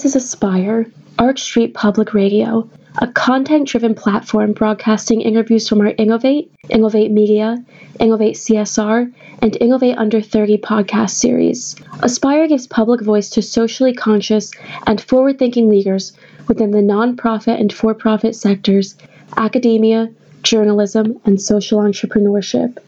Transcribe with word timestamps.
This 0.00 0.16
is 0.16 0.24
Aspire, 0.24 0.86
Arch 1.18 1.42
Street 1.42 1.74
Public 1.74 2.14
Radio, 2.14 2.66
a 3.02 3.08
content 3.08 3.68
driven 3.68 3.94
platform 3.94 4.54
broadcasting 4.54 5.20
interviews 5.20 5.68
from 5.68 5.82
our 5.82 5.92
Innovate, 5.98 6.50
Innovate 6.70 7.10
Media, 7.10 7.62
Innovate 7.98 8.36
CSR, 8.36 9.12
and 9.42 9.56
Innovate 9.60 9.98
Under 9.98 10.22
30 10.22 10.56
podcast 10.56 11.10
series. 11.10 11.76
Aspire 12.02 12.48
gives 12.48 12.66
public 12.66 13.02
voice 13.02 13.28
to 13.28 13.42
socially 13.42 13.92
conscious 13.92 14.50
and 14.86 15.02
forward 15.02 15.38
thinking 15.38 15.68
leaders 15.68 16.14
within 16.48 16.70
the 16.70 16.78
nonprofit 16.78 17.60
and 17.60 17.70
for 17.70 17.92
profit 17.92 18.34
sectors, 18.34 18.96
academia, 19.36 20.08
journalism, 20.42 21.20
and 21.26 21.38
social 21.38 21.78
entrepreneurship. 21.78 22.78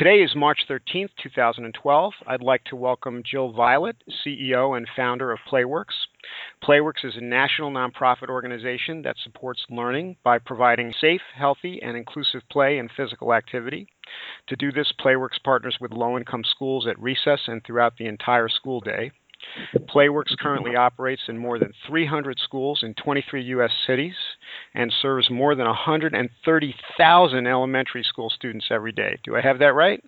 Today 0.00 0.22
is 0.22 0.34
March 0.34 0.60
13th, 0.66 1.10
2012. 1.22 2.12
I'd 2.26 2.40
like 2.40 2.64
to 2.64 2.74
welcome 2.74 3.22
Jill 3.22 3.52
Vialet, 3.52 3.96
CEO 4.24 4.74
and 4.74 4.88
founder 4.96 5.30
of 5.30 5.40
Playworks. 5.52 5.92
Playworks 6.64 7.04
is 7.04 7.16
a 7.16 7.20
national 7.20 7.70
nonprofit 7.70 8.30
organization 8.30 9.02
that 9.02 9.16
supports 9.22 9.60
learning 9.68 10.16
by 10.24 10.38
providing 10.38 10.94
safe, 10.98 11.20
healthy, 11.36 11.82
and 11.82 11.98
inclusive 11.98 12.40
play 12.50 12.78
and 12.78 12.90
physical 12.96 13.34
activity. 13.34 13.88
To 14.46 14.56
do 14.56 14.72
this, 14.72 14.90
Playworks 14.98 15.42
partners 15.44 15.76
with 15.82 15.92
low 15.92 16.16
income 16.16 16.44
schools 16.50 16.86
at 16.86 16.98
recess 16.98 17.40
and 17.46 17.62
throughout 17.62 17.98
the 17.98 18.06
entire 18.06 18.48
school 18.48 18.80
day. 18.80 19.12
Playworks 19.94 20.34
currently 20.38 20.76
operates 20.76 21.22
in 21.28 21.36
more 21.36 21.58
than 21.58 21.74
300 21.86 22.38
schools 22.38 22.80
in 22.82 22.94
23 22.94 23.42
U.S. 23.42 23.72
cities 23.86 24.14
and 24.74 24.92
serves 25.02 25.30
more 25.30 25.54
than 25.54 25.66
130,000 25.66 27.46
elementary 27.46 28.02
school 28.04 28.30
students 28.30 28.66
every 28.70 28.92
day. 28.92 29.18
Do 29.24 29.36
I 29.36 29.40
have 29.40 29.58
that 29.58 29.74
right? 29.74 30.02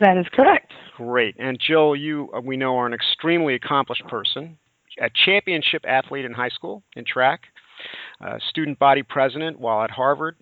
That 0.00 0.16
is 0.16 0.26
correct. 0.32 0.72
Great. 0.96 1.36
And 1.38 1.58
Jill, 1.60 1.94
you 1.96 2.30
uh, 2.36 2.40
we 2.40 2.56
know 2.56 2.76
are 2.76 2.86
an 2.86 2.92
extremely 2.92 3.54
accomplished 3.54 4.06
person, 4.08 4.58
a 5.00 5.08
championship 5.24 5.84
athlete 5.86 6.24
in 6.24 6.32
high 6.32 6.48
school 6.48 6.82
in 6.96 7.04
track, 7.04 7.42
student 8.50 8.78
body 8.78 9.02
president 9.02 9.58
while 9.58 9.82
at 9.82 9.90
Harvard. 9.90 10.36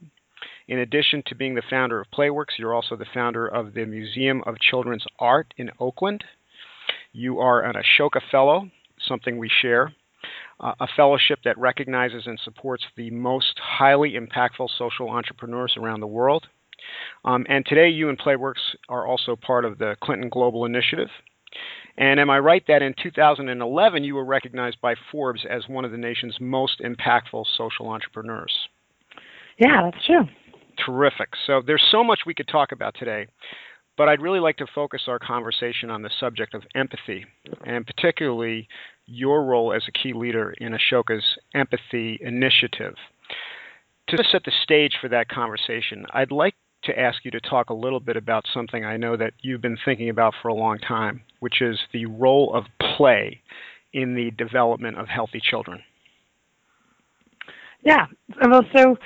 In 0.69 0.79
addition 0.79 1.23
to 1.27 1.35
being 1.35 1.57
the 1.57 1.63
founder 1.69 2.01
of 2.01 2.07
Playworks, 2.11 2.59
you're 2.59 2.75
also 2.75 2.97
the 2.97 3.07
founder 3.13 3.47
of 3.47 3.75
the 3.75 3.85
Museum 3.85 4.43
of 4.47 4.59
Children's 4.61 5.05
Art 5.19 5.53
in 5.57 5.71
Oakland. 5.81 6.23
You 7.13 7.41
are 7.41 7.63
an 7.63 7.75
Ashoka 7.75 8.21
Fellow, 8.31 8.71
something 9.01 9.37
we 9.37 9.51
share, 9.61 9.93
uh, 10.61 10.75
a 10.81 10.87
fellowship 10.95 11.41
that 11.45 11.59
recognizes 11.59 12.27
and 12.27 12.39
supports 12.45 12.85
the 12.97 13.11
most 13.11 13.59
highly 13.59 14.13
impactful 14.13 14.69
social 14.79 15.09
entrepreneurs 15.09 15.75
around 15.77 16.01
the 16.01 16.07
world. 16.07 16.47
Um, 17.25 17.47
and 17.49 17.65
today, 17.67 17.89
you 17.89 18.09
and 18.09 18.19
Playworks 18.19 18.77
are 18.89 19.07
also 19.07 19.37
part 19.37 19.65
of 19.65 19.79
the 19.79 19.97
Clinton 20.03 20.29
Global 20.29 20.65
Initiative. 20.65 21.09
And 21.99 22.21
am 22.21 22.31
I 22.31 22.39
right 22.39 22.63
that 22.69 22.83
in 22.83 22.95
2011 23.03 24.05
you 24.05 24.15
were 24.15 24.25
recognized 24.25 24.81
by 24.81 24.95
Forbes 25.11 25.45
as 25.49 25.69
one 25.69 25.85
of 25.85 25.91
the 25.91 25.99
nation's 25.99 26.37
most 26.41 26.81
impactful 26.81 27.45
social 27.57 27.89
entrepreneurs? 27.89 28.53
Yeah, 29.59 29.83
that's 29.91 30.07
true. 30.07 30.25
Terrific. 30.87 31.29
So 31.47 31.61
there's 31.67 31.85
so 31.91 32.03
much 32.03 32.21
we 32.25 32.35
could 32.35 32.49
talk 32.49 32.73
about 32.73 32.95
today. 32.99 33.27
But 33.97 34.09
I'd 34.09 34.23
really 34.23 34.41
like 34.41 34.57
to 34.59 34.67
focus 34.75 35.03
our 35.09 35.19
conversation 35.19 35.91
on 35.91 36.01
the 36.01 36.09
subject 36.21 36.55
of 36.55 36.63
empathy, 36.75 37.27
and 37.67 37.87
particularly 37.87 38.67
your 39.11 39.45
role 39.45 39.73
as 39.73 39.83
a 39.89 39.93
key 39.93 40.13
leader 40.13 40.55
in 40.59 40.73
Ashoka's 40.73 41.25
empathy 41.55 42.19
initiative. 42.21 42.95
To 44.09 44.25
set 44.31 44.45
the 44.45 44.53
stage 44.63 44.95
for 45.01 45.09
that 45.09 45.29
conversation, 45.29 46.07
I'd 46.13 46.33
like 46.33 46.55
to 46.85 46.99
ask 46.99 47.25
you 47.25 47.31
to 47.31 47.41
talk 47.41 47.71
a 47.71 47.75
little 47.75 48.01
bit 48.01 48.17
about 48.17 48.45
something 48.53 48.85
I 48.85 48.97
know 48.97 49.17
that 49.17 49.35
you've 49.43 49.61
been 49.61 49.79
thinking 49.85 50.09
about 50.09 50.35
for 50.41 50.49
a 50.49 50.55
long 50.55 50.79
time, 50.79 51.23
which 51.41 51.61
is 51.61 51.79
the 51.93 52.07
role 52.07 52.55
of 52.55 52.65
play 52.97 53.41
in 53.93 54.15
the 54.15 54.31
development 54.33 54.99
of 54.99 55.09
healthy 55.09 55.41
children. 55.43 55.81
Yeah. 57.83 58.07
Well, 58.43 58.63
so 58.75 58.97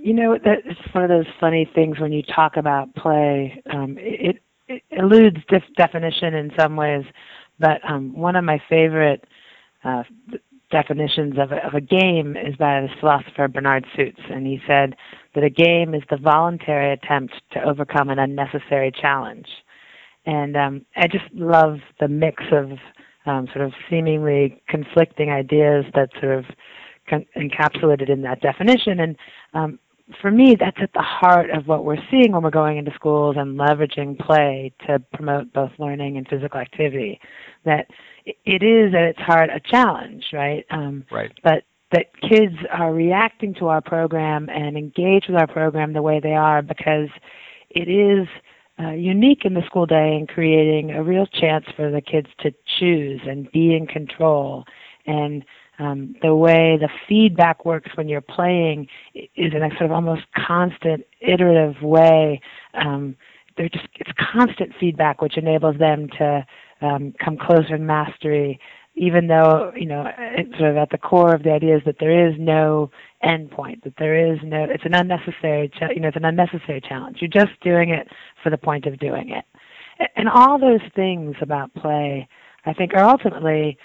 you 0.00 0.14
know, 0.14 0.32
it's 0.32 0.80
one 0.92 1.04
of 1.04 1.10
those 1.10 1.26
funny 1.40 1.68
things 1.74 1.98
when 1.98 2.12
you 2.12 2.22
talk 2.22 2.56
about 2.56 2.94
play. 2.94 3.62
Um, 3.72 3.96
it, 3.98 4.40
it 4.68 4.82
eludes 4.90 5.38
def- 5.48 5.62
definition 5.76 6.34
in 6.34 6.52
some 6.58 6.76
ways, 6.76 7.04
but 7.58 7.80
um, 7.88 8.16
one 8.16 8.36
of 8.36 8.44
my 8.44 8.60
favorite 8.68 9.24
uh, 9.84 10.02
definitions 10.70 11.34
of 11.38 11.52
a, 11.52 11.66
of 11.66 11.74
a 11.74 11.80
game 11.80 12.36
is 12.36 12.56
by 12.56 12.80
the 12.80 12.88
philosopher 13.00 13.48
Bernard 13.48 13.86
Suits, 13.96 14.20
and 14.30 14.46
he 14.46 14.60
said 14.66 14.96
that 15.34 15.44
a 15.44 15.50
game 15.50 15.94
is 15.94 16.02
the 16.10 16.16
voluntary 16.16 16.92
attempt 16.92 17.34
to 17.52 17.62
overcome 17.62 18.10
an 18.10 18.18
unnecessary 18.18 18.92
challenge. 18.92 19.46
And 20.26 20.56
um, 20.56 20.86
I 20.96 21.06
just 21.06 21.24
love 21.32 21.78
the 22.00 22.08
mix 22.08 22.42
of 22.52 22.72
um, 23.24 23.46
sort 23.52 23.64
of 23.64 23.72
seemingly 23.88 24.62
conflicting 24.68 25.30
ideas 25.30 25.84
that 25.94 26.10
sort 26.20 26.38
of 26.38 26.44
con- 27.08 27.26
encapsulated 27.36 28.10
in 28.10 28.22
that 28.22 28.40
definition. 28.40 29.00
And 29.00 29.16
um, 29.54 29.78
for 30.20 30.30
me, 30.30 30.56
that's 30.58 30.78
at 30.80 30.92
the 30.94 31.02
heart 31.02 31.50
of 31.50 31.66
what 31.66 31.84
we're 31.84 32.02
seeing 32.10 32.32
when 32.32 32.42
we're 32.42 32.50
going 32.50 32.78
into 32.78 32.92
schools 32.94 33.36
and 33.38 33.58
leveraging 33.58 34.18
play 34.18 34.72
to 34.86 34.98
promote 35.12 35.52
both 35.52 35.70
learning 35.78 36.16
and 36.16 36.26
physical 36.28 36.60
activity. 36.60 37.20
That 37.64 37.86
it 38.24 38.62
is 38.62 38.94
at 38.94 39.02
its 39.02 39.18
heart 39.18 39.50
a 39.50 39.60
challenge, 39.60 40.24
right? 40.32 40.64
Um, 40.70 41.04
right. 41.10 41.32
But 41.42 41.64
that 41.92 42.06
kids 42.28 42.54
are 42.70 42.92
reacting 42.92 43.54
to 43.54 43.68
our 43.68 43.80
program 43.80 44.48
and 44.50 44.76
engage 44.76 45.24
with 45.28 45.36
our 45.36 45.46
program 45.46 45.92
the 45.92 46.02
way 46.02 46.20
they 46.20 46.34
are 46.34 46.62
because 46.62 47.08
it 47.70 47.88
is 47.88 48.26
uh, 48.78 48.92
unique 48.92 49.44
in 49.44 49.54
the 49.54 49.62
school 49.66 49.86
day 49.86 50.16
and 50.16 50.28
creating 50.28 50.90
a 50.90 51.02
real 51.02 51.26
chance 51.26 51.64
for 51.76 51.90
the 51.90 52.00
kids 52.00 52.28
to 52.40 52.52
choose 52.78 53.20
and 53.26 53.50
be 53.52 53.74
in 53.74 53.86
control 53.86 54.64
and 55.06 55.44
um, 55.78 56.14
the 56.22 56.34
way 56.34 56.76
the 56.80 56.88
feedback 57.08 57.64
works 57.64 57.90
when 57.94 58.08
you're 58.08 58.20
playing 58.20 58.88
is 59.14 59.52
in 59.54 59.62
a 59.62 59.70
sort 59.70 59.82
of 59.82 59.92
almost 59.92 60.22
constant 60.34 61.04
iterative 61.20 61.82
way. 61.82 62.40
Um, 62.74 63.16
they're 63.56 63.68
just 63.68 63.88
it's 63.94 64.10
constant 64.32 64.72
feedback 64.78 65.20
which 65.20 65.36
enables 65.36 65.78
them 65.78 66.08
to 66.18 66.46
um, 66.80 67.12
come 67.22 67.36
closer 67.36 67.74
in 67.74 67.86
mastery, 67.86 68.60
even 68.94 69.26
though 69.26 69.72
you 69.76 69.86
know 69.86 70.04
it's 70.18 70.56
sort 70.58 70.70
of 70.70 70.76
at 70.76 70.90
the 70.90 70.98
core 70.98 71.34
of 71.34 71.42
the 71.42 71.52
idea 71.52 71.76
is 71.76 71.82
that 71.86 71.96
there 72.00 72.28
is 72.28 72.34
no 72.38 72.90
end 73.22 73.50
point, 73.50 73.82
that 73.84 73.94
there 73.98 74.32
is 74.32 74.38
no 74.42 74.64
it's 74.64 74.84
an 74.84 74.94
unnecessary 74.94 75.70
you 75.94 76.00
know 76.00 76.08
it's 76.08 76.16
an 76.16 76.24
unnecessary 76.24 76.80
challenge. 76.80 77.18
You're 77.20 77.46
just 77.46 77.60
doing 77.62 77.90
it 77.90 78.08
for 78.42 78.50
the 78.50 78.58
point 78.58 78.86
of 78.86 78.98
doing 78.98 79.30
it, 79.30 79.44
and 80.16 80.28
all 80.28 80.58
those 80.58 80.80
things 80.94 81.36
about 81.40 81.74
play, 81.74 82.28
I 82.64 82.72
think, 82.72 82.94
are 82.94 83.04
ultimately 83.04 83.78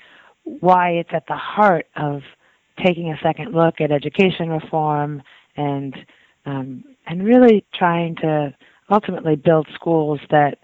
why 0.44 0.92
it's 0.92 1.10
at 1.14 1.26
the 1.28 1.36
heart 1.36 1.88
of 1.96 2.22
taking 2.84 3.12
a 3.12 3.18
second 3.22 3.54
look 3.54 3.80
at 3.80 3.92
education 3.92 4.50
reform 4.50 5.22
and 5.56 5.96
um, 6.46 6.84
and 7.08 7.24
really 7.24 7.66
trying 7.74 8.16
to 8.18 8.54
ultimately 8.92 9.36
build 9.36 9.68
schools 9.74 10.20
that 10.30 10.58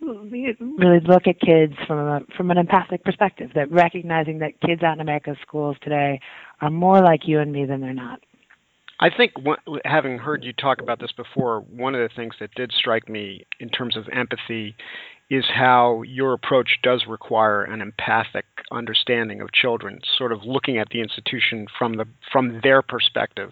really 0.00 1.00
look 1.06 1.26
at 1.26 1.40
kids 1.40 1.74
from 1.86 1.98
a, 1.98 2.20
from 2.36 2.50
an 2.50 2.58
empathic 2.58 3.04
perspective. 3.04 3.50
That 3.54 3.70
recognizing 3.70 4.38
that 4.38 4.60
kids 4.60 4.82
out 4.82 4.94
in 4.94 5.00
America's 5.00 5.36
schools 5.42 5.76
today 5.82 6.20
are 6.60 6.70
more 6.70 7.02
like 7.02 7.26
you 7.26 7.40
and 7.40 7.52
me 7.52 7.64
than 7.64 7.80
they're 7.80 7.94
not. 7.94 8.20
I 8.98 9.10
think 9.14 9.32
having 9.84 10.18
heard 10.18 10.42
you 10.42 10.54
talk 10.54 10.80
about 10.80 11.00
this 11.00 11.12
before, 11.12 11.60
one 11.60 11.94
of 11.94 12.00
the 12.00 12.14
things 12.14 12.34
that 12.40 12.54
did 12.54 12.72
strike 12.72 13.08
me 13.10 13.44
in 13.60 13.68
terms 13.68 13.96
of 13.96 14.04
empathy 14.10 14.74
is 15.28 15.44
how 15.52 16.02
your 16.02 16.32
approach 16.32 16.78
does 16.82 17.04
require 17.08 17.64
an 17.64 17.80
empathic 17.80 18.44
understanding 18.70 19.40
of 19.40 19.52
children, 19.52 20.00
sort 20.16 20.30
of 20.30 20.44
looking 20.44 20.78
at 20.78 20.88
the 20.90 21.00
institution 21.00 21.66
from 21.78 21.96
the 21.96 22.06
from 22.32 22.60
their 22.62 22.80
perspective 22.80 23.50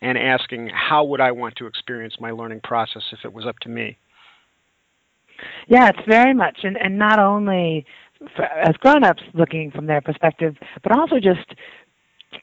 and 0.00 0.16
asking 0.16 0.70
how 0.72 1.04
would 1.04 1.20
I 1.20 1.32
want 1.32 1.56
to 1.56 1.66
experience 1.66 2.16
my 2.20 2.30
learning 2.30 2.60
process 2.62 3.02
if 3.12 3.20
it 3.24 3.32
was 3.32 3.44
up 3.44 3.58
to 3.60 3.68
me. 3.68 3.98
Yeah, 5.66 5.88
it's 5.88 6.06
very 6.08 6.32
much 6.32 6.60
and 6.62 6.76
and 6.76 6.96
not 6.98 7.18
only 7.18 7.84
for, 8.36 8.44
as 8.44 8.76
grown-ups 8.76 9.22
looking 9.34 9.70
from 9.70 9.86
their 9.86 10.00
perspective, 10.00 10.56
but 10.82 10.96
also 10.96 11.16
just 11.16 11.54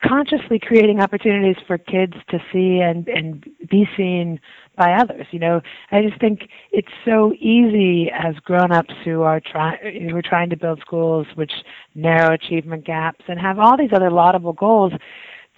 consciously 0.03 0.59
creating 0.59 0.99
opportunities 1.01 1.61
for 1.67 1.77
kids 1.77 2.13
to 2.29 2.39
see 2.51 2.79
and 2.79 3.07
and 3.07 3.45
be 3.69 3.87
seen 3.95 4.39
by 4.75 4.93
others. 4.93 5.27
You 5.31 5.39
know, 5.39 5.61
I 5.91 6.01
just 6.01 6.19
think 6.19 6.49
it's 6.71 6.91
so 7.05 7.33
easy 7.33 8.09
as 8.11 8.35
grown-ups 8.43 8.93
who 9.03 9.21
are 9.21 9.39
trying 9.39 10.09
who 10.09 10.15
are 10.15 10.21
trying 10.21 10.49
to 10.49 10.57
build 10.57 10.79
schools 10.79 11.27
which 11.35 11.51
narrow 11.95 12.33
achievement 12.33 12.85
gaps 12.85 13.25
and 13.27 13.39
have 13.39 13.59
all 13.59 13.77
these 13.77 13.93
other 13.93 14.11
laudable 14.11 14.53
goals 14.53 14.93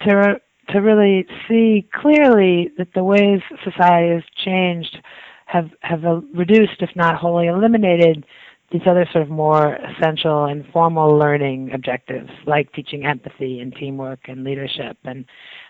to 0.02 0.40
to 0.68 0.80
really 0.80 1.26
see 1.48 1.88
clearly 1.94 2.70
that 2.76 2.92
the 2.94 3.04
ways 3.04 3.40
society 3.64 4.12
has 4.14 4.24
changed 4.44 4.98
have 5.46 5.70
have 5.80 6.02
reduced, 6.34 6.80
if 6.80 6.90
not 6.96 7.16
wholly 7.16 7.46
eliminated, 7.46 8.26
these 8.72 8.82
other 8.86 9.06
sort 9.12 9.22
of 9.22 9.30
more 9.30 9.74
essential 9.76 10.44
and 10.46 10.66
formal 10.72 11.16
learning 11.16 11.70
objectives 11.72 12.30
like 12.46 12.72
teaching 12.72 13.06
empathy 13.06 13.60
and 13.60 13.74
teamwork 13.74 14.20
and 14.26 14.42
leadership. 14.42 14.96
And 15.04 15.24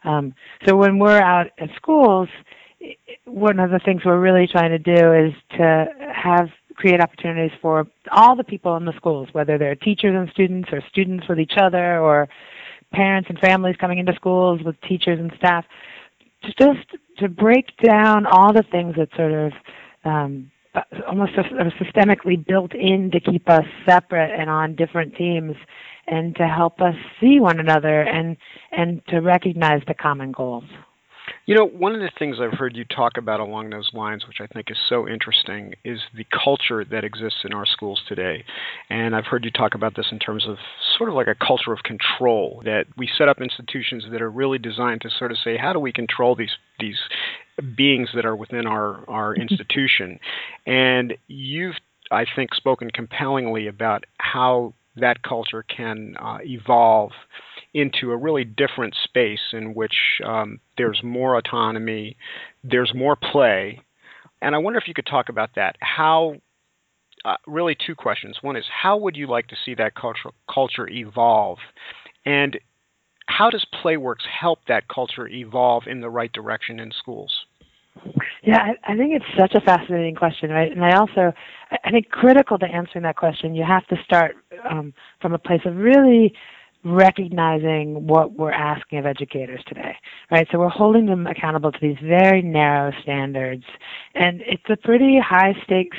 um, 0.05 0.35
so 0.67 0.77
when 0.77 0.99
we're 0.99 1.21
out 1.21 1.49
at 1.59 1.69
schools 1.77 2.29
one 3.25 3.59
of 3.59 3.71
the 3.71 3.81
things 3.85 4.03
we're 4.05 4.21
really 4.21 4.47
trying 4.47 4.71
to 4.71 4.79
do 4.79 5.13
is 5.13 5.33
to 5.57 5.87
have 6.15 6.49
create 6.75 7.01
opportunities 7.01 7.57
for 7.63 7.87
all 8.13 8.37
the 8.37 8.45
people 8.45 8.77
in 8.77 8.85
the 8.85 8.93
schools, 8.97 9.29
whether 9.33 9.57
they're 9.57 9.75
teachers 9.75 10.15
and 10.15 10.29
students, 10.31 10.69
or 10.73 10.83
students 10.89 11.27
with 11.29 11.41
each 11.41 11.55
other, 11.57 11.99
or 11.99 12.29
parents 12.93 13.29
and 13.31 13.39
families 13.39 13.77
coming 13.81 13.99
into 13.99 14.13
schools 14.15 14.61
with 14.63 14.79
teachers 14.83 15.19
and 15.19 15.33
staff, 15.39 15.65
to 16.43 16.53
just 16.59 16.87
to 17.19 17.29
break 17.29 17.77
down 17.83 18.27
all 18.27 18.53
the 18.53 18.65
things 18.71 18.95
that 18.97 19.09
sort 19.17 19.33
of 19.33 19.53
um, 20.05 20.51
Uh, 20.77 20.83
almost 21.09 21.33
uh, 21.39 21.43
systemically 21.81 22.45
built 22.47 22.75
in 22.75 23.11
to 23.11 23.19
keep 23.19 23.49
us 23.49 23.65
separate 23.89 24.31
and 24.39 24.51
on 24.51 24.77
different 24.77 25.15
teams 25.17 25.57
and 26.07 26.37
to 26.37 26.47
help 26.47 26.81
us 26.83 26.95
see 27.19 27.41
one 27.41 27.59
another 27.59 28.03
and 28.03 28.37
and 28.73 29.01
to 29.09 29.21
recognize 29.21 29.81
the 29.89 29.95
common 29.95 30.33
goals. 30.33 30.65
You 31.47 31.55
know, 31.55 31.65
one 31.65 31.95
of 31.95 32.01
the 32.01 32.11
things 32.19 32.39
I've 32.41 32.59
heard 32.59 32.77
you 32.77 32.85
talk 32.85 33.13
about 33.17 33.39
along 33.39 33.71
those 33.71 33.89
lines, 33.95 34.27
which 34.27 34.39
I 34.41 34.49
think 34.49 34.69
is 34.69 34.77
so 34.89 35.09
interesting, 35.09 35.75
is 35.85 36.01
the 36.13 36.27
culture 36.45 36.85
that 36.85 37.05
exists 37.05 37.39
in 37.45 37.55
our 37.55 37.65
schools 37.65 38.03
today. 38.09 38.45
And 38.91 39.15
I've 39.15 39.27
heard 39.27 39.45
you 39.45 39.53
talk 39.53 39.77
about 39.77 39.95
this 39.95 40.07
in 40.11 40.19
terms 40.19 40.45
of 40.49 40.57
sort 40.99 41.09
of 41.09 41.15
like 41.15 41.29
a 41.29 41.37
culture 41.37 41.73
of 41.73 41.85
control, 41.85 42.63
that 42.65 42.87
we 42.97 43.09
set 43.17 43.29
up 43.29 43.41
institutions 43.41 44.07
that 44.11 44.21
are 44.21 44.31
really 44.31 44.59
designed 44.59 45.03
to 45.03 45.11
sort 45.17 45.31
of 45.31 45.39
say, 45.39 45.57
how 45.57 45.73
do 45.73 45.79
we 45.79 45.93
control 45.93 46.35
these 46.35 46.57
these 46.81 46.99
beings 47.77 48.09
that 48.17 48.25
are 48.25 48.35
within 48.35 48.67
our, 48.67 49.09
our 49.09 49.33
institution? 49.37 50.19
And 50.67 51.15
you've 51.29 51.77
I 52.11 52.25
think 52.35 52.55
spoken 52.55 52.91
compellingly 52.91 53.69
about 53.69 54.03
how 54.19 54.75
that 54.97 55.23
culture 55.23 55.63
can 55.63 56.17
uh, 56.21 56.39
evolve 56.43 57.13
into 57.77 58.11
a 58.11 58.17
really 58.17 58.43
different 58.45 58.95
space 59.05 59.53
in 59.53 59.75
which 59.75 59.95
um, 60.25 60.59
there's 60.79 60.99
more 61.05 61.37
autonomy, 61.37 62.17
there's 62.65 62.93
more 62.95 63.17
play. 63.17 63.79
And 64.41 64.55
I 64.55 64.59
wonder 64.59 64.79
if 64.79 64.89
you 64.89 64.95
could 64.95 65.05
talk 65.05 65.29
about 65.29 65.51
that. 65.57 65.77
How, 65.81 66.37
uh, 67.27 67.37
really, 67.47 67.77
two 67.87 67.95
questions. 67.95 68.39
One 68.41 68.57
is, 68.57 68.65
how 68.83 68.97
would 68.97 69.15
you 69.15 69.27
like 69.27 69.49
to 69.49 69.57
see 69.63 69.75
that 69.75 69.95
culture, 69.95 70.31
culture 70.51 70.89
evolve? 70.89 71.59
And 72.25 72.59
how 73.27 73.51
does 73.51 73.67
Playworks 73.85 74.27
help 74.41 74.61
that 74.69 74.89
culture 74.89 75.29
evolve 75.29 75.83
in 75.87 76.01
the 76.01 76.09
right 76.09 76.33
direction 76.33 76.81
in 76.81 76.91
schools? 76.99 77.45
Yeah, 78.43 78.59
I, 78.59 78.93
I 78.93 78.97
think 78.97 79.13
it's 79.13 79.39
such 79.39 79.53
a 79.55 79.61
fascinating 79.61 80.15
question, 80.15 80.49
right? 80.49 80.73
And 80.73 80.83
I 80.83 80.97
also, 80.97 81.35
I 81.85 81.91
think 81.91 82.09
critical 82.09 82.59
to 82.59 82.67
answering 82.67 83.03
that 83.03 83.17
question, 83.17 83.55
you 83.55 83.65
have 83.65 83.87
to 83.89 83.97
start 84.03 84.37
um, 84.71 84.95
from 85.21 85.35
a 85.35 85.39
place 85.39 85.63
of 85.67 85.77
really 85.77 86.33
recognizing 86.87 88.07
what 88.07 88.33
we're 88.33 88.53
asking 88.53 88.99
of 88.99 89.07
educators 89.07 89.61
today, 89.67 89.97
right? 90.31 90.47
So 90.51 90.59
we're 90.59 90.69
holding 90.69 91.07
them 91.07 91.27
accountable 91.27 91.73
to 91.73 91.79
these 91.81 91.97
very 92.03 92.43
narrow 92.43 92.93
standards, 93.03 93.65
and 94.15 94.41
it's 94.47 94.63
a 94.69 94.77
pretty 94.77 95.19
high 95.19 95.55
stakes 95.65 95.99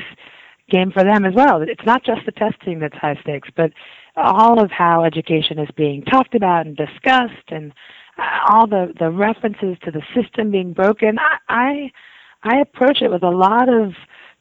game 0.69 0.91
for 0.91 1.03
them 1.03 1.25
as 1.25 1.33
well. 1.33 1.61
It's 1.61 1.85
not 1.85 2.03
just 2.03 2.21
the 2.25 2.31
testing 2.31 2.79
that's 2.79 2.95
high 2.95 3.17
stakes, 3.21 3.49
but 3.55 3.71
all 4.15 4.63
of 4.63 4.71
how 4.71 5.03
education 5.03 5.59
is 5.59 5.69
being 5.75 6.03
talked 6.03 6.35
about 6.35 6.65
and 6.65 6.75
discussed, 6.75 7.49
and 7.49 7.73
uh, 8.17 8.23
all 8.49 8.67
the 8.67 8.93
the 8.99 9.11
references 9.11 9.77
to 9.83 9.91
the 9.91 10.01
system 10.15 10.51
being 10.51 10.73
broken. 10.73 11.17
I 11.19 11.37
I, 11.49 11.91
I 12.43 12.59
approach 12.61 13.01
it 13.01 13.11
with 13.11 13.23
a 13.23 13.29
lot 13.29 13.69
of 13.69 13.93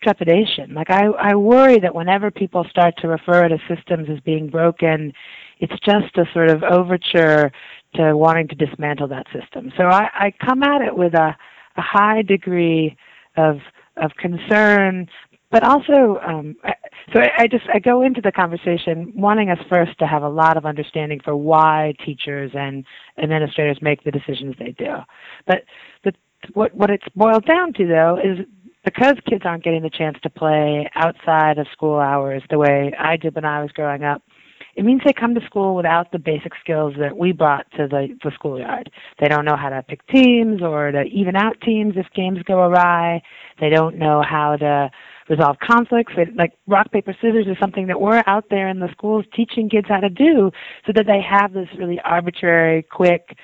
trepidation. 0.02 0.74
Like 0.74 0.90
I, 0.90 1.06
I 1.06 1.34
worry 1.34 1.78
that 1.80 1.94
whenever 1.94 2.30
people 2.30 2.64
start 2.70 2.94
to 2.98 3.08
refer 3.08 3.48
to 3.48 3.58
systems 3.68 4.08
as 4.10 4.20
being 4.20 4.48
broken, 4.48 5.12
it's 5.58 5.78
just 5.84 6.16
a 6.16 6.24
sort 6.32 6.50
of 6.50 6.62
overture 6.62 7.50
to 7.94 8.16
wanting 8.16 8.48
to 8.48 8.54
dismantle 8.54 9.08
that 9.08 9.26
system. 9.32 9.72
So 9.76 9.84
I, 9.84 10.08
I 10.12 10.32
come 10.44 10.62
at 10.62 10.82
it 10.82 10.96
with 10.96 11.14
a, 11.14 11.34
a 11.76 11.82
high 11.82 12.22
degree 12.22 12.96
of 13.36 13.58
of 13.96 14.10
concern, 14.18 15.08
but 15.50 15.62
also 15.62 16.18
um, 16.26 16.54
so 17.14 17.20
I, 17.20 17.30
I 17.38 17.46
just 17.46 17.64
I 17.72 17.78
go 17.78 18.02
into 18.02 18.20
the 18.20 18.32
conversation 18.32 19.12
wanting 19.14 19.50
us 19.50 19.58
first 19.70 19.98
to 20.00 20.06
have 20.06 20.22
a 20.22 20.28
lot 20.28 20.56
of 20.56 20.66
understanding 20.66 21.20
for 21.24 21.36
why 21.36 21.94
teachers 22.04 22.50
and 22.54 22.84
administrators 23.22 23.78
make 23.80 24.04
the 24.04 24.10
decisions 24.10 24.54
they 24.58 24.72
do. 24.72 24.96
But 25.46 25.62
the, 26.04 26.12
what 26.52 26.74
what 26.74 26.90
it's 26.90 27.06
boiled 27.14 27.46
down 27.46 27.72
to 27.74 27.86
though 27.86 28.18
is 28.22 28.44
because 28.84 29.14
kids 29.28 29.42
aren't 29.44 29.64
getting 29.64 29.82
the 29.82 29.90
chance 29.90 30.16
to 30.22 30.30
play 30.30 30.88
outside 30.94 31.58
of 31.58 31.66
school 31.72 31.98
hours 31.98 32.42
the 32.50 32.58
way 32.58 32.92
I 32.98 33.16
did 33.16 33.34
when 33.34 33.44
I 33.44 33.62
was 33.62 33.72
growing 33.72 34.04
up 34.04 34.22
it 34.76 34.84
means 34.84 35.00
they 35.04 35.12
come 35.12 35.34
to 35.34 35.44
school 35.46 35.74
without 35.74 36.12
the 36.12 36.18
basic 36.18 36.52
skills 36.60 36.94
that 36.98 37.16
we 37.16 37.32
brought 37.32 37.64
to 37.72 37.88
the, 37.88 38.08
the 38.22 38.30
schoolyard. 38.34 38.90
They 39.18 39.26
don't 39.26 39.46
know 39.46 39.56
how 39.56 39.70
to 39.70 39.82
pick 39.82 40.06
teams 40.08 40.62
or 40.62 40.92
to 40.92 41.02
even 41.04 41.34
out 41.34 41.58
teams 41.62 41.94
if 41.96 42.06
games 42.14 42.40
go 42.44 42.60
awry. 42.60 43.22
They 43.58 43.70
don't 43.70 43.96
know 43.96 44.22
how 44.22 44.56
to 44.56 44.90
resolve 45.30 45.56
conflicts. 45.66 46.12
They, 46.14 46.26
like 46.36 46.52
rock, 46.66 46.92
paper, 46.92 47.16
scissors 47.20 47.46
is 47.46 47.56
something 47.58 47.86
that 47.86 48.00
we're 48.00 48.22
out 48.26 48.44
there 48.50 48.68
in 48.68 48.78
the 48.78 48.90
schools 48.92 49.24
teaching 49.34 49.70
kids 49.70 49.86
how 49.88 50.00
to 50.00 50.10
do 50.10 50.50
so 50.86 50.92
that 50.94 51.06
they 51.06 51.22
have 51.22 51.54
this 51.54 51.68
really 51.78 51.98
arbitrary, 52.04 52.82
quick, 52.82 53.36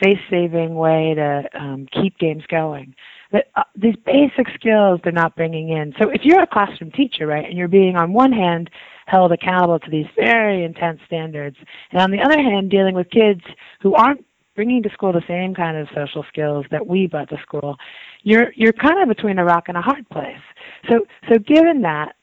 face-saving 0.00 0.76
way 0.76 1.14
to 1.16 1.42
um, 1.58 1.88
keep 1.92 2.16
games 2.18 2.44
going. 2.48 2.94
But 3.32 3.48
uh, 3.56 3.64
these 3.74 3.96
basic 4.06 4.46
skills 4.54 5.00
they're 5.02 5.12
not 5.12 5.34
bringing 5.34 5.70
in. 5.70 5.92
So 6.00 6.08
if 6.08 6.22
you're 6.24 6.40
a 6.40 6.46
classroom 6.46 6.92
teacher, 6.92 7.26
right, 7.26 7.44
and 7.44 7.58
you're 7.58 7.68
being 7.68 7.96
on 7.96 8.12
one 8.12 8.32
hand 8.32 8.70
held 9.08 9.32
accountable 9.32 9.78
to 9.80 9.90
these 9.90 10.06
very 10.16 10.62
intense 10.64 11.00
standards. 11.06 11.56
And 11.90 12.00
on 12.00 12.10
the 12.10 12.20
other 12.20 12.38
hand, 12.38 12.70
dealing 12.70 12.94
with 12.94 13.10
kids 13.10 13.40
who 13.80 13.94
aren't 13.94 14.24
bringing 14.54 14.82
to 14.82 14.90
school 14.90 15.12
the 15.12 15.22
same 15.26 15.54
kind 15.54 15.76
of 15.76 15.88
social 15.94 16.24
skills 16.28 16.66
that 16.70 16.86
we 16.86 17.06
brought 17.06 17.30
to 17.30 17.38
school, 17.42 17.76
you're 18.22 18.52
you're 18.54 18.72
kind 18.72 19.00
of 19.02 19.08
between 19.08 19.38
a 19.38 19.44
rock 19.44 19.64
and 19.68 19.76
a 19.76 19.80
hard 19.80 20.08
place. 20.10 20.42
So 20.88 21.06
so 21.28 21.38
given 21.38 21.82
that, 21.82 22.14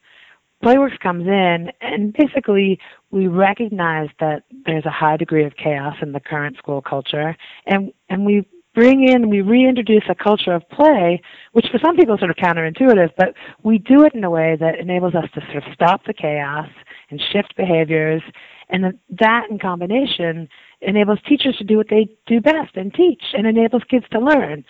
Playworks 0.62 0.98
comes 1.00 1.26
in 1.26 1.70
and 1.80 2.12
basically 2.12 2.78
we 3.10 3.26
recognize 3.26 4.08
that 4.20 4.44
there's 4.64 4.86
a 4.86 4.90
high 4.90 5.16
degree 5.16 5.44
of 5.44 5.56
chaos 5.56 5.96
in 6.00 6.12
the 6.12 6.20
current 6.20 6.56
school 6.56 6.80
culture 6.80 7.36
and 7.66 7.92
and 8.08 8.24
we 8.24 8.46
bring 8.76 9.08
in, 9.08 9.30
we 9.30 9.40
reintroduce 9.40 10.04
a 10.08 10.14
culture 10.14 10.52
of 10.52 10.68
play, 10.68 11.20
which 11.52 11.66
for 11.72 11.80
some 11.84 11.96
people 11.96 12.14
is 12.14 12.20
sort 12.20 12.30
of 12.30 12.36
counterintuitive, 12.36 13.10
but 13.16 13.32
we 13.64 13.78
do 13.78 14.04
it 14.04 14.14
in 14.14 14.22
a 14.22 14.30
way 14.30 14.54
that 14.60 14.78
enables 14.78 15.14
us 15.14 15.24
to 15.34 15.40
sort 15.50 15.56
of 15.56 15.72
stop 15.72 16.04
the 16.06 16.12
chaos 16.12 16.68
and 17.10 17.20
shift 17.32 17.56
behaviors. 17.56 18.22
And 18.68 18.98
that 19.18 19.44
in 19.50 19.58
combination 19.58 20.46
enables 20.82 21.18
teachers 21.26 21.56
to 21.56 21.64
do 21.64 21.78
what 21.78 21.88
they 21.88 22.08
do 22.26 22.40
best 22.40 22.76
and 22.76 22.92
teach 22.92 23.22
and 23.32 23.46
enables 23.46 23.82
kids 23.88 24.04
to 24.12 24.20
learn. 24.20 24.62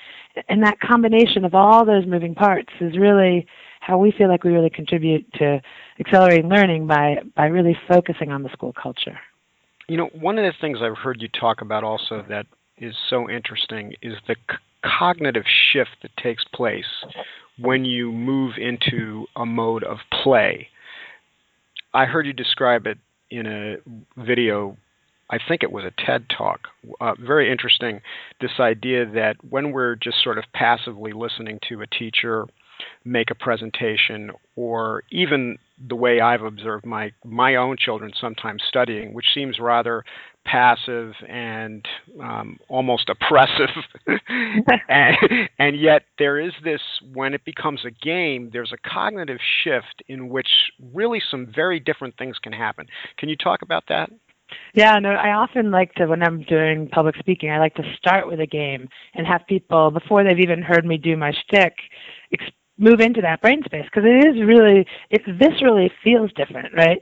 And 0.48 0.62
that 0.62 0.78
combination 0.78 1.44
of 1.44 1.54
all 1.54 1.84
those 1.84 2.06
moving 2.06 2.34
parts 2.34 2.70
is 2.80 2.96
really 2.96 3.44
how 3.80 3.98
we 3.98 4.12
feel 4.12 4.28
like 4.28 4.44
we 4.44 4.52
really 4.52 4.70
contribute 4.70 5.26
to 5.34 5.60
accelerating 5.98 6.48
learning 6.48 6.86
by, 6.86 7.16
by 7.34 7.46
really 7.46 7.76
focusing 7.88 8.30
on 8.30 8.44
the 8.44 8.50
school 8.50 8.72
culture. 8.80 9.18
You 9.88 9.96
know, 9.96 10.10
one 10.12 10.38
of 10.38 10.44
the 10.44 10.52
things 10.60 10.78
I've 10.80 10.96
heard 10.96 11.20
you 11.20 11.28
talk 11.28 11.60
about 11.60 11.82
also 11.82 12.24
that 12.28 12.46
is 12.78 12.94
so 13.08 13.28
interesting 13.28 13.94
is 14.02 14.14
the 14.26 14.36
c- 14.50 14.56
cognitive 14.84 15.44
shift 15.72 15.96
that 16.02 16.16
takes 16.16 16.44
place 16.54 17.04
when 17.58 17.84
you 17.84 18.12
move 18.12 18.54
into 18.58 19.26
a 19.36 19.46
mode 19.46 19.82
of 19.84 19.98
play. 20.22 20.68
I 21.94 22.04
heard 22.04 22.26
you 22.26 22.32
describe 22.32 22.86
it 22.86 22.98
in 23.30 23.46
a 23.46 23.76
video. 24.22 24.76
I 25.30 25.38
think 25.48 25.62
it 25.62 25.72
was 25.72 25.84
a 25.84 25.92
TED 26.04 26.26
talk. 26.28 26.68
Uh, 27.00 27.14
very 27.18 27.50
interesting. 27.50 28.00
This 28.40 28.60
idea 28.60 29.06
that 29.06 29.36
when 29.48 29.72
we're 29.72 29.96
just 29.96 30.22
sort 30.22 30.38
of 30.38 30.44
passively 30.52 31.12
listening 31.12 31.58
to 31.68 31.80
a 31.80 31.86
teacher 31.86 32.46
make 33.04 33.30
a 33.30 33.34
presentation, 33.34 34.30
or 34.54 35.02
even 35.10 35.58
the 35.88 35.96
way 35.96 36.20
I've 36.20 36.42
observed 36.42 36.84
my 36.84 37.12
my 37.24 37.56
own 37.56 37.76
children 37.78 38.12
sometimes 38.20 38.62
studying, 38.68 39.14
which 39.14 39.26
seems 39.32 39.58
rather 39.58 40.04
passive 40.46 41.12
and 41.28 41.86
um, 42.22 42.58
almost 42.68 43.08
oppressive. 43.08 43.68
and, 44.88 45.16
and, 45.58 45.78
yet, 45.78 46.02
there 46.18 46.38
is 46.40 46.52
this 46.64 46.80
when 47.12 47.34
it 47.34 47.44
becomes 47.44 47.84
a 47.84 47.90
game, 47.90 48.50
there's 48.52 48.72
a 48.72 48.88
cognitive 48.88 49.38
shift 49.62 50.02
in 50.08 50.28
which 50.28 50.48
really 50.94 51.20
some 51.30 51.52
very 51.54 51.80
different 51.80 52.16
things 52.16 52.38
can 52.42 52.52
happen. 52.52 52.86
Can 53.18 53.28
you 53.28 53.36
talk 53.36 53.62
about 53.62 53.84
that? 53.88 54.10
Yeah, 54.74 54.98
no, 55.00 55.10
I 55.10 55.32
often 55.32 55.70
like 55.70 55.92
to, 55.94 56.06
when 56.06 56.22
I'm 56.22 56.42
doing 56.42 56.88
public 56.88 57.16
speaking, 57.18 57.50
I 57.50 57.58
like 57.58 57.74
to 57.74 57.94
start 57.98 58.28
with 58.28 58.40
a 58.40 58.46
game 58.46 58.88
and 59.14 59.26
have 59.26 59.42
people, 59.48 59.90
before 59.90 60.22
they've 60.22 60.38
even 60.38 60.62
heard 60.62 60.86
me 60.86 60.98
do 60.98 61.16
my 61.16 61.32
shtick, 61.32 61.74
move 62.78 63.00
into 63.00 63.20
that 63.20 63.40
brain 63.40 63.62
space 63.64 63.84
because 63.84 64.04
it 64.04 64.26
is 64.26 64.42
really 64.46 64.86
it 65.10 65.24
viscerally 65.26 65.90
feels 66.04 66.30
different 66.34 66.74
right? 66.74 66.98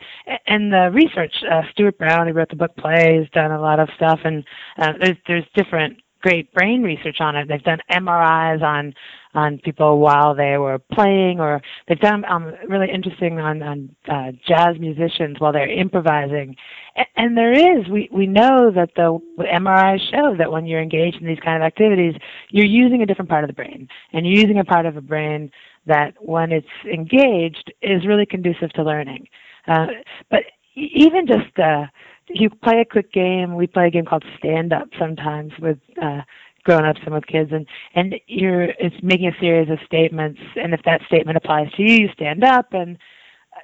And 0.47 0.73
the 0.73 0.90
research 0.93 1.35
uh, 1.50 1.62
stuart 1.73 1.99
brown 1.99 2.26
who 2.26 2.33
wrote 2.33 2.50
the 2.50 2.57
book 2.57 2.76
play 2.76 3.16
has 3.19 3.28
done 3.31 3.50
a 3.50 3.61
lot 3.61 3.81
of 3.81 3.88
stuff 3.97 4.21
and 4.25 4.45
uh, 4.78 4.93
there's 5.00 5.16
there's 5.26 5.45
different 5.54 5.99
great 6.25 6.52
brain 6.54 6.83
research 6.83 7.19
on 7.21 7.37
it. 7.37 7.49
They've 7.49 7.62
done 7.62 7.81
mris 7.90 8.62
on 8.62 8.95
on 9.35 9.59
people 9.59 9.99
while 9.99 10.35
they 10.35 10.57
were 10.59 10.79
playing 10.93 11.41
or 11.41 11.61
they've 11.88 12.00
done 12.00 12.25
um, 12.26 12.53
really 12.69 12.91
interesting 12.91 13.38
on 13.38 13.62
on 13.62 13.97
uh, 14.09 14.33
jazz 14.47 14.76
musicians 14.79 15.37
while 15.38 15.53
they're 15.53 15.71
improvising 15.71 16.57
and, 16.97 17.07
and 17.17 17.37
there 17.37 17.53
is 17.53 17.88
we 17.88 18.09
we 18.12 18.26
know 18.26 18.71
that 18.71 18.91
the 18.97 19.19
mris 19.61 20.00
show 20.11 20.37
that 20.37 20.50
when 20.50 20.67
you're 20.67 20.83
engaged 20.83 21.17
in 21.21 21.26
these 21.26 21.41
kind 21.45 21.62
of 21.62 21.67
activities 21.67 22.14
you're 22.50 22.64
using 22.64 23.03
a 23.03 23.07
different 23.07 23.29
part 23.29 23.45
of 23.45 23.49
the 23.49 23.55
brain 23.55 23.88
and 24.12 24.26
you're 24.26 24.41
using 24.41 24.59
a 24.59 24.64
part 24.64 24.87
of 24.87 24.95
the 24.95 25.00
brain 25.00 25.50
that 25.87 26.14
when 26.21 26.53
it's 26.53 26.67
engaged 26.91 27.73
is 27.83 28.07
really 28.07 28.26
conducive 28.26 28.71
to 28.73 28.83
learning. 28.83 29.26
Uh, 29.67 29.87
but 30.31 30.41
even 30.75 31.26
just 31.26 31.59
uh, 31.59 31.87
you 32.29 32.50
play 32.50 32.81
a 32.81 32.85
quick 32.85 33.12
game. 33.12 33.55
We 33.55 33.67
play 33.67 33.88
a 33.88 33.91
game 33.91 34.05
called 34.05 34.25
Stand 34.38 34.73
Up 34.73 34.88
sometimes 34.99 35.53
with 35.61 35.79
uh, 36.03 36.23
grown-ups 36.64 37.00
and 37.04 37.14
with 37.14 37.26
kids, 37.26 37.50
and 37.52 37.66
and 37.94 38.14
you're 38.26 38.64
it's 38.64 38.97
making 39.02 39.28
a 39.28 39.40
series 39.40 39.71
of 39.71 39.78
statements, 39.87 40.40
and 40.56 40.75
if 40.75 40.83
that 40.85 41.02
statement 41.06 41.37
applies 41.37 41.71
to 41.73 41.83
you, 41.83 41.94
you 41.94 42.09
stand 42.12 42.44
up, 42.44 42.73
and 42.73 42.99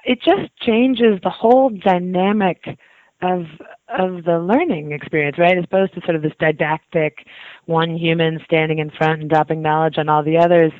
it 0.05 0.19
just 0.21 0.49
changes 0.59 1.19
the 1.23 1.29
whole 1.29 1.69
dynamic 1.69 2.63
of 3.21 3.45
of 3.87 4.23
the 4.23 4.39
learning 4.39 4.91
experience, 4.91 5.37
right? 5.37 5.57
As 5.57 5.63
opposed 5.63 5.93
to 5.93 6.01
sort 6.01 6.15
of 6.15 6.21
this 6.21 6.33
didactic 6.39 7.25
one 7.65 7.95
human 7.95 8.39
standing 8.45 8.79
in 8.79 8.89
front 8.89 9.21
and 9.21 9.29
dropping 9.29 9.61
knowledge 9.61 9.97
on 9.97 10.09
all 10.09 10.23
the 10.23 10.37
others. 10.37 10.71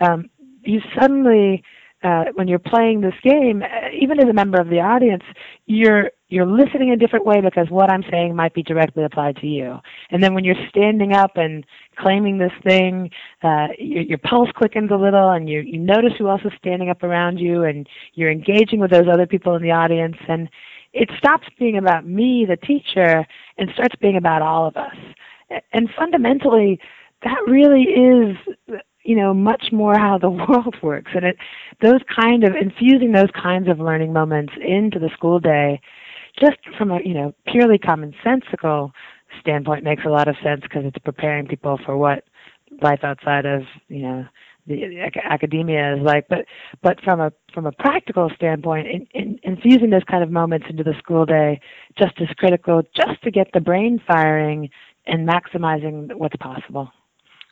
Um, 0.00 0.30
you 0.62 0.80
suddenly 0.98 1.62
uh, 2.02 2.26
when 2.34 2.46
you're 2.46 2.58
playing 2.58 3.00
this 3.00 3.14
game, 3.22 3.62
uh, 3.62 3.88
even 3.98 4.20
as 4.20 4.28
a 4.28 4.32
member 4.32 4.60
of 4.60 4.68
the 4.68 4.80
audience, 4.80 5.24
you're 5.66 6.10
you're 6.28 6.46
listening 6.46 6.90
a 6.90 6.96
different 6.96 7.24
way 7.24 7.40
because 7.40 7.70
what 7.70 7.90
I'm 7.90 8.04
saying 8.10 8.36
might 8.36 8.52
be 8.52 8.62
directly 8.62 9.04
applied 9.04 9.36
to 9.36 9.46
you. 9.46 9.78
And 10.10 10.22
then 10.22 10.34
when 10.34 10.44
you're 10.44 10.68
standing 10.68 11.12
up 11.12 11.36
and 11.36 11.64
claiming 11.96 12.38
this 12.38 12.52
thing, 12.62 13.10
uh, 13.42 13.68
your, 13.78 14.02
your 14.02 14.18
pulse 14.18 14.50
quickens 14.54 14.90
a 14.90 14.96
little, 14.96 15.30
and 15.30 15.48
you 15.48 15.60
you 15.60 15.78
notice 15.78 16.12
who 16.18 16.28
else 16.28 16.42
is 16.44 16.52
standing 16.58 16.90
up 16.90 17.02
around 17.02 17.38
you, 17.38 17.64
and 17.64 17.88
you're 18.14 18.30
engaging 18.30 18.80
with 18.80 18.90
those 18.90 19.08
other 19.10 19.26
people 19.26 19.54
in 19.56 19.62
the 19.62 19.70
audience, 19.70 20.16
and 20.28 20.50
it 20.92 21.10
stops 21.18 21.48
being 21.58 21.78
about 21.78 22.06
me, 22.06 22.46
the 22.46 22.56
teacher, 22.56 23.26
and 23.56 23.70
starts 23.72 23.94
being 24.00 24.16
about 24.16 24.42
all 24.42 24.66
of 24.66 24.76
us. 24.76 24.96
And 25.72 25.88
fundamentally, 25.96 26.78
that 27.22 27.38
really 27.46 27.84
is 27.84 28.36
you 29.02 29.16
know 29.16 29.32
much 29.32 29.72
more 29.72 29.98
how 29.98 30.18
the 30.18 30.30
world 30.48 30.76
works 30.82 31.12
and 31.14 31.24
it 31.24 31.36
those 31.80 32.00
kind 32.14 32.44
of 32.44 32.54
infusing 32.54 33.12
those 33.12 33.30
kinds 33.40 33.68
of 33.68 33.80
learning 33.80 34.12
moments 34.12 34.52
into 34.60 34.98
the 34.98 35.08
school 35.14 35.40
day 35.40 35.80
just 36.40 36.58
from 36.76 36.90
a 36.90 37.00
you 37.04 37.14
know 37.14 37.34
purely 37.46 37.78
commonsensical 37.78 38.90
standpoint 39.40 39.84
makes 39.84 40.04
a 40.04 40.08
lot 40.08 40.28
of 40.28 40.36
sense 40.42 40.62
because 40.62 40.84
it's 40.84 40.98
preparing 40.98 41.46
people 41.46 41.78
for 41.84 41.96
what 41.96 42.24
life 42.82 43.00
outside 43.02 43.46
of 43.46 43.62
you 43.88 44.02
know 44.02 44.24
the 44.66 45.00
academia 45.24 45.96
is 45.96 46.02
like. 46.02 46.28
But 46.28 46.44
but 46.82 47.00
from 47.02 47.20
a 47.20 47.32
from 47.52 47.66
a 47.66 47.72
practical 47.72 48.30
standpoint 48.36 48.86
in, 48.86 49.06
in, 49.14 49.40
infusing 49.42 49.90
those 49.90 50.04
kind 50.08 50.22
of 50.22 50.30
moments 50.30 50.66
into 50.68 50.84
the 50.84 50.94
school 50.98 51.26
day 51.26 51.60
just 51.98 52.14
as 52.20 52.28
critical 52.36 52.82
just 52.94 53.22
to 53.24 53.30
get 53.30 53.48
the 53.52 53.60
brain 53.60 54.00
firing 54.06 54.70
and 55.06 55.26
maximizing 55.26 56.14
what's 56.14 56.36
possible. 56.36 56.90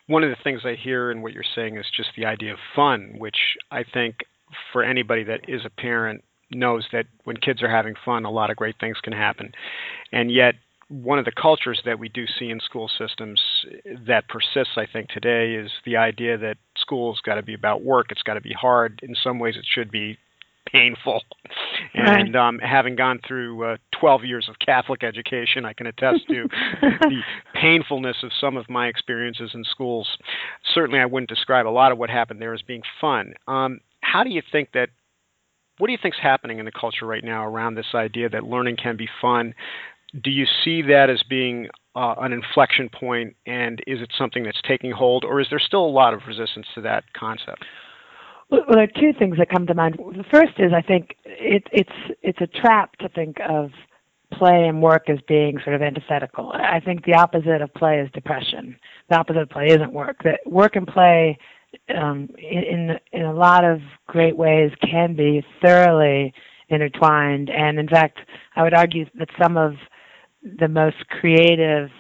One 0.09 0.23
of 0.23 0.31
the 0.31 0.37
things 0.45 0.61
I 0.65 0.75
hear 0.75 1.11
in 1.11 1.23
what 1.23 1.33
you're 1.33 1.43
saying 1.55 1.77
is 1.79 1.87
just 1.97 2.11
the 2.17 2.27
idea 2.27 2.53
of 2.53 2.59
fun, 2.77 3.15
which 3.19 3.57
I 3.73 3.83
think 3.83 4.19
for 4.73 4.85
anybody 4.85 5.25
that 5.25 5.49
is 5.49 5.63
a 5.65 5.71
parent 5.71 6.23
knows 6.51 6.87
that 6.93 7.07
when 7.25 7.37
kids 7.37 7.63
are 7.63 7.71
having 7.71 7.95
fun, 8.05 8.25
a 8.25 8.31
lot 8.31 8.51
of 8.51 8.57
great 8.57 8.77
things 8.79 8.99
can 9.03 9.13
happen. 9.13 9.53
And 10.13 10.31
yet, 10.31 10.55
one 10.89 11.19
of 11.19 11.25
the 11.25 11.33
cultures 11.33 11.83
that 11.85 11.99
we 11.99 12.09
do 12.09 12.27
see 12.39 12.49
in 12.49 12.61
school 12.61 12.89
systems 12.97 13.41
that 14.07 14.29
persists, 14.29 14.75
I 14.77 14.87
think, 14.91 15.09
today 15.09 15.55
is 15.55 15.71
the 15.85 15.97
idea 15.97 16.39
that 16.39 16.59
school's 16.77 17.21
got 17.21 17.35
to 17.35 17.43
be 17.43 17.55
about 17.55 17.83
work. 17.83 18.07
It's 18.11 18.23
got 18.23 18.35
to 18.35 18.41
be 18.41 18.53
hard. 18.53 19.01
In 19.03 19.17
some 19.21 19.41
ways, 19.41 19.57
it 19.57 19.65
should 19.69 19.91
be 19.91 20.17
painful. 20.71 21.23
And 21.95 22.37
um, 22.37 22.59
having 22.59 22.97
gone 22.97 23.21
through 23.27 23.65
uh, 23.65 23.77
12 23.99 24.25
years 24.25 24.49
of 24.49 24.57
Catholic 24.59 25.03
education, 25.03 25.65
I 25.65 25.73
can 25.73 25.87
attest 25.87 26.27
to 26.29 26.49
the 26.83 27.21
painfulness 27.55 28.19
of 28.23 28.31
some 28.39 28.57
of 28.57 28.69
my 28.69 28.87
experiences 28.87 29.53
in 29.55 29.65
schools. 29.65 30.09
Certainly, 30.75 31.01
I 31.01 31.07
wouldn't 31.07 31.29
describe 31.29 31.67
a 31.67 31.71
lot 31.71 31.93
of 31.93 31.99
what 31.99 32.11
happened 32.11 32.41
there 32.41 32.55
as 32.55 32.63
being 32.63 32.83
fun. 33.01 33.35
Um, 33.49 33.81
how 34.01 34.25
do 34.25 34.31
you 34.31 34.43
think 34.53 34.71
that? 34.75 34.91
What 35.79 35.89
do 35.89 35.93
you 35.93 35.99
think's 36.01 36.19
happening 36.23 36.59
in 36.59 36.65
the 36.65 36.73
culture 36.73 37.07
right 37.07 37.25
now 37.25 37.45
around 37.45 37.75
this 37.75 37.95
idea 37.95 38.29
that 38.31 38.45
learning 38.45 38.77
can 38.83 38.97
be 38.97 39.09
fun? 39.21 39.55
Do 40.23 40.31
you 40.31 40.47
see 40.65 40.83
that 40.83 41.11
as 41.11 41.23
being 41.29 41.69
uh, 41.95 42.15
an 42.19 42.33
inflection 42.33 42.89
point, 42.89 43.37
and 43.47 43.81
is 43.87 44.01
it 44.01 44.11
something 44.17 44.45
that's 44.45 44.61
taking 44.67 44.91
hold, 44.91 45.25
or 45.25 45.41
is 45.41 45.49
there 45.51 45.59
still 45.59 45.85
a 45.85 45.89
lot 45.89 46.15
of 46.15 46.21
resistance 46.27 46.67
to 46.75 46.81
that 46.83 47.05
concept? 47.15 47.65
Well, 48.51 48.63
there 48.71 48.85
are 48.85 48.87
two 48.87 49.13
things 49.19 49.39
that 49.39 49.49
come 49.51 49.67
to 49.67 49.75
mind. 49.75 49.99
The 49.99 50.25
first 50.31 50.53
is 50.59 50.73
I 50.73 50.83
think 50.83 51.17
it, 51.25 51.65
it's 51.73 52.17
it's 52.23 52.41
a 52.41 52.47
trap 52.47 52.97
to 52.99 53.09
think 53.09 53.39
of 53.47 53.71
play 54.33 54.67
and 54.69 54.83
work 54.83 55.09
as 55.09 55.19
being 55.27 55.59
sort 55.65 55.75
of 55.75 55.83
antithetical. 55.83 56.53
I 56.53 56.81
think 56.81 57.05
the 57.05 57.15
opposite 57.15 57.63
of 57.63 57.73
play 57.75 57.99
is 58.01 58.11
depression. 58.13 58.77
The 59.09 59.17
opposite 59.17 59.43
of 59.43 59.51
play 59.51 59.67
isn't 59.67 59.93
work. 59.93 60.19
That 60.25 60.41
work 60.47 60.77
and 60.77 60.87
play, 60.87 61.39
um, 61.95 62.29
in 62.39 62.99
in 63.13 63.23
a 63.23 63.35
lot 63.35 63.65
of 63.65 63.81
great 64.07 64.37
ways, 64.37 64.71
can 64.81 65.15
be 65.17 65.45
thoroughly 65.63 66.33
intertwined. 66.69 67.51
And 67.51 67.79
in 67.79 67.89
fact, 67.89 68.19
I 68.55 68.63
would 68.63 68.75
argue 68.75 69.07
that 69.19 69.29
some 69.41 69.57
of 69.57 69.75
the 70.43 70.69
most 70.69 70.97
creative 71.09 71.91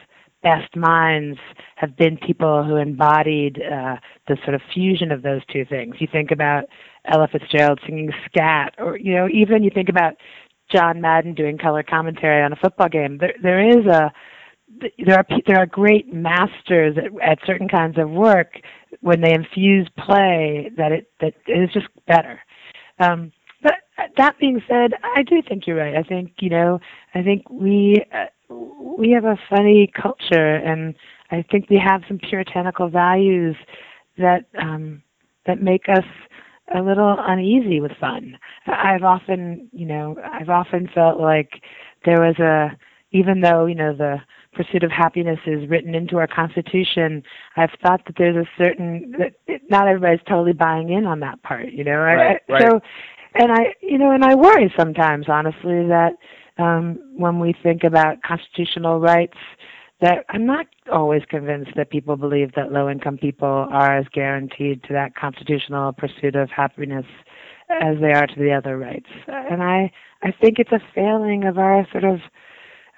best 0.42 0.76
minds 0.76 1.38
have 1.76 1.96
been 1.96 2.16
people 2.16 2.62
who 2.62 2.76
embodied 2.76 3.60
uh, 3.60 3.96
the 4.28 4.36
sort 4.44 4.54
of 4.54 4.60
fusion 4.72 5.10
of 5.10 5.22
those 5.22 5.40
two 5.52 5.64
things. 5.64 5.96
You 5.98 6.06
think 6.10 6.30
about 6.30 6.64
Ella 7.06 7.28
Fitzgerald 7.30 7.80
singing 7.84 8.12
scat, 8.26 8.74
or 8.78 8.96
you 8.96 9.14
know, 9.14 9.28
even 9.32 9.62
you 9.62 9.70
think 9.74 9.88
about 9.88 10.14
John 10.72 11.00
Madden 11.00 11.34
doing 11.34 11.58
color 11.58 11.82
commentary 11.82 12.42
on 12.42 12.52
a 12.52 12.56
football 12.56 12.88
game. 12.88 13.18
There, 13.18 13.34
there 13.42 13.68
is 13.68 13.86
a 13.86 14.12
there 15.04 15.16
are 15.18 15.26
there 15.46 15.58
are 15.58 15.66
great 15.66 16.12
masters 16.12 16.96
at, 16.98 17.04
at 17.22 17.38
certain 17.46 17.68
kinds 17.68 17.98
of 17.98 18.10
work 18.10 18.60
when 19.00 19.20
they 19.20 19.32
infuse 19.32 19.88
play 19.96 20.70
that 20.76 20.92
it 20.92 21.10
that 21.20 21.34
it 21.46 21.62
is 21.62 21.72
just 21.72 21.86
better. 22.06 22.40
Um, 22.98 23.32
but 23.62 23.74
that 24.16 24.38
being 24.38 24.60
said, 24.68 24.92
I 25.02 25.22
do 25.22 25.42
think 25.46 25.66
you're 25.66 25.76
right. 25.76 25.96
I 25.96 26.02
think 26.02 26.32
you 26.40 26.50
know, 26.50 26.80
I 27.14 27.22
think 27.22 27.48
we 27.50 28.04
uh, 28.12 28.54
we 28.98 29.10
have 29.12 29.24
a 29.24 29.38
funny 29.48 29.90
culture, 30.00 30.56
and 30.56 30.94
I 31.30 31.44
think 31.50 31.68
we 31.70 31.80
have 31.84 32.02
some 32.08 32.18
puritanical 32.18 32.88
values 32.88 33.56
that 34.18 34.46
um, 34.58 35.02
that 35.46 35.62
make 35.62 35.88
us 35.88 36.04
a 36.74 36.82
little 36.82 37.16
uneasy 37.18 37.80
with 37.80 37.92
fun. 38.00 38.36
I've 38.66 39.04
often, 39.04 39.68
you 39.72 39.86
know, 39.86 40.16
I've 40.24 40.48
often 40.48 40.88
felt 40.92 41.20
like 41.20 41.62
there 42.04 42.20
was 42.20 42.36
a, 42.40 42.76
even 43.12 43.40
though 43.40 43.66
you 43.66 43.76
know 43.76 43.94
the 43.96 44.16
pursuit 44.56 44.82
of 44.82 44.90
happiness 44.90 45.38
is 45.46 45.68
written 45.68 45.94
into 45.94 46.16
our 46.16 46.26
constitution, 46.26 47.22
I've 47.56 47.70
thought 47.82 48.04
that 48.06 48.16
there's 48.18 48.36
a 48.36 48.48
certain 48.62 49.14
that 49.18 49.60
not 49.70 49.86
everybody's 49.86 50.24
totally 50.28 50.52
buying 50.52 50.90
in 50.90 51.06
on 51.06 51.20
that 51.20 51.42
part, 51.42 51.72
you 51.72 51.84
know. 51.84 51.96
Right, 51.96 52.40
I, 52.48 52.52
right. 52.52 52.62
So, 52.62 52.80
and 53.34 53.52
I, 53.52 53.74
you 53.82 53.98
know, 53.98 54.10
and 54.10 54.24
I 54.24 54.34
worry 54.34 54.72
sometimes, 54.76 55.26
honestly, 55.28 55.86
that 55.88 56.12
um, 56.58 56.98
when 57.16 57.38
we 57.38 57.54
think 57.62 57.84
about 57.84 58.22
constitutional 58.22 58.98
rights 58.98 59.36
that 60.00 60.24
I'm 60.28 60.44
not 60.44 60.66
always 60.92 61.22
convinced 61.28 61.70
that 61.76 61.90
people 61.90 62.16
believe 62.16 62.52
that 62.54 62.72
low 62.72 62.90
income 62.90 63.16
people 63.16 63.66
are 63.70 63.96
as 63.98 64.06
guaranteed 64.12 64.82
to 64.84 64.92
that 64.92 65.14
constitutional 65.14 65.92
pursuit 65.92 66.36
of 66.36 66.50
happiness 66.50 67.06
as 67.70 67.96
they 68.00 68.12
are 68.12 68.26
to 68.26 68.36
the 68.36 68.52
other 68.52 68.78
rights. 68.78 69.08
And 69.26 69.62
I, 69.62 69.90
I 70.22 70.32
think 70.40 70.58
it's 70.58 70.72
a 70.72 70.80
failing 70.94 71.44
of 71.44 71.58
our 71.58 71.86
sort 71.90 72.04
of, 72.04 72.20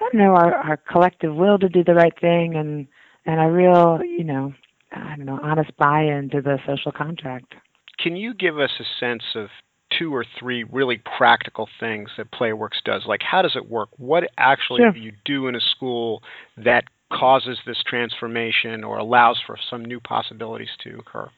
I 0.00 0.05
don't 0.05 0.14
know, 0.14 0.35
our, 0.35 0.55
our 0.55 0.76
collective 0.76 1.35
will 1.35 1.59
to 1.59 1.69
do 1.69 1.83
the 1.83 1.95
right 1.95 2.14
thing 2.21 2.55
and, 2.55 2.87
and 3.26 3.40
a 3.40 3.50
real, 3.50 4.00
you 4.02 4.25
know, 4.25 4.55
I 4.93 5.17
don't 5.17 5.26
know, 5.26 5.38
honest 5.43 5.76
buy 5.76 6.02
in 6.02 6.31
to 6.31 6.40
the 6.40 6.59
social 6.67 6.93
contract. 6.93 7.55
Can 7.99 8.17
you 8.17 8.33
give 8.33 8.59
us 8.59 8.71
a 8.78 8.85
sense 9.00 9.25
of 9.35 9.49
two 9.97 10.14
or 10.14 10.25
three 10.38 10.64
really 10.64 11.00
practical 11.17 11.69
things 11.81 12.11
that 12.17 12.31
Playworks 12.31 12.83
does. 12.85 13.05
Like, 13.07 13.23
how 13.23 13.43
does 13.43 13.57
it 13.57 13.69
work? 13.69 13.88
What 13.97 14.25
actually 14.37 14.81
sure. 14.81 14.93
do 14.93 15.00
you 15.00 15.12
do 15.25 15.49
in 15.49 15.55
a 15.55 15.61
school 15.61 16.23
that 16.57 16.85
causes 17.12 17.59
this 17.67 17.83
transformation 17.87 18.85
or 18.85 18.99
allows 18.99 19.40
for 19.47 19.57
some 19.71 19.85
new 19.85 20.00
possibilities 20.00 20.69
to 20.85 20.99
occur? 20.99 21.28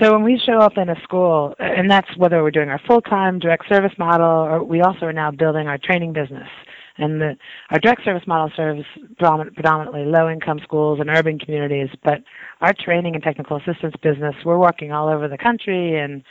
So 0.00 0.12
when 0.12 0.24
we 0.24 0.40
show 0.44 0.58
up 0.58 0.72
in 0.76 0.88
a 0.88 1.00
school, 1.02 1.54
and 1.58 1.88
that's 1.90 2.08
whether 2.16 2.42
we're 2.42 2.50
doing 2.50 2.68
our 2.68 2.80
full-time 2.86 3.38
direct 3.38 3.68
service 3.68 3.92
model, 3.98 4.26
or 4.26 4.64
we 4.64 4.80
also 4.80 5.06
are 5.06 5.12
now 5.12 5.30
building 5.30 5.68
our 5.68 5.78
training 5.78 6.12
business. 6.12 6.48
And 6.96 7.20
the, 7.20 7.36
our 7.70 7.78
direct 7.78 8.04
service 8.04 8.22
model 8.26 8.50
serves 8.56 8.82
predominantly 9.18 10.04
low-income 10.04 10.60
schools 10.62 11.00
and 11.00 11.10
urban 11.10 11.38
communities, 11.38 11.88
but 12.04 12.18
our 12.60 12.72
training 12.72 13.14
and 13.14 13.22
technical 13.22 13.56
assistance 13.56 13.94
business, 14.02 14.34
we're 14.44 14.58
working 14.58 14.92
all 14.92 15.08
over 15.08 15.26
the 15.26 15.38
country 15.38 15.98
and 15.98 16.22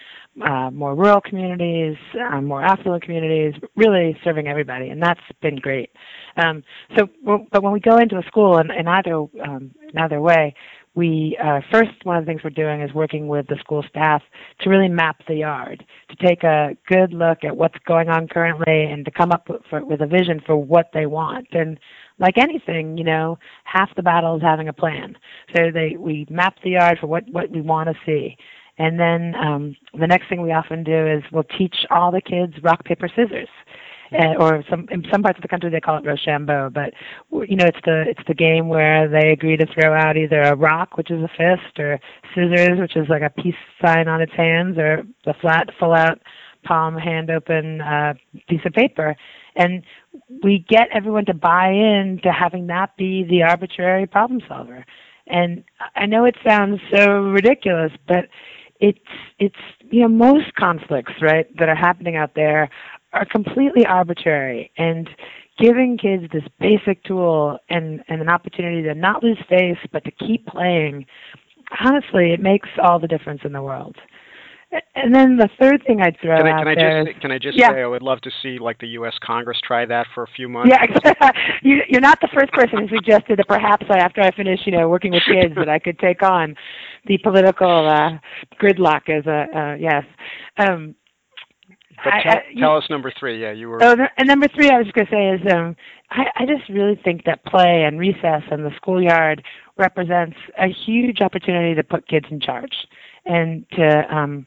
uh, 0.41 0.71
more 0.71 0.95
rural 0.95 1.21
communities, 1.21 1.95
uh, 2.31 2.41
more 2.41 2.63
affluent 2.63 3.03
communities, 3.03 3.53
really 3.75 4.17
serving 4.23 4.47
everybody, 4.47 4.89
and 4.89 5.01
that's 5.01 5.19
been 5.41 5.57
great. 5.57 5.91
Um, 6.37 6.63
so, 6.97 7.07
but 7.51 7.61
when 7.61 7.73
we 7.73 7.79
go 7.79 7.97
into 7.97 8.17
a 8.17 8.23
school, 8.23 8.57
in, 8.57 8.71
in 8.71 8.87
either 8.87 9.13
um, 9.13 9.71
in 9.93 9.99
either 9.99 10.19
way, 10.19 10.55
we 10.95 11.37
uh, 11.43 11.61
first 11.71 11.91
one 12.03 12.17
of 12.17 12.23
the 12.23 12.29
things 12.29 12.41
we're 12.43 12.51
doing 12.51 12.81
is 12.81 12.93
working 12.93 13.27
with 13.27 13.47
the 13.47 13.57
school 13.57 13.83
staff 13.89 14.21
to 14.59 14.69
really 14.69 14.87
map 14.89 15.17
the 15.27 15.35
yard, 15.35 15.83
to 16.09 16.15
take 16.17 16.43
a 16.43 16.77
good 16.87 17.13
look 17.13 17.43
at 17.43 17.55
what's 17.57 17.77
going 17.87 18.09
on 18.09 18.27
currently, 18.27 18.83
and 18.83 19.03
to 19.05 19.11
come 19.11 19.31
up 19.31 19.49
with, 19.49 19.61
for, 19.69 19.83
with 19.83 20.01
a 20.01 20.07
vision 20.07 20.39
for 20.45 20.55
what 20.55 20.89
they 20.93 21.05
want. 21.05 21.47
And 21.51 21.79
like 22.19 22.37
anything, 22.37 22.97
you 22.97 23.03
know, 23.03 23.39
half 23.63 23.89
the 23.95 24.03
battle 24.03 24.35
is 24.35 24.41
having 24.43 24.67
a 24.67 24.73
plan. 24.73 25.17
So 25.55 25.71
they 25.71 25.95
we 25.97 26.27
map 26.29 26.55
the 26.63 26.71
yard 26.71 26.99
for 26.99 27.07
what 27.07 27.23
what 27.31 27.49
we 27.49 27.61
want 27.61 27.89
to 27.89 27.95
see 28.05 28.37
And 28.77 28.99
then 28.99 29.35
um, 29.35 29.75
the 29.99 30.07
next 30.07 30.29
thing 30.29 30.41
we 30.41 30.51
often 30.51 30.83
do 30.83 31.07
is 31.07 31.23
we'll 31.31 31.43
teach 31.57 31.75
all 31.91 32.11
the 32.11 32.21
kids 32.21 32.53
rock 32.63 32.83
paper 32.85 33.07
scissors. 33.07 33.49
Uh, 34.13 34.35
or 34.39 34.63
some 34.69 34.87
in 34.91 35.03
some 35.11 35.23
parts 35.23 35.37
of 35.37 35.41
the 35.41 35.47
country 35.47 35.69
they 35.69 35.79
call 35.79 35.97
it 35.97 36.05
Rochambeau, 36.05 36.69
but 36.69 36.93
you 37.31 37.55
know 37.55 37.65
it's 37.65 37.79
the 37.83 38.05
it's 38.07 38.21
the 38.27 38.33
game 38.33 38.67
where 38.67 39.07
they 39.07 39.31
agree 39.31 39.57
to 39.57 39.65
throw 39.73 39.93
out 39.93 40.17
either 40.17 40.41
a 40.41 40.55
rock, 40.55 40.97
which 40.97 41.09
is 41.09 41.23
a 41.23 41.27
fist, 41.29 41.79
or 41.79 41.99
scissors, 42.33 42.79
which 42.79 42.95
is 42.95 43.07
like 43.09 43.23
a 43.23 43.29
peace 43.29 43.55
sign 43.83 44.07
on 44.07 44.21
its 44.21 44.33
hands, 44.33 44.77
or 44.77 45.03
the 45.25 45.33
flat, 45.41 45.69
full 45.79 45.93
out 45.93 46.19
palm 46.63 46.95
hand 46.95 47.29
open 47.29 47.81
uh, 47.81 48.13
piece 48.47 48.61
of 48.65 48.73
paper, 48.73 49.15
and 49.55 49.83
we 50.43 50.65
get 50.69 50.87
everyone 50.93 51.25
to 51.25 51.33
buy 51.33 51.69
in 51.69 52.19
to 52.23 52.31
having 52.31 52.67
that 52.67 52.95
be 52.97 53.23
the 53.29 53.43
arbitrary 53.43 54.07
problem 54.07 54.41
solver. 54.47 54.85
And 55.27 55.63
I 55.95 56.05
know 56.05 56.25
it 56.25 56.35
sounds 56.45 56.79
so 56.93 57.21
ridiculous, 57.21 57.91
but 58.07 58.25
it's 58.79 58.99
it's 59.39 59.55
you 59.91 60.01
know 60.01 60.09
most 60.09 60.53
conflicts 60.55 61.13
right 61.21 61.47
that 61.57 61.69
are 61.69 61.75
happening 61.75 62.15
out 62.17 62.31
there 62.35 62.69
are 63.13 63.25
completely 63.25 63.85
arbitrary 63.85 64.71
and 64.77 65.09
giving 65.59 65.97
kids 65.97 66.25
this 66.33 66.43
basic 66.59 67.03
tool 67.03 67.57
and 67.69 68.03
and 68.07 68.21
an 68.21 68.29
opportunity 68.29 68.81
to 68.81 68.95
not 68.95 69.23
lose 69.23 69.37
face 69.47 69.77
but 69.91 70.03
to 70.03 70.11
keep 70.11 70.45
playing 70.47 71.05
honestly 71.85 72.33
it 72.33 72.39
makes 72.39 72.69
all 72.81 72.99
the 72.99 73.07
difference 73.07 73.41
in 73.43 73.53
the 73.53 73.61
world 73.61 73.95
and 74.95 75.13
then 75.13 75.37
the 75.37 75.49
third 75.59 75.83
thing 75.85 76.01
I'd 76.01 76.17
throw 76.21 76.37
can 76.37 76.47
I, 76.47 76.51
out 76.51 76.59
can 76.59 76.67
I 76.67 76.75
there 76.75 77.03
just 77.03 77.15
is, 77.15 77.21
can 77.21 77.31
I 77.31 77.37
just 77.37 77.57
yeah. 77.57 77.71
say 77.71 77.81
I 77.81 77.87
would 77.87 78.01
love 78.01 78.21
to 78.21 78.31
see 78.41 78.57
like 78.59 78.79
the 78.79 78.87
U.S. 78.89 79.13
Congress 79.23 79.59
try 79.65 79.85
that 79.85 80.07
for 80.13 80.23
a 80.23 80.27
few 80.35 80.49
months. 80.49 80.71
Yeah, 80.71 81.31
you, 81.61 81.81
you're 81.87 82.01
not 82.01 82.19
the 82.21 82.29
first 82.33 82.51
person 82.53 82.79
who 82.79 82.95
suggested 82.95 83.37
that 83.39 83.47
perhaps 83.47 83.85
I, 83.89 83.99
after 83.99 84.21
I 84.21 84.31
finish, 84.31 84.61
you 84.65 84.71
know, 84.71 84.89
working 84.89 85.11
with 85.11 85.23
kids, 85.27 85.53
that 85.55 85.69
I 85.69 85.79
could 85.79 85.99
take 85.99 86.23
on 86.23 86.55
the 87.05 87.17
political 87.19 87.87
uh, 87.87 88.17
gridlock 88.59 89.09
as 89.09 89.25
a 89.27 89.45
uh, 89.57 89.75
yes. 89.75 90.03
Um, 90.57 90.95
But 92.03 92.11
tell, 92.23 92.33
I- 92.33 92.43
you- 92.51 92.59
tell 92.61 92.77
us 92.77 92.83
number 92.89 93.11
three. 93.19 93.41
Yeah, 93.41 93.51
you 93.51 93.69
were. 93.69 93.83
Oh, 93.83 93.95
and 94.17 94.27
number 94.27 94.47
three, 94.47 94.69
I 94.69 94.77
was 94.77 94.87
going 94.91 95.07
to 95.07 95.11
say 95.11 95.29
is 95.29 95.53
um, 95.53 95.75
I, 96.09 96.25
I 96.35 96.45
just 96.45 96.69
really 96.69 96.99
think 97.03 97.23
that 97.25 97.43
play 97.45 97.83
and 97.83 97.99
recess 97.99 98.43
and 98.51 98.65
the 98.65 98.71
schoolyard 98.75 99.43
represents 99.77 100.37
a 100.59 100.67
huge 100.67 101.21
opportunity 101.21 101.75
to 101.75 101.83
put 101.83 102.07
kids 102.07 102.25
in 102.29 102.39
charge 102.39 102.73
and 103.25 103.65
to 103.71 104.15
um, 104.15 104.45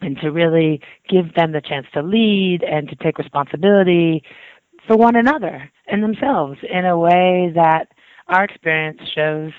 and 0.00 0.18
to 0.18 0.30
really 0.30 0.80
give 1.08 1.34
them 1.34 1.52
the 1.52 1.60
chance 1.60 1.86
to 1.94 2.02
lead 2.02 2.62
and 2.62 2.88
to 2.88 2.96
take 2.96 3.18
responsibility 3.18 4.22
for 4.86 4.96
one 4.96 5.16
another 5.16 5.70
and 5.86 6.02
themselves 6.02 6.58
in 6.70 6.84
a 6.84 6.98
way 6.98 7.50
that 7.54 7.88
our 8.28 8.44
experience 8.44 9.00
shows 9.14 9.52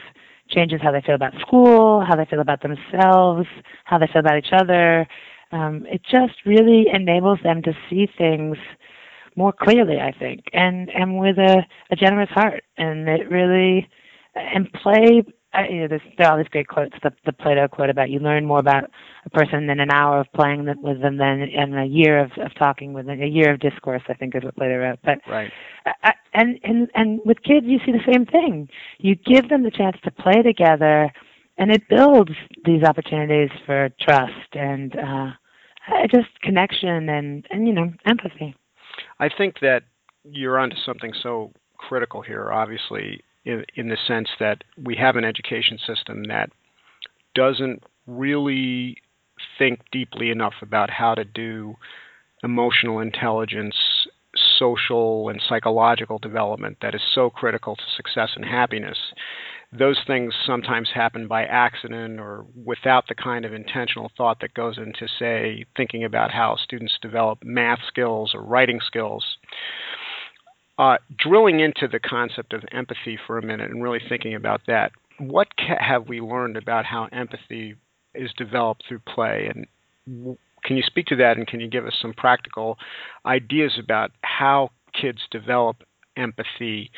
changes 0.49 0.79
how 0.81 0.91
they 0.91 1.01
feel 1.01 1.15
about 1.15 1.33
school, 1.39 2.05
how 2.07 2.15
they 2.15 2.25
feel 2.25 2.39
about 2.39 2.61
themselves, 2.61 3.47
how 3.85 3.97
they 3.97 4.07
feel 4.07 4.19
about 4.19 4.37
each 4.37 4.53
other. 4.53 5.07
Um, 5.55 5.85
it 5.89 6.01
just 6.03 6.45
really 6.45 6.85
enables 6.93 7.39
them 7.43 7.61
to 7.63 7.73
see 7.89 8.07
things 8.17 8.57
more 9.35 9.53
clearly, 9.53 9.97
I 9.99 10.11
think, 10.11 10.45
and 10.53 10.89
and 10.89 11.17
with 11.17 11.37
a, 11.37 11.63
a 11.91 11.95
generous 11.95 12.29
heart. 12.29 12.63
And 12.77 13.07
it 13.07 13.29
really 13.29 13.87
and 14.35 14.71
play. 14.73 15.23
I, 15.53 15.67
you 15.69 15.79
know, 15.81 15.87
there's 15.87 16.01
there 16.17 16.27
are 16.27 16.31
all 16.33 16.37
these 16.37 16.49
great 16.49 16.67
quotes. 16.67 16.95
The 17.03 17.11
the 17.25 17.31
Plato 17.31 17.67
quote 17.69 17.89
about 17.89 18.09
you 18.09 18.19
learn 18.19 18.45
more 18.45 18.59
about 18.59 18.85
a 19.25 19.29
person 19.29 19.69
in 19.69 19.79
an 19.79 19.91
hour 19.91 20.19
of 20.19 20.27
playing 20.35 20.65
with 20.81 21.01
them 21.01 21.17
than 21.17 21.41
in 21.41 21.77
a 21.77 21.85
year 21.85 22.19
of, 22.19 22.31
of 22.37 22.53
talking 22.55 22.91
with 22.93 23.05
them. 23.05 23.21
A 23.21 23.25
year 23.25 23.53
of 23.53 23.59
discourse, 23.61 24.03
I 24.09 24.13
think, 24.13 24.35
is 24.35 24.43
what 24.43 24.55
Plato 24.57 24.77
wrote. 24.77 24.99
But 25.03 25.19
Right. 25.27 25.51
I- 26.03 26.13
and 26.33 26.59
and 26.63 26.89
and 26.95 27.21
with 27.25 27.41
kids 27.43 27.65
you 27.65 27.79
see 27.85 27.93
the 27.93 28.11
same 28.11 28.25
thing 28.25 28.67
you 28.99 29.15
give 29.15 29.47
them 29.49 29.63
the 29.63 29.71
chance 29.71 29.97
to 30.03 30.11
play 30.11 30.41
together 30.41 31.09
and 31.57 31.71
it 31.71 31.87
builds 31.87 32.33
these 32.65 32.83
opportunities 32.83 33.49
for 33.65 33.89
trust 34.01 34.49
and 34.53 34.95
uh 34.97 35.01
uh, 35.11 35.31
Uh, 35.87 36.07
just 36.07 36.39
connection 36.41 37.09
and 37.09 37.45
and 37.49 37.67
you 37.67 37.73
know 37.73 37.91
empathy 38.05 38.55
I 39.19 39.29
think 39.29 39.59
that 39.61 39.83
you're 40.23 40.59
onto 40.59 40.75
something 40.77 41.13
so 41.21 41.51
critical 41.77 42.21
here, 42.21 42.51
obviously, 42.51 43.21
in, 43.43 43.65
in 43.75 43.89
the 43.89 43.97
sense 44.07 44.29
that 44.39 44.63
we 44.81 44.95
have 44.95 45.15
an 45.15 45.23
education 45.23 45.77
system 45.85 46.23
that 46.25 46.49
doesn't 47.33 47.83
really 48.07 48.97
think 49.57 49.81
deeply 49.91 50.29
enough 50.29 50.53
about 50.61 50.89
how 50.89 51.13
to 51.15 51.23
do 51.23 51.75
emotional 52.43 52.99
intelligence, 52.99 53.75
social 54.57 55.29
and 55.29 55.41
psychological 55.47 56.19
development 56.19 56.77
that 56.81 56.95
is 56.95 57.01
so 57.13 57.29
critical 57.29 57.75
to 57.75 57.83
success 57.95 58.31
and 58.35 58.45
happiness. 58.45 58.97
Those 59.77 59.99
things 60.07 60.33
sometimes 60.45 60.89
happen 60.93 61.27
by 61.27 61.43
accident 61.43 62.19
or 62.19 62.45
without 62.63 63.07
the 63.07 63.15
kind 63.15 63.45
of 63.45 63.53
intentional 63.53 64.11
thought 64.15 64.39
that 64.41 64.53
goes 64.53 64.77
into, 64.77 65.07
say, 65.19 65.65
thinking 65.75 66.03
about 66.03 66.31
how 66.31 66.55
students 66.55 66.97
develop 67.01 67.39
math 67.43 67.79
skills 67.87 68.33
or 68.33 68.41
writing 68.41 68.79
skills. 68.85 69.25
Uh, 70.77 70.97
drilling 71.17 71.61
into 71.61 71.87
the 71.87 71.99
concept 71.99 72.53
of 72.53 72.63
empathy 72.71 73.17
for 73.25 73.37
a 73.37 73.45
minute 73.45 73.71
and 73.71 73.81
really 73.81 74.01
thinking 74.09 74.35
about 74.35 74.61
that, 74.67 74.91
what 75.19 75.47
ca- 75.57 75.81
have 75.81 76.07
we 76.07 76.19
learned 76.19 76.57
about 76.57 76.85
how 76.85 77.07
empathy 77.11 77.75
is 78.13 78.31
developed 78.37 78.83
through 78.87 78.99
play? 78.99 79.49
And 79.53 79.67
w- 80.07 80.37
can 80.63 80.75
you 80.75 80.83
speak 80.83 81.05
to 81.07 81.15
that 81.17 81.37
and 81.37 81.47
can 81.47 81.59
you 81.59 81.69
give 81.69 81.85
us 81.85 81.95
some 82.01 82.13
practical 82.13 82.77
ideas 83.25 83.79
about 83.81 84.11
how 84.21 84.71
kids 84.99 85.21
develop 85.31 85.77
empathy 86.17 86.91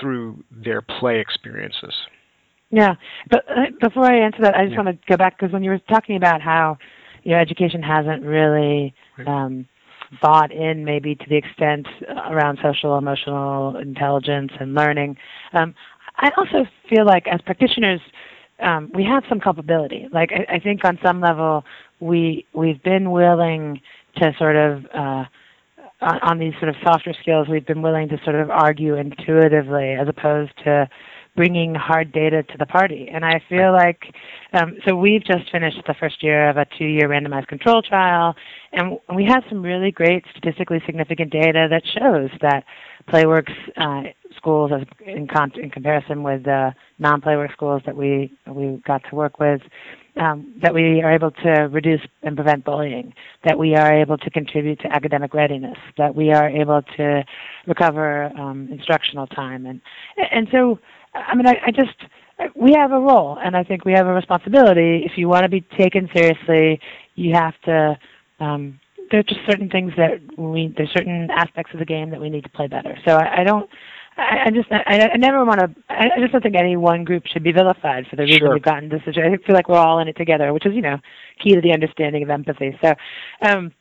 through 0.00 0.42
their 0.50 0.82
play 0.82 1.20
experiences? 1.20 1.94
yeah 2.70 2.94
but 3.30 3.44
uh, 3.48 3.62
before 3.80 4.04
i 4.04 4.18
answer 4.18 4.42
that 4.42 4.54
i 4.54 4.64
just 4.64 4.72
Yeah. 4.72 4.82
want 4.84 5.00
to 5.00 5.06
go 5.08 5.16
back 5.16 5.38
because 5.38 5.52
when 5.52 5.62
you 5.64 5.70
were 5.70 5.78
talking 5.78 6.16
about 6.16 6.42
how 6.42 6.76
you 7.22 7.32
know 7.32 7.38
education 7.38 7.82
hasn't 7.82 8.22
really 8.22 8.94
um 9.26 9.66
bought 10.22 10.50
in 10.52 10.84
maybe 10.84 11.14
to 11.14 11.24
the 11.28 11.36
extent 11.36 11.86
around 12.30 12.58
social 12.62 12.96
emotional 12.98 13.76
intelligence 13.76 14.52
and 14.60 14.74
learning 14.74 15.16
um 15.54 15.74
i 16.16 16.30
also 16.36 16.66
feel 16.88 17.04
like 17.06 17.26
as 17.26 17.40
practitioners 17.42 18.00
um, 18.60 18.90
we 18.94 19.04
have 19.04 19.22
some 19.28 19.40
culpability. 19.40 20.08
Like 20.12 20.30
I, 20.32 20.56
I 20.56 20.58
think 20.58 20.84
on 20.84 20.98
some 21.04 21.20
level, 21.20 21.64
we 22.00 22.44
we've 22.52 22.82
been 22.82 23.10
willing 23.10 23.80
to 24.16 24.32
sort 24.38 24.56
of 24.56 24.84
uh, 24.94 25.24
on, 26.00 26.18
on 26.22 26.38
these 26.38 26.54
sort 26.60 26.68
of 26.68 26.76
softer 26.84 27.14
skills, 27.20 27.48
we've 27.48 27.66
been 27.66 27.82
willing 27.82 28.08
to 28.08 28.18
sort 28.24 28.36
of 28.36 28.50
argue 28.50 28.94
intuitively 28.96 29.92
as 29.92 30.08
opposed 30.08 30.52
to 30.64 30.88
bringing 31.36 31.72
hard 31.72 32.10
data 32.10 32.42
to 32.42 32.58
the 32.58 32.66
party. 32.66 33.08
And 33.12 33.24
I 33.24 33.40
feel 33.48 33.72
like 33.72 34.12
um, 34.52 34.76
so 34.86 34.96
we've 34.96 35.24
just 35.24 35.50
finished 35.52 35.80
the 35.86 35.94
first 35.94 36.22
year 36.22 36.50
of 36.50 36.56
a 36.56 36.66
two-year 36.76 37.08
randomized 37.08 37.46
control 37.46 37.80
trial, 37.80 38.34
and 38.72 38.98
we 39.14 39.24
have 39.24 39.44
some 39.48 39.62
really 39.62 39.92
great 39.92 40.24
statistically 40.30 40.82
significant 40.84 41.30
data 41.30 41.68
that 41.70 41.82
shows 41.86 42.30
that 42.40 42.64
PlayWorks 43.08 43.52
uh, 43.76 44.10
schools, 44.36 44.72
in, 45.06 45.28
con- 45.28 45.52
in 45.54 45.70
comparison 45.70 46.22
with 46.22 46.44
the 46.44 46.74
non-PlayWorks 46.98 47.52
schools 47.52 47.82
that 47.86 47.96
we 47.96 48.32
we 48.46 48.82
got 48.86 49.02
to 49.08 49.14
work 49.14 49.38
with, 49.38 49.60
um, 50.18 50.54
that 50.62 50.74
we 50.74 51.02
are 51.02 51.12
able 51.12 51.30
to 51.30 51.50
reduce 51.70 52.00
and 52.22 52.36
prevent 52.36 52.64
bullying, 52.64 53.14
that 53.44 53.58
we 53.58 53.74
are 53.74 53.92
able 53.92 54.18
to 54.18 54.30
contribute 54.30 54.80
to 54.80 54.92
academic 54.92 55.34
readiness, 55.34 55.78
that 55.96 56.14
we 56.14 56.32
are 56.32 56.48
able 56.48 56.82
to 56.96 57.24
recover 57.66 58.24
um, 58.38 58.68
instructional 58.70 59.26
time, 59.26 59.66
and 59.66 59.80
and 60.32 60.48
so 60.50 60.78
I 61.14 61.34
mean 61.34 61.46
I, 61.46 61.56
I 61.66 61.70
just 61.70 61.96
we 62.54 62.72
have 62.74 62.92
a 62.92 62.98
role, 62.98 63.38
and 63.42 63.56
I 63.56 63.64
think 63.64 63.84
we 63.84 63.92
have 63.92 64.06
a 64.06 64.12
responsibility. 64.12 65.02
If 65.04 65.12
you 65.16 65.28
want 65.28 65.44
to 65.44 65.48
be 65.48 65.60
taken 65.76 66.08
seriously, 66.14 66.80
you 67.14 67.34
have 67.34 67.54
to. 67.64 67.98
Um, 68.40 68.78
there 69.10 69.20
are 69.20 69.24
just 69.24 69.40
certain 69.46 69.70
things 69.70 69.92
that 69.96 70.20
we 70.36 70.72
there's 70.76 70.90
certain 70.90 71.30
aspects 71.30 71.72
of 71.72 71.78
the 71.78 71.86
game 71.86 72.10
that 72.10 72.20
we 72.20 72.28
need 72.30 72.44
to 72.44 72.50
play 72.50 72.66
better. 72.66 72.96
So 73.04 73.12
I, 73.12 73.40
I 73.40 73.44
don't. 73.44 73.68
I, 74.18 74.46
I 74.46 74.50
just 74.50 74.70
I, 74.70 75.10
I 75.14 75.16
never 75.16 75.44
want 75.44 75.60
to. 75.60 75.70
I, 75.88 76.20
just 76.20 76.32
don't 76.32 76.42
think 76.42 76.56
any 76.56 76.76
one 76.76 77.04
group 77.04 77.24
should 77.26 77.44
be 77.44 77.52
vilified 77.52 78.06
for 78.08 78.16
the 78.16 78.24
reason 78.24 78.40
Sure. 78.40 78.54
we've 78.54 78.62
gotten 78.62 78.88
this 78.88 79.00
situation. 79.04 79.32
I 79.32 79.46
feel 79.46 79.54
like 79.54 79.68
we're 79.68 79.78
all 79.78 80.00
in 80.00 80.08
it 80.08 80.16
together, 80.16 80.52
which 80.52 80.66
is 80.66 80.74
you 80.74 80.82
know 80.82 80.98
key 81.42 81.54
to 81.54 81.60
the 81.60 81.72
understanding 81.72 82.22
of 82.22 82.30
empathy. 82.30 82.76
So, 82.82 82.94
um, 83.42 83.72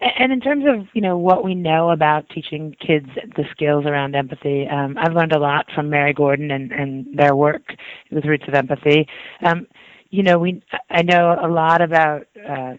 and 0.00 0.32
in 0.32 0.40
terms 0.40 0.64
of 0.68 0.86
you 0.94 1.00
know 1.00 1.18
what 1.18 1.44
we 1.44 1.54
know 1.54 1.90
about 1.90 2.28
teaching 2.30 2.76
kids 2.84 3.08
the 3.36 3.44
skills 3.50 3.84
around 3.84 4.14
empathy, 4.14 4.68
um, 4.68 4.96
I've 4.98 5.14
learned 5.14 5.32
a 5.32 5.38
lot 5.40 5.66
from 5.74 5.90
Mary 5.90 6.12
Gordon 6.12 6.52
and, 6.52 6.70
and 6.70 7.18
their 7.18 7.34
work 7.34 7.74
with 8.12 8.24
Roots 8.24 8.44
of 8.46 8.54
Empathy. 8.54 9.06
Um, 9.44 9.66
you 10.10 10.22
know, 10.22 10.38
we 10.38 10.62
I 10.90 11.02
know 11.02 11.36
a 11.42 11.48
lot 11.48 11.82
about 11.82 12.26
uh, 12.48 12.74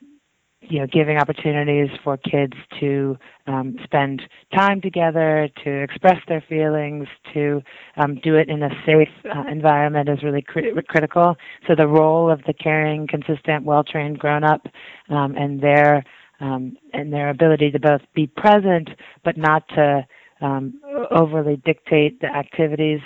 you 0.69 0.80
know 0.80 0.88
giving 0.88 1.17
opportunities 1.17 1.89
for 2.04 2.17
kids 2.17 2.54
to 2.80 3.17
um, 3.47 3.76
spend 3.84 4.21
time 4.54 4.82
together, 4.82 5.49
to 5.63 5.84
express 5.84 6.17
their 6.28 6.43
feelings, 6.47 7.08
to 7.34 7.62
um, 7.97 8.19
do 8.23 8.36
it 8.36 8.49
in 8.49 8.63
a 8.63 8.69
safe 8.86 9.10
uh, 9.26 9.43
environment 9.52 10.10
is 10.10 10.23
really 10.23 10.41
cri- 10.41 10.73
critical. 10.88 11.36
So 11.67 11.76
the 11.76 11.88
role 11.88 12.32
of 12.32 12.41
the 12.47 12.54
caring, 12.54 13.08
consistent, 13.08 13.65
well-trained 13.65 14.19
grown-up 14.19 14.65
um, 15.10 15.36
and 15.36 15.62
their 15.62 16.04
um, 16.39 16.76
and 16.93 17.13
their 17.13 17.30
ability 17.30 17.71
to 17.71 17.80
both 17.80 18.02
be 18.13 18.28
present 18.28 18.89
but 19.23 19.38
not 19.38 19.67
to 19.69 20.06
um, 20.41 20.82
overly 21.12 21.58
dictate 21.58 22.19
the 22.19 22.28
activities 22.28 22.99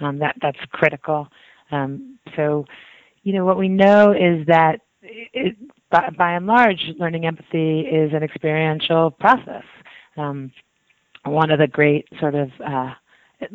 um, 0.00 0.18
that 0.18 0.36
that's 0.40 0.58
critical. 0.70 1.28
Um, 1.72 2.18
so, 2.36 2.66
you 3.22 3.32
know, 3.32 3.44
what 3.44 3.58
we 3.58 3.68
know 3.68 4.12
is 4.12 4.46
that 4.46 4.80
it, 5.02 5.56
by, 5.94 6.10
by 6.18 6.32
and 6.32 6.46
large, 6.46 6.90
learning 6.98 7.24
empathy 7.24 7.80
is 7.82 8.12
an 8.12 8.24
experiential 8.24 9.12
process. 9.12 9.62
Um, 10.16 10.50
one 11.24 11.52
of 11.52 11.60
the 11.60 11.68
great 11.68 12.06
sort 12.18 12.34
of 12.34 12.50
uh, 12.66 12.90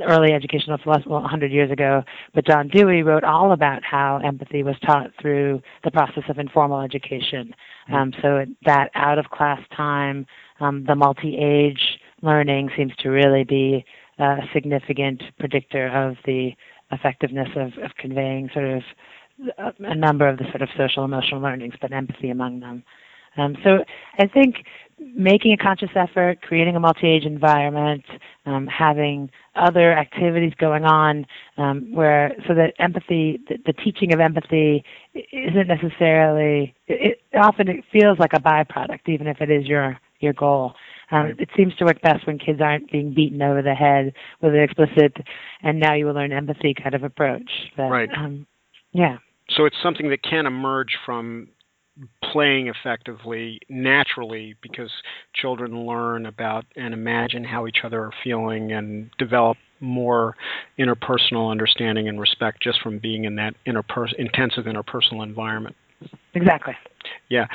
early 0.08 0.32
educational 0.32 0.78
philosophers, 0.78 1.10
well, 1.10 1.22
100 1.22 1.52
years 1.52 1.70
ago, 1.70 2.02
but 2.34 2.48
John 2.48 2.70
Dewey 2.70 3.04
wrote 3.04 3.26
all 3.26 3.52
about 3.52 3.84
how 3.84 4.22
empathy 4.24 4.64
was 4.64 4.76
taught 4.86 5.12
through 5.22 5.62
the 5.84 5.92
process 5.92 6.24
of 6.30 6.40
informal 6.40 6.80
education. 6.80 7.54
Mm-hmm. 7.90 7.96
Um, 7.96 8.14
so 8.22 8.46
that 8.66 8.90
out 8.96 9.20
of 9.20 9.26
class 9.26 9.60
time, 9.76 10.26
um, 10.62 10.86
the 10.88 10.96
multi 10.96 11.38
age 11.38 12.00
learning 12.22 12.70
seems 12.78 12.94
to 13.00 13.10
really 13.10 13.44
be 13.44 13.84
a 14.18 14.38
significant 14.54 15.22
predictor 15.40 15.88
of 15.88 16.16
the 16.26 16.52
effectiveness 16.92 17.50
of, 17.56 17.72
of 17.84 17.92
conveying 17.98 18.50
sort 18.54 18.66
of 18.66 18.82
a 19.58 19.96
number 19.96 20.28
of 20.28 20.38
the 20.38 20.46
sort 20.46 20.62
of 20.62 20.70
social 20.78 21.04
emotional 21.04 21.42
learnings, 21.42 21.74
but 21.82 21.92
empathy 21.92 22.30
among 22.30 22.60
them. 22.60 22.84
Um, 23.38 23.56
so 23.64 23.84
I 24.18 24.28
think 24.28 24.56
making 25.00 25.54
a 25.54 25.58
conscious 25.58 25.90
effort, 25.96 26.42
creating 26.42 26.76
a 26.76 26.80
multi-age 26.80 27.24
environment, 27.24 28.04
um, 28.46 28.68
having 28.68 29.30
other 29.56 29.94
activities 29.94 30.54
going 30.60 30.84
on, 30.84 31.26
um, 31.58 31.94
where 31.94 32.36
so 32.48 32.54
that 32.56 32.74
empathy, 32.80 33.40
the, 33.48 33.58
the, 33.66 33.74
teaching 33.74 34.14
of 34.14 34.20
empathy, 34.20 34.84
isn't 35.14 35.68
necessarily. 35.68 36.74
It, 36.88 37.22
often 37.34 37.70
it 37.70 37.86
feels 37.92 38.20
like 38.20 38.34
a 38.34 38.40
byproduct, 38.40 39.08
even 39.08 39.28
if 39.28 39.40
it 39.42 39.50
is 39.50 39.66
your 39.68 39.98
your 40.20 40.34
goal. 40.34 40.74
Um, 41.12 41.24
right. 41.24 41.40
It 41.40 41.50
seems 41.56 41.76
to 41.78 41.86
work 41.86 42.02
best 42.02 42.28
when 42.28 42.38
kids 42.38 42.60
aren't 42.62 42.92
being 42.92 43.14
beaten 43.14 43.42
over 43.42 43.62
the 43.62 43.74
head 43.74 44.14
with 44.42 44.54
an 44.54 44.62
explicit, 44.62 45.16
and 45.64 45.80
now 45.80 45.96
you 45.96 46.06
will 46.06 46.14
learn 46.14 46.32
empathy 46.32 46.76
kind 46.76 46.94
of 46.94 47.04
approach. 47.04 47.50
But, 47.76 47.90
right. 47.90 48.10
Um, 48.16 48.46
yeah. 48.92 49.18
So 49.56 49.66
it's 49.66 49.76
something 49.82 50.10
that 50.10 50.24
can 50.24 50.46
emerge 50.46 50.98
from 51.06 51.50
playing 52.32 52.68
effectively 52.68 53.60
naturally 53.68 54.56
because 54.62 54.92
children 55.34 55.86
learn 55.86 56.26
about 56.26 56.66
and 56.76 56.94
imagine 56.94 57.44
how 57.44 57.68
each 57.68 57.80
other 57.84 58.02
are 58.02 58.14
feeling 58.24 58.72
and 58.72 59.10
develop 59.18 59.58
more 59.82 60.36
interpersonal 60.78 61.52
understanding 61.52 62.08
and 62.08 62.20
respect 62.20 62.62
just 62.62 62.82
from 62.82 63.00
being 63.00 63.26
in 63.26 63.36
that 63.36 63.54
intensive 63.66 64.66
interpersonal 64.66 65.24
environment. 65.24 65.76
Exactly. 66.34 66.76
Yeah. 67.30 67.48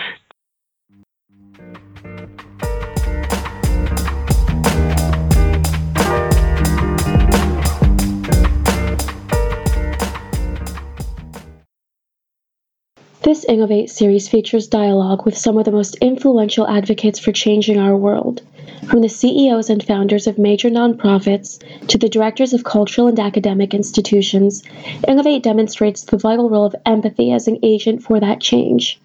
This 13.25 13.43
Innovate 13.47 13.89
series 13.89 14.29
features 14.29 14.67
dialogue 14.67 15.25
with 15.25 15.35
some 15.35 15.57
of 15.57 15.65
the 15.65 15.73
most 15.73 15.95
influential 16.03 16.69
advocates 16.69 17.19
for 17.19 17.33
changing 17.33 17.79
our 17.79 17.97
world, 17.97 18.43
from 18.87 19.01
the 19.01 19.09
CEOs 19.09 19.71
and 19.71 19.83
founders 19.83 20.27
of 20.27 20.37
major 20.37 20.69
nonprofits 20.69 21.59
to 21.89 21.97
the 21.97 22.11
directors 22.11 22.53
of 22.53 22.65
cultural 22.65 23.07
and 23.07 23.19
academic 23.19 23.73
institutions. 23.73 24.63
Innovate 25.09 25.43
demonstrates 25.43 26.03
the 26.03 26.19
vital 26.19 26.51
role 26.51 26.67
of 26.67 26.77
empathy 26.85 27.33
as 27.33 27.49
an 27.49 27.59
agent 27.63 28.03
for 28.03 28.21
that 28.21 28.43
change. 28.43 29.01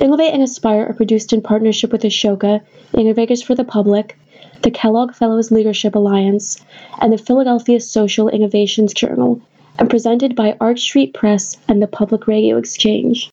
Innovate 0.00 0.32
and 0.32 0.44
Aspire 0.44 0.86
are 0.88 0.94
produced 0.94 1.32
in 1.32 1.42
partnership 1.42 1.90
with 1.90 2.02
Ashoka, 2.02 2.60
Innovators 2.96 3.42
for 3.42 3.56
the 3.56 3.64
Public, 3.64 4.16
the 4.62 4.70
Kellogg 4.70 5.12
Fellows 5.12 5.50
Leadership 5.50 5.96
Alliance, 5.96 6.64
and 7.00 7.12
the 7.12 7.18
Philadelphia 7.18 7.80
Social 7.80 8.28
Innovations 8.28 8.94
Journal, 8.94 9.42
and 9.76 9.90
presented 9.90 10.36
by 10.36 10.56
Arch 10.60 10.82
Street 10.82 11.14
Press 11.14 11.56
and 11.66 11.82
the 11.82 11.88
Public 11.88 12.28
Radio 12.28 12.56
Exchange. 12.56 13.28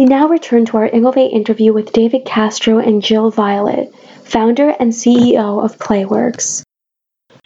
We 0.00 0.06
now 0.06 0.28
return 0.28 0.64
to 0.64 0.78
our 0.78 0.86
Innovate 0.86 1.30
interview 1.30 1.74
with 1.74 1.92
David 1.92 2.24
Castro 2.24 2.78
and 2.78 3.02
Jill 3.02 3.30
Vialet, 3.30 3.94
founder 4.24 4.70
and 4.80 4.92
CEO 4.92 5.62
of 5.62 5.76
Playworks. 5.76 6.62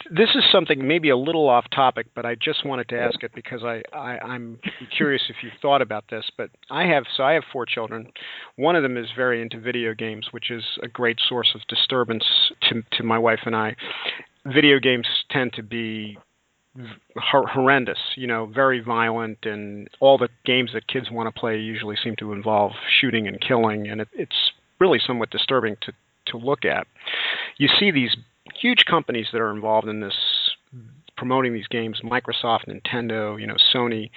This 0.09 0.29
is 0.37 0.45
something 0.53 0.87
maybe 0.87 1.09
a 1.09 1.17
little 1.17 1.49
off 1.49 1.65
topic, 1.75 2.07
but 2.15 2.25
I 2.25 2.37
just 2.37 2.65
wanted 2.65 2.89
to 2.91 3.01
ask 3.01 3.25
it 3.25 3.33
because 3.35 3.65
I, 3.65 3.83
I, 3.93 4.19
I'm 4.19 4.61
curious 4.97 5.23
if 5.29 5.35
you've 5.43 5.61
thought 5.61 5.83
about 5.83 6.05
this. 6.11 6.31
But 6.39 6.51
I 6.71 6.85
have 6.85 7.03
so 7.17 7.25
I 7.25 7.33
have 7.33 7.43
four 7.53 7.67
children. 7.67 8.13
One 8.55 8.77
of 8.77 8.85
them 8.85 8.97
is 8.97 9.09
very 9.17 9.43
into 9.43 9.59
video 9.59 9.93
games, 9.93 10.29
which 10.31 10.53
is 10.53 10.63
a 10.81 10.87
great 10.87 11.19
source 11.29 11.57
of 11.57 11.61
disturbance 11.67 12.25
to 12.69 12.85
to 12.93 13.03
my 13.03 13.19
wife 13.19 13.41
and 13.47 13.57
I. 13.57 13.75
Video 14.47 14.79
games 14.79 15.09
tend 15.29 15.55
to 15.55 15.65
be 15.65 16.19
horrendous, 17.17 17.99
you 18.17 18.27
know, 18.27 18.47
very 18.47 18.81
violent, 18.81 19.39
and 19.45 19.89
all 20.01 20.19
the 20.19 20.29
games 20.45 20.71
that 20.75 20.89
kids 20.89 21.11
want 21.11 21.33
to 21.33 21.41
play 21.41 21.59
usually 21.59 21.97
seem 22.03 22.17
to 22.17 22.33
involve 22.33 22.73
shooting 23.01 23.29
and 23.29 23.41
killing, 23.41 23.89
and 23.89 24.01
it, 24.01 24.09
it's 24.15 24.53
really 24.81 25.01
somewhat 25.05 25.31
disturbing 25.31 25.77
to 25.83 25.93
to 26.27 26.39
look 26.39 26.65
at. 26.65 26.87
You 27.59 27.69
see 27.79 27.91
these 27.91 28.17
huge 28.61 28.85
companies 28.87 29.27
that 29.33 29.41
are 29.41 29.51
involved 29.51 29.89
in 29.89 30.01
this 30.01 30.15
promoting 31.17 31.53
these 31.53 31.69
games 31.69 32.01
microsoft 32.03 32.67
nintendo 32.67 33.41
you 33.41 33.47
know 33.47 33.55
sony 33.73 34.11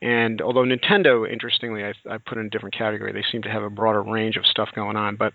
and 0.00 0.40
although 0.40 0.62
nintendo 0.62 1.30
interestingly 1.30 1.84
i, 1.84 1.92
I 2.10 2.16
put 2.18 2.38
in 2.38 2.46
a 2.46 2.48
different 2.48 2.74
category 2.74 3.12
they 3.12 3.24
seem 3.30 3.42
to 3.42 3.50
have 3.50 3.62
a 3.62 3.68
broader 3.68 4.02
range 4.02 4.36
of 4.36 4.46
stuff 4.46 4.70
going 4.74 4.96
on 4.96 5.16
but 5.16 5.34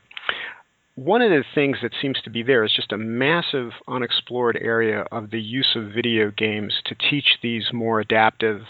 one 0.95 1.21
of 1.21 1.31
the 1.31 1.43
things 1.55 1.77
that 1.81 1.93
seems 2.01 2.21
to 2.23 2.29
be 2.29 2.43
there 2.43 2.63
is 2.63 2.73
just 2.73 2.91
a 2.91 2.97
massive 2.97 3.71
unexplored 3.87 4.57
area 4.61 5.05
of 5.11 5.31
the 5.31 5.41
use 5.41 5.75
of 5.75 5.93
video 5.93 6.31
games 6.31 6.73
to 6.85 6.95
teach 6.95 7.39
these 7.41 7.65
more 7.73 7.99
adaptive, 7.99 8.61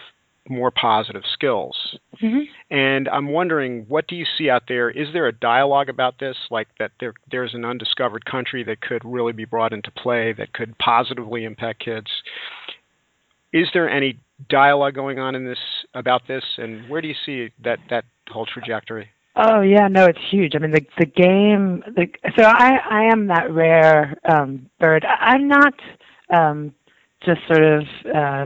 more 0.48 0.72
positive 0.72 1.24
skills. 1.32 1.98
Mm-hmm. 2.22 2.44
And 2.70 3.10
I'm 3.10 3.28
wondering, 3.28 3.86
what 3.90 4.08
do 4.08 4.16
you 4.16 4.26
see 4.38 4.50
out 4.50 4.64
there? 4.68 4.90
Is 4.90 5.10
there 5.12 5.28
a 5.28 5.34
dialogue 5.34 5.90
about 5.90 6.20
this, 6.20 6.38
like 6.50 6.68
that 6.80 6.92
there 7.00 7.14
there's 7.30 7.54
an 7.54 7.66
undiscovered 7.66 8.26
country 8.26 8.64
that 8.64 8.82
could 8.82 9.02
really 9.04 9.34
be 9.34 9.46
brought 9.46 9.74
into 9.74 9.92
play 9.92 10.34
that 10.34 10.54
could 10.54 10.78
positively 10.78 11.44
impact 11.44 11.84
kids? 11.84 12.08
Is 13.52 13.68
there 13.74 13.90
any 13.90 14.18
dialogue 14.50 14.96
going 14.96 15.20
on 15.20 15.36
in 15.36 15.46
this 15.46 15.60
about 15.94 16.28
this, 16.28 16.44
and 16.58 16.90
where 16.90 17.02
do 17.02 17.08
you 17.08 17.16
see 17.26 17.52
that 17.64 17.80
that 17.90 18.06
whole 18.30 18.46
trajectory? 18.46 19.10
Oh 19.36 19.62
yeah, 19.62 19.88
no, 19.88 20.06
it's 20.06 20.20
huge. 20.30 20.54
I 20.56 20.60
mean, 20.60 20.72
the 20.72 20.86
the 21.00 21.06
game. 21.06 21.84
The, 21.96 22.08
so 22.38 22.44
I 22.44 22.78
I 22.90 23.04
am 23.12 23.28
that 23.28 23.52
rare 23.52 24.16
um, 24.30 24.70
bird. 24.80 25.06
I, 25.06 25.32
I'm 25.34 25.48
not 25.48 25.74
um, 26.30 26.74
just 27.26 27.42
sort 27.48 27.64
of 27.64 27.84
uh, 28.14 28.46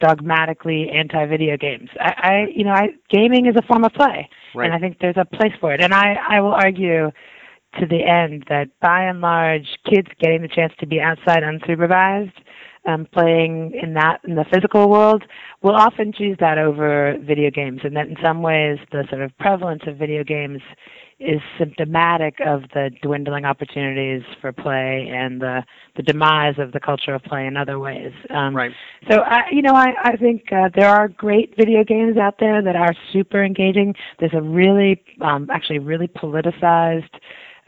dogmatically 0.00 0.90
anti-video 0.90 1.56
games. 1.56 1.88
I, 2.00 2.14
I 2.16 2.46
you 2.54 2.64
know, 2.64 2.72
I 2.72 2.88
gaming 3.10 3.46
is 3.46 3.54
a 3.56 3.62
form 3.62 3.84
of 3.84 3.92
play, 3.92 4.28
right. 4.56 4.66
and 4.66 4.74
I 4.74 4.80
think 4.80 4.98
there's 5.00 5.16
a 5.16 5.24
place 5.24 5.52
for 5.60 5.72
it. 5.72 5.80
And 5.80 5.94
I 5.94 6.16
I 6.28 6.40
will 6.40 6.54
argue 6.54 7.12
to 7.78 7.86
the 7.86 8.04
end 8.04 8.44
that 8.48 8.68
by 8.80 9.04
and 9.04 9.20
large, 9.20 9.66
kids 9.88 10.08
getting 10.18 10.42
the 10.42 10.48
chance 10.48 10.72
to 10.80 10.86
be 10.86 11.00
outside 11.00 11.42
unsupervised 11.44 12.32
um, 12.86 13.06
playing 13.12 13.78
in 13.80 13.94
that 13.94 14.20
in 14.26 14.34
the 14.34 14.44
physical 14.52 14.88
world 14.88 15.22
will 15.62 15.76
often 15.76 16.12
choose 16.12 16.36
that 16.40 16.58
over 16.58 17.16
video 17.20 17.50
games, 17.50 17.80
and 17.84 17.96
that 17.96 18.08
in 18.08 18.16
some 18.22 18.42
ways 18.42 18.78
the 18.90 19.04
sort 19.08 19.22
of 19.22 19.36
prevalence 19.38 19.82
of 19.86 19.96
video 19.96 20.24
games 20.24 20.60
is 21.20 21.40
symptomatic 21.56 22.34
of 22.44 22.62
the 22.74 22.90
dwindling 23.00 23.44
opportunities 23.44 24.22
for 24.40 24.52
play 24.52 25.08
and 25.12 25.40
the 25.40 25.62
the 25.96 26.02
demise 26.02 26.54
of 26.58 26.72
the 26.72 26.80
culture 26.80 27.14
of 27.14 27.22
play 27.22 27.46
in 27.46 27.56
other 27.56 27.78
ways. 27.78 28.12
Um, 28.30 28.56
right. 28.56 28.72
So 29.08 29.20
I, 29.20 29.42
you 29.52 29.62
know, 29.62 29.74
I 29.74 29.92
I 30.02 30.16
think 30.16 30.52
uh, 30.52 30.68
there 30.74 30.88
are 30.88 31.06
great 31.08 31.54
video 31.56 31.84
games 31.84 32.16
out 32.16 32.36
there 32.40 32.62
that 32.62 32.74
are 32.74 32.94
super 33.12 33.44
engaging. 33.44 33.94
There's 34.18 34.34
a 34.34 34.42
really, 34.42 35.00
um, 35.20 35.48
actually, 35.50 35.78
really 35.78 36.08
politicized. 36.08 37.14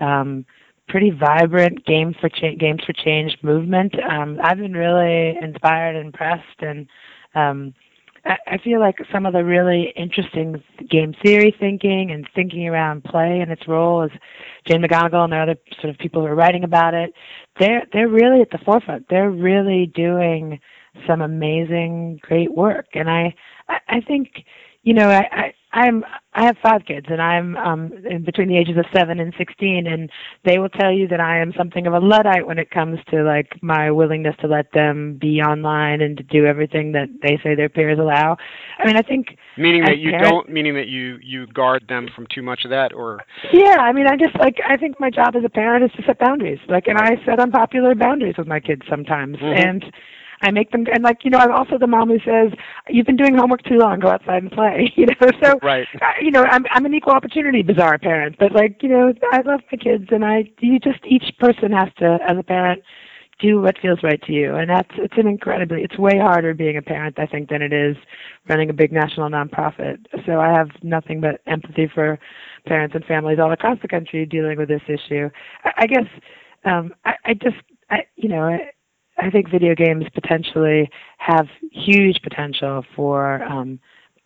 Um, 0.00 0.44
pretty 0.88 1.11
vibrant 1.11 1.85
game 1.87 2.14
for 2.20 2.29
cha- 2.29 2.55
games 2.59 2.83
for 2.85 2.92
change 2.92 3.37
movement. 3.42 3.94
Um, 4.11 4.38
I've 4.42 4.59
been 4.59 4.75
really 4.75 5.37
inspired 5.40 5.97
and 5.97 6.07
impressed, 6.07 6.61
and 6.61 6.87
um, 7.35 7.75
I, 8.25 8.37
I 8.47 8.59
feel 8.59 8.81
like 8.81 8.97
some 9.12 9.27
of 9.27 9.33
the 9.33 9.44
really 9.44 9.92
interesting 9.97 10.62
game 10.90 11.14
theory 11.23 11.55
thinking 11.59 12.11
and 12.11 12.29
thinking 12.35 12.68
around 12.68 13.05
play 13.05 13.40
and 13.40 13.51
its 13.51 13.66
role, 13.68 14.03
as 14.03 14.11
Jane 14.66 14.83
McGonigal 14.83 15.25
and 15.25 15.33
the 15.33 15.38
other 15.38 15.57
sort 15.81 15.90
of 15.90 15.99
people 15.99 16.23
who 16.23 16.29
are 16.29 16.35
writing 16.35 16.64
about 16.64 16.94
it, 16.94 17.12
they're 17.59 17.87
they're 17.92 18.09
really 18.09 18.40
at 18.40 18.51
the 18.51 18.59
forefront. 18.64 19.07
They're 19.09 19.31
really 19.31 19.87
doing 19.94 20.61
some 21.07 21.20
amazing, 21.20 22.20
great 22.23 22.55
work. 22.55 22.87
And 22.94 23.11
I, 23.11 23.35
I, 23.68 23.79
I 23.88 24.01
think, 24.01 24.44
you 24.85 24.94
know, 24.94 25.09
I, 25.09 25.23
I 25.33 25.55
I'm 25.75 26.05
I 26.35 26.44
have 26.44 26.57
five 26.62 26.85
kids 26.87 27.07
and 27.09 27.20
I'm 27.20 27.57
um 27.57 27.92
in 28.09 28.25
between 28.25 28.49
the 28.49 28.57
ages 28.57 28.77
of 28.79 28.85
7 28.94 29.18
and 29.18 29.35
16 29.37 29.87
and 29.87 30.09
they 30.44 30.59
will 30.59 30.68
tell 30.68 30.92
you 30.92 31.09
that 31.09 31.20
I 31.20 31.40
am 31.40 31.53
something 31.57 31.87
of 31.87 31.92
a 31.92 31.99
luddite 31.99 32.47
when 32.47 32.59
it 32.59 32.70
comes 32.70 33.01
to 33.11 33.25
like 33.25 33.61
my 33.61 33.90
willingness 33.90 34.37
to 34.40 34.47
let 34.47 34.66
them 34.73 35.18
be 35.20 35.40
online 35.40 36.01
and 36.01 36.16
to 36.16 36.23
do 36.23 36.47
everything 36.47 36.92
that 36.92 37.09
they 37.23 37.38
say 37.42 37.57
their 37.57 37.68
peers 37.68 37.99
allow. 37.99 38.37
I 38.79 38.87
mean, 38.87 38.97
I 38.97 39.03
think 39.03 39.37
meaning 39.59 39.85
that 39.85 39.99
you 39.99 40.12
don't 40.12 40.49
meaning 40.49 40.75
that 40.75 40.87
you 40.87 41.18
you 41.20 41.49
guard 41.49 41.87
them 41.88 42.09
from 42.14 42.27
too 42.33 42.42
much 42.42 42.64
of 42.64 42.70
that 42.70 42.92
or 42.92 43.20
Yeah, 43.53 43.79
I 43.81 43.92
mean, 43.92 44.07
I 44.07 44.16
just 44.16 44.38
like 44.38 44.59
I 44.68 44.77
think 44.77 45.01
my 45.01 45.11
job 45.11 45.35
as 45.35 45.44
a 45.44 45.51
parent 45.51 45.85
is 45.85 45.90
to 45.97 46.03
set 46.07 46.20
boundaries. 46.20 46.61
Like 46.68 46.87
and 46.87 46.99
I 46.99 47.16
set 47.27 47.40
unpopular 47.40 47.97
boundaries 47.97 48.37
with 48.38 48.47
my 48.47 48.61
kids 48.61 48.83
sometimes 48.88 49.38
mm-hmm. 49.38 49.68
and 49.68 49.85
I 50.44 50.50
make 50.50 50.70
them 50.72 50.85
and 50.92 51.02
like 51.02 51.24
you 51.24 51.30
know 51.30 51.38
I'm 51.38 51.50
also 51.50 51.78
the 51.78 51.87
mom 51.87 52.11
who 52.11 52.18
says 52.18 52.52
you've 52.88 53.07
been 53.07 53.16
doing 53.16 53.35
homework 53.35 53.62
too 53.62 53.78
long. 53.78 53.98
Go 53.98 54.09
outside 54.09 54.42
and 54.42 54.52
play. 54.52 54.92
You 55.04 55.07
know 55.07 55.30
so 55.42 55.59
right. 55.62 55.87
you 56.20 56.30
know 56.30 56.44
I'm 56.44 56.64
I'm 56.70 56.87
an 56.87 56.94
equal 56.94 57.14
opportunity 57.14 57.62
bizarre 57.62 57.98
parent 57.98 58.37
but 58.38 58.52
like 58.52 58.83
you 58.83 58.88
know 58.88 59.12
I 59.33 59.40
love 59.40 59.61
my 59.72 59.78
kids 59.78 60.04
and 60.11 60.24
I 60.24 60.50
you 60.61 60.78
just 60.78 61.00
each 61.04 61.24
person 61.38 61.72
has 61.72 61.88
to 61.98 62.18
as 62.26 62.37
a 62.38 62.42
parent 62.42 62.83
do 63.40 63.61
what 63.61 63.76
feels 63.80 64.02
right 64.02 64.22
to 64.22 64.33
you 64.33 64.54
and 64.54 64.70
that's 64.70 64.90
it's 64.98 65.14
an 65.16 65.26
incredibly 65.26 65.83
it's 65.83 65.98
way 65.98 66.18
harder 66.18 66.54
being 66.54 66.76
a 66.76 66.83
parent 66.83 67.18
I 67.18 67.26
think 67.26 67.48
than 67.48 67.62
it 67.62 67.72
is 67.72 67.96
running 68.48 68.70
a 68.70 68.72
big 68.72 68.92
national 68.92 69.28
nonprofit. 69.30 70.04
So 70.26 70.40
I 70.40 70.48
have 70.52 70.68
nothing 70.83 71.20
but 71.20 71.40
empathy 71.46 71.90
for 71.92 72.18
parents 72.66 72.94
and 72.94 73.04
families 73.04 73.38
all 73.38 73.52
across 73.52 73.78
the 73.83 73.88
country 73.88 74.26
dealing 74.26 74.59
with 74.59 74.68
this 74.68 74.83
issue. 74.87 75.28
I, 75.64 75.70
I 75.78 75.87
guess 75.87 76.07
um 76.64 76.94
I, 77.04 77.14
I 77.24 77.35
just 77.35 77.57
I 77.90 78.04
you 78.16 78.28
know 78.28 78.59
I 79.18 79.31
think 79.31 79.50
video 79.50 79.74
games 79.74 80.05
potentially 80.12 80.90
have 81.18 81.46
huge 81.70 82.20
potential 82.22 82.85
for 82.96 83.42
um, 83.44 83.79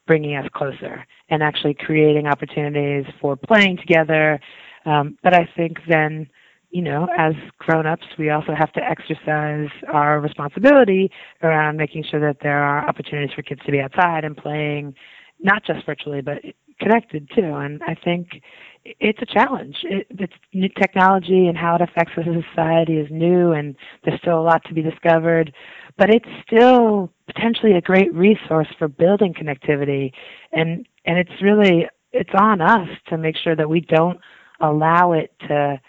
bringing 0.06 0.36
us 0.36 0.48
closer 0.54 1.06
and 1.28 1.42
actually 1.42 1.74
creating 1.74 2.26
opportunities 2.26 3.04
for 3.20 3.36
playing 3.36 3.76
together. 3.76 4.40
Um, 4.86 5.18
but 5.22 5.34
I 5.34 5.48
think 5.56 5.78
then, 5.88 6.26
you 6.70 6.82
know, 6.82 7.06
as 7.16 7.34
grown-ups, 7.58 8.06
we 8.18 8.30
also 8.30 8.54
have 8.54 8.72
to 8.72 8.80
exercise 8.82 9.68
our 9.92 10.20
responsibility 10.20 11.10
around 11.42 11.76
making 11.76 12.04
sure 12.10 12.20
that 12.20 12.38
there 12.42 12.62
are 12.62 12.88
opportunities 12.88 13.34
for 13.34 13.42
kids 13.42 13.60
to 13.66 13.72
be 13.72 13.80
outside 13.80 14.24
and 14.24 14.36
playing, 14.36 14.94
not 15.40 15.64
just 15.64 15.84
virtually, 15.84 16.22
but 16.22 16.38
connected 16.80 17.28
too. 17.34 17.54
And 17.54 17.82
I 17.86 17.94
think 17.94 18.42
it's 18.84 19.20
a 19.22 19.26
challenge. 19.26 19.76
It, 19.82 20.06
it's 20.10 20.32
new 20.52 20.68
technology 20.68 21.46
and 21.46 21.56
how 21.56 21.76
it 21.76 21.82
affects 21.82 22.12
us 22.16 22.24
as 22.28 22.36
a 22.36 22.42
society 22.50 22.94
is 22.94 23.08
new, 23.10 23.52
and 23.52 23.76
there's 24.04 24.20
still 24.20 24.40
a 24.40 24.42
lot 24.42 24.64
to 24.66 24.74
be 24.74 24.82
discovered. 24.82 25.52
But 25.96 26.10
it's 26.10 26.28
still 26.46 27.12
potentially 27.26 27.72
a 27.72 27.80
great 27.80 28.12
resource 28.14 28.68
for 28.78 28.88
building 28.88 29.34
connectivity, 29.34 30.12
and 30.52 30.86
and 31.04 31.18
it's 31.18 31.42
really 31.42 31.88
it's 32.12 32.30
on 32.34 32.60
us 32.60 32.88
to 33.08 33.18
make 33.18 33.36
sure 33.36 33.56
that 33.56 33.68
we 33.68 33.80
don't 33.80 34.20
allow 34.60 35.12
it 35.12 35.32
to 35.48 35.80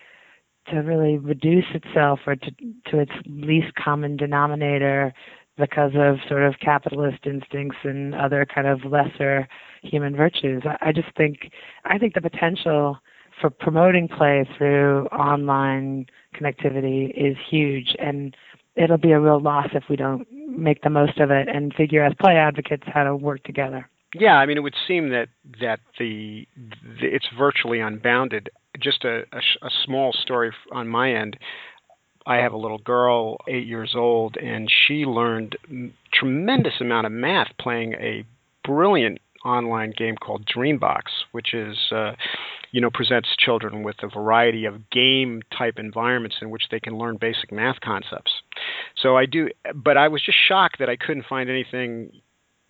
to 0.71 0.77
really 0.79 1.17
reduce 1.17 1.65
itself 1.73 2.19
or 2.25 2.35
to 2.35 2.51
to 2.87 2.99
its 2.99 3.11
least 3.25 3.73
common 3.75 4.17
denominator 4.17 5.13
because 5.59 5.91
of 5.95 6.17
sort 6.27 6.43
of 6.43 6.55
capitalist 6.59 7.25
instincts 7.25 7.77
and 7.83 8.15
other 8.15 8.45
kind 8.45 8.67
of 8.67 8.85
lesser 8.85 9.47
human 9.83 10.15
virtues. 10.15 10.63
I, 10.81 10.91
just 10.91 11.15
think 11.15 11.51
I 11.85 11.97
think 11.97 12.13
the 12.13 12.21
potential 12.21 12.97
for 13.39 13.49
promoting 13.49 14.07
play 14.07 14.47
through 14.57 15.05
online 15.07 16.07
connectivity 16.35 17.11
is 17.15 17.37
huge 17.49 17.95
and 17.99 18.35
it'll 18.75 18.97
be 18.97 19.11
a 19.11 19.19
real 19.19 19.39
loss 19.39 19.67
if 19.73 19.83
we 19.89 19.95
don't 19.95 20.27
make 20.31 20.81
the 20.81 20.89
most 20.89 21.19
of 21.19 21.31
it 21.31 21.47
and 21.47 21.73
figure 21.73 22.03
as 22.03 22.13
play 22.19 22.35
advocates 22.35 22.83
how 22.87 23.03
to 23.03 23.15
work 23.15 23.43
together. 23.43 23.89
Yeah, 24.15 24.35
I 24.35 24.45
mean, 24.45 24.57
it 24.57 24.61
would 24.61 24.75
seem 24.87 25.09
that 25.09 25.27
that 25.61 25.81
the, 25.99 26.47
the 26.57 27.07
it's 27.07 27.27
virtually 27.37 27.79
unbounded. 27.79 28.49
Just 28.79 29.03
a, 29.03 29.23
a, 29.31 29.65
a 29.65 29.69
small 29.85 30.13
story 30.13 30.51
on 30.71 30.87
my 30.87 31.13
end. 31.13 31.37
I 32.25 32.37
have 32.37 32.53
a 32.53 32.57
little 32.57 32.77
girl, 32.77 33.37
eight 33.47 33.67
years 33.67 33.93
old, 33.95 34.37
and 34.37 34.69
she 34.69 35.05
learned 35.05 35.57
tremendous 36.13 36.73
amount 36.79 37.07
of 37.07 37.11
math 37.11 37.47
playing 37.59 37.93
a 37.93 38.23
brilliant 38.63 39.19
online 39.45 39.93
game 39.95 40.15
called 40.15 40.45
Dreambox, 40.45 41.03
which 41.31 41.53
is 41.53 41.77
uh, 41.91 42.11
you 42.71 42.81
know 42.81 42.89
presents 42.89 43.29
children 43.37 43.83
with 43.83 43.95
a 44.03 44.07
variety 44.07 44.65
of 44.65 44.89
game 44.89 45.41
type 45.57 45.75
environments 45.77 46.37
in 46.41 46.49
which 46.49 46.63
they 46.71 46.79
can 46.79 46.97
learn 46.97 47.17
basic 47.17 47.51
math 47.51 47.79
concepts. 47.81 48.31
So 49.01 49.17
I 49.17 49.25
do, 49.25 49.49
but 49.73 49.97
I 49.97 50.07
was 50.07 50.23
just 50.23 50.37
shocked 50.47 50.79
that 50.79 50.89
I 50.89 50.97
couldn't 50.97 51.25
find 51.27 51.49
anything 51.49 52.11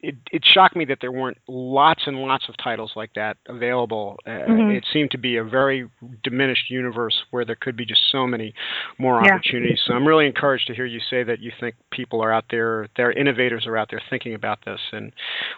it, 0.02 0.16
it 0.32 0.44
shocked 0.46 0.76
me 0.76 0.86
that 0.86 1.00
there 1.02 1.12
weren't 1.12 1.38
lots 1.48 2.04
and 2.06 2.18
lots 2.18 2.48
of 2.48 2.56
titles 2.58 2.94
like 2.96 3.14
that 3.16 3.38
available. 3.48 4.18
Uh, 4.26 4.30
mm-hmm. 4.30 4.72
It 4.72 4.86
seemed 4.94 5.12
to 5.12 5.18
be 5.18 5.36
a 5.36 5.44
very 5.44 5.90
diminished 6.24 6.70
universe 6.70 7.24
where 7.32 7.44
there 7.44 7.58
could 7.60 7.76
be 7.76 7.86
just 7.86 8.02
so 8.12 8.26
many 8.26 8.54
more 8.98 9.22
yeah. 9.24 9.34
opportunities. 9.34 9.80
So 9.86 9.94
I'm 9.94 10.08
really 10.08 10.26
encouraged 10.26 10.68
to 10.68 10.74
hear 10.74 10.86
you 10.86 11.02
say 11.10 11.24
that 11.24 11.40
you 11.40 11.52
think 11.60 11.76
people 11.92 12.22
are 12.22 12.32
out 12.32 12.46
there, 12.50 12.88
their 12.96 13.12
innovators 13.12 13.68
are 13.68 13.76
out 13.76 13.90
there 13.92 14.02
thinking 14.10 14.34
about 14.34 14.64
this, 14.66 14.80
and 14.94 15.12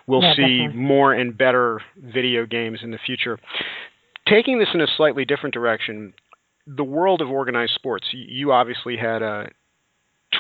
we'll 0.08 0.24
yeah, 0.24 0.36
see 0.36 0.58
definitely. 0.60 0.82
more 0.82 1.14
and 1.14 1.38
better 1.38 1.82
video 1.98 2.46
games 2.46 2.80
in 2.82 2.92
the 2.92 3.00
future. 3.06 3.38
Taking 4.28 4.60
this 4.60 4.70
in 4.74 4.82
a 4.82 4.88
slightly 4.98 5.26
different 5.26 5.54
direction, 5.54 6.14
the 6.66 6.84
world 6.84 7.22
of 7.22 7.30
organized 7.30 7.74
sports. 7.74 8.08
You 8.12 8.52
obviously 8.52 8.98
had 8.98 9.22
a 9.22 9.50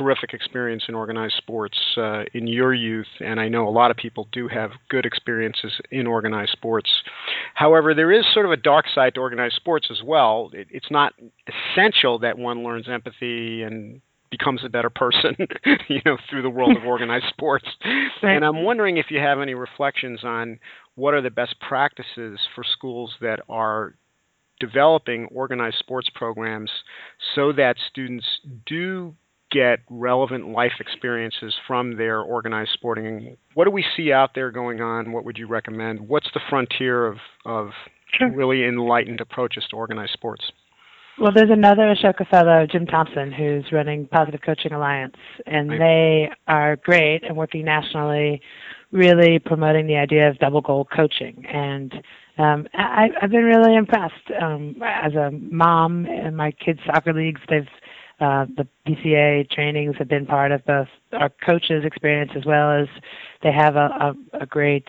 terrific 0.02 0.34
experience 0.34 0.84
in 0.88 0.96
organized 0.96 1.36
sports 1.38 1.78
uh, 1.98 2.24
in 2.34 2.48
your 2.48 2.74
youth, 2.74 3.08
and 3.20 3.40
I 3.40 3.50
know 3.50 3.68
a 3.68 3.70
lot 3.70 3.92
of 3.92 3.98
people 3.98 4.28
do 4.32 4.48
have 4.48 4.72
good 4.90 5.06
experiences 5.06 5.74
in 5.92 6.08
organized 6.08 6.52
sports. 6.52 6.90
However, 7.54 7.94
there 7.94 8.12
is 8.12 8.26
sort 8.34 8.46
of 8.46 8.52
a 8.52 8.58
dark 8.58 8.86
side 8.94 9.16
to 9.16 9.22
organized 9.22 9.56
sports 9.56 9.88
as 9.92 10.02
well. 10.04 10.50
It, 10.54 10.68
it's 10.72 10.90
not 10.90 11.14
essential 11.48 12.20
that 12.20 12.38
one 12.38 12.64
learns 12.64 12.88
empathy 12.90 13.64
and 13.64 14.02
becomes 14.32 14.64
a 14.64 14.70
better 14.70 14.90
person, 14.90 15.36
you 15.90 16.02
know, 16.06 16.18
through 16.30 16.42
the 16.42 16.50
world 16.50 16.76
of 16.78 16.84
organized 16.88 17.26
sports. 17.30 17.68
Right. 17.84 18.36
And 18.36 18.46
I'm 18.46 18.64
wondering 18.64 18.98
if 18.98 19.08
you 19.10 19.20
have 19.20 19.40
any 19.40 19.54
reflections 19.54 20.24
on 20.24 20.60
what 20.96 21.14
are 21.14 21.22
the 21.22 21.30
best 21.30 21.56
practices 21.60 22.40
for 22.56 22.64
schools 22.64 23.14
that 23.22 23.42
are 23.50 23.96
developing 24.60 25.26
organized 25.26 25.78
sports 25.80 26.10
programs 26.14 26.70
so 27.36 27.52
that 27.52 27.76
students 27.90 28.26
do 28.66 29.14
get 29.52 29.80
relevant 29.90 30.50
life 30.50 30.74
experiences 30.80 31.54
from 31.68 31.98
their 31.98 32.22
organized 32.22 32.72
sporting. 32.74 33.38
What 33.54 33.66
do 33.66 33.72
we 33.72 33.86
see 33.96 34.12
out 34.12 34.32
there 34.34 34.52
going 34.52 34.82
on? 34.82 35.12
What 35.12 35.26
would 35.26 35.38
you 35.38 35.48
recommend? 35.48 36.08
What's 36.08 36.30
the 36.34 36.40
frontier 36.50 37.06
of, 37.06 37.18
of 37.46 37.70
sure. 38.18 38.32
really 38.32 38.64
enlightened 38.64 39.22
approaches 39.22 39.66
to 39.70 39.76
organized 39.76 40.14
sports? 40.14 40.44
Well, 41.20 41.32
there's 41.36 41.52
another 41.52 41.94
Ashoka 41.94 42.28
fellow, 42.30 42.66
Jim 42.66 42.86
Thompson, 42.86 43.32
who's 43.32 43.66
running 43.72 44.08
Positive 44.08 44.40
Coaching 44.44 44.72
Alliance, 44.72 45.16
and 45.46 45.70
right. 45.70 45.80
they 45.80 46.30
are 46.48 46.78
great 46.78 47.24
and 47.24 47.36
working 47.36 47.66
nationally, 47.66 48.42
really 48.92 49.38
promoting 49.38 49.88
the 49.88 49.98
idea 49.98 50.30
of 50.30 50.40
double 50.40 50.62
goal 50.62 50.88
coaching. 50.96 51.46
And 51.46 51.94
um, 52.38 52.68
I, 52.74 53.10
I've 53.22 53.30
been 53.30 53.44
really 53.44 53.76
impressed 53.76 54.32
um, 54.42 54.78
as 54.84 55.14
a 55.14 55.32
mom 55.32 56.06
in 56.06 56.36
my 56.36 56.52
kids' 56.52 56.80
soccer 56.86 57.14
leagues. 57.14 57.42
They've 57.50 57.68
uh, 58.22 58.46
the 58.56 58.68
PCA 58.88 59.50
trainings 59.50 59.96
have 59.98 60.08
been 60.08 60.26
part 60.26 60.52
of 60.52 60.64
both 60.66 60.88
our 61.14 61.30
coaches' 61.46 61.84
experience 61.84 62.32
as 62.36 62.46
well 62.46 62.72
as 62.72 62.88
they 63.44 63.52
have 63.52 63.76
a, 63.76 63.90
a, 64.00 64.14
a 64.42 64.46
great 64.46 64.88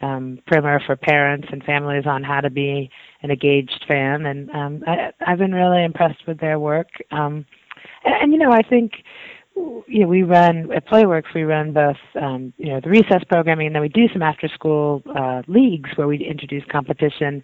um, 0.00 0.38
primer 0.46 0.80
for 0.86 0.96
parents 0.96 1.48
and 1.50 1.62
families 1.64 2.04
on 2.06 2.22
how 2.22 2.40
to 2.40 2.50
be 2.50 2.88
an 3.22 3.30
engaged 3.30 3.84
fan. 3.88 4.26
And 4.26 4.50
um, 4.50 4.84
I, 4.86 5.10
I've 5.26 5.38
been 5.38 5.52
really 5.52 5.84
impressed 5.84 6.26
with 6.26 6.38
their 6.38 6.58
work. 6.58 6.88
Um, 7.10 7.44
and, 8.04 8.14
and 8.22 8.32
you 8.32 8.38
know, 8.38 8.52
I 8.52 8.62
think 8.62 8.92
you 9.56 10.00
know, 10.00 10.06
we 10.06 10.22
run 10.22 10.70
at 10.72 10.86
Playworks. 10.86 11.34
We 11.34 11.42
run 11.42 11.72
both, 11.72 11.96
um, 12.20 12.52
you 12.58 12.68
know, 12.68 12.80
the 12.80 12.90
recess 12.90 13.24
programming, 13.28 13.66
and 13.66 13.74
then 13.74 13.82
we 13.82 13.88
do 13.88 14.08
some 14.12 14.22
after-school 14.22 15.02
uh, 15.18 15.42
leagues 15.48 15.90
where 15.96 16.06
we 16.06 16.24
introduce 16.24 16.62
competition. 16.70 17.42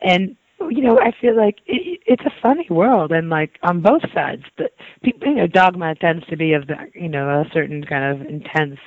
And 0.00 0.36
you 0.68 0.82
know, 0.82 0.98
I 0.98 1.12
feel 1.20 1.36
like 1.36 1.58
it, 1.66 2.00
it's 2.06 2.24
a 2.24 2.40
funny 2.42 2.66
world, 2.70 3.12
and 3.12 3.30
like 3.30 3.58
on 3.62 3.80
both 3.80 4.02
sides, 4.14 4.42
but 4.56 4.72
people, 5.02 5.28
you 5.28 5.34
know, 5.34 5.46
dogma 5.46 5.94
tends 5.94 6.26
to 6.26 6.36
be 6.36 6.52
of 6.52 6.66
the, 6.66 6.76
you 6.94 7.08
know, 7.08 7.28
a 7.28 7.44
certain 7.52 7.84
kind 7.84 8.04
of 8.20 8.26
intense 8.26 8.78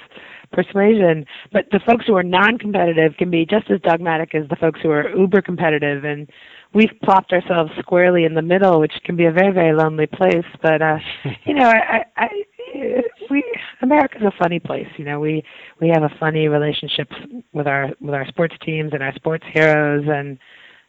persuasion, 0.51 1.25
but 1.51 1.65
the 1.71 1.79
folks 1.85 2.05
who 2.05 2.15
are 2.15 2.23
non-competitive 2.23 3.17
can 3.17 3.31
be 3.31 3.45
just 3.45 3.69
as 3.71 3.81
dogmatic 3.81 4.35
as 4.35 4.47
the 4.49 4.55
folks 4.55 4.79
who 4.81 4.91
are 4.91 5.09
uber 5.15 5.41
competitive, 5.41 6.05
and 6.05 6.29
we've 6.73 6.91
plopped 7.03 7.33
ourselves 7.33 7.71
squarely 7.79 8.23
in 8.23 8.35
the 8.35 8.41
middle, 8.41 8.79
which 8.79 8.93
can 9.03 9.15
be 9.15 9.25
a 9.25 9.31
very, 9.31 9.51
very 9.51 9.75
lonely 9.75 10.07
place. 10.07 10.45
But 10.61 10.81
uh, 10.81 10.99
you 11.45 11.53
know, 11.55 11.67
I, 11.67 12.05
I, 12.15 12.27
I 12.75 13.01
we 13.29 13.43
America's 13.81 14.21
a 14.23 14.31
funny 14.41 14.59
place. 14.59 14.87
You 14.97 15.05
know, 15.05 15.19
we 15.19 15.43
we 15.81 15.89
have 15.89 16.03
a 16.03 16.15
funny 16.19 16.47
relationship 16.47 17.09
with 17.51 17.67
our 17.67 17.91
with 17.99 18.13
our 18.13 18.27
sports 18.27 18.55
teams 18.63 18.91
and 18.93 19.03
our 19.03 19.13
sports 19.15 19.43
heroes, 19.53 20.05
and 20.07 20.37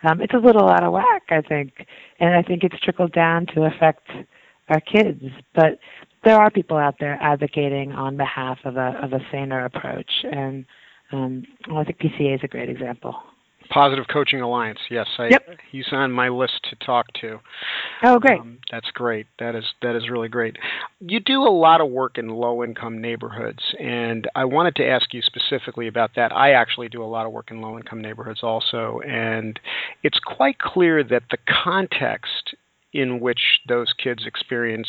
um, 0.05 0.21
it's 0.21 0.35
a 0.35 0.39
little 0.39 0.69
out 0.69 0.83
of 0.85 0.93
whack, 0.93 1.23
I 1.31 1.41
think, 1.41 1.87
and 2.21 2.35
I 2.35 2.43
think 2.43 2.65
it's 2.65 2.79
trickled 2.81 3.13
down 3.13 3.47
to 3.55 3.65
affect 3.65 4.09
our 4.69 4.81
kids. 4.81 5.23
But 5.55 5.79
there 6.25 6.37
are 6.37 6.51
people 6.51 6.77
out 6.77 6.97
there 7.01 7.19
advocating 7.21 7.93
on 7.93 8.17
behalf 8.17 8.59
of 8.65 8.77
a 8.77 8.99
of 9.03 9.13
a 9.13 9.21
saner 9.31 9.65
approach, 9.65 10.11
and 10.25 10.65
um, 11.13 11.45
well, 11.69 11.79
I 11.79 11.85
think 11.85 11.99
PCA 11.99 12.35
is 12.35 12.41
a 12.43 12.49
great 12.49 12.69
example. 12.69 13.15
Positive 13.71 14.05
Coaching 14.13 14.41
Alliance. 14.41 14.79
Yes, 14.91 15.07
I, 15.19 15.29
yep. 15.29 15.47
he's 15.71 15.87
on 15.93 16.13
my 16.13 16.29
list 16.29 16.61
to 16.71 16.77
talk 16.85 17.07
to. 17.21 17.41
Oh, 18.03 18.19
great. 18.19 18.41
Um, 18.41 18.59
that's 18.71 18.91
great. 18.93 19.27
That 19.39 19.55
is 19.55 19.65
that 19.83 19.97
is 19.97 20.09
really 20.09 20.29
great. 20.29 20.57
You 21.01 21.21
do 21.21 21.43
a 21.43 21.51
lot 21.51 21.81
of 21.81 21.91
work 21.91 22.19
in 22.19 22.29
low-income 22.29 23.01
neighborhoods, 23.01 23.63
and 23.81 24.29
I 24.35 24.45
wanted 24.45 24.77
to 24.77 24.87
ask 24.87 25.13
you 25.13 25.23
specifically 25.23 25.89
about 25.89 26.11
that. 26.17 26.33
I 26.33 26.53
actually 26.53 26.89
do 26.89 27.03
a 27.03 27.07
lot 27.07 27.27
of 27.27 27.33
work 27.33 27.51
in 27.51 27.61
low-income 27.61 28.01
neighborhoods 28.01 28.41
also, 28.43 29.01
and 29.07 29.59
it's 30.03 30.19
quite 30.19 30.59
clear 30.59 31.03
that 31.05 31.25
the 31.31 31.39
context 31.65 32.55
in 32.93 33.21
which 33.21 33.61
those 33.69 33.93
kids 34.03 34.25
experience 34.27 34.89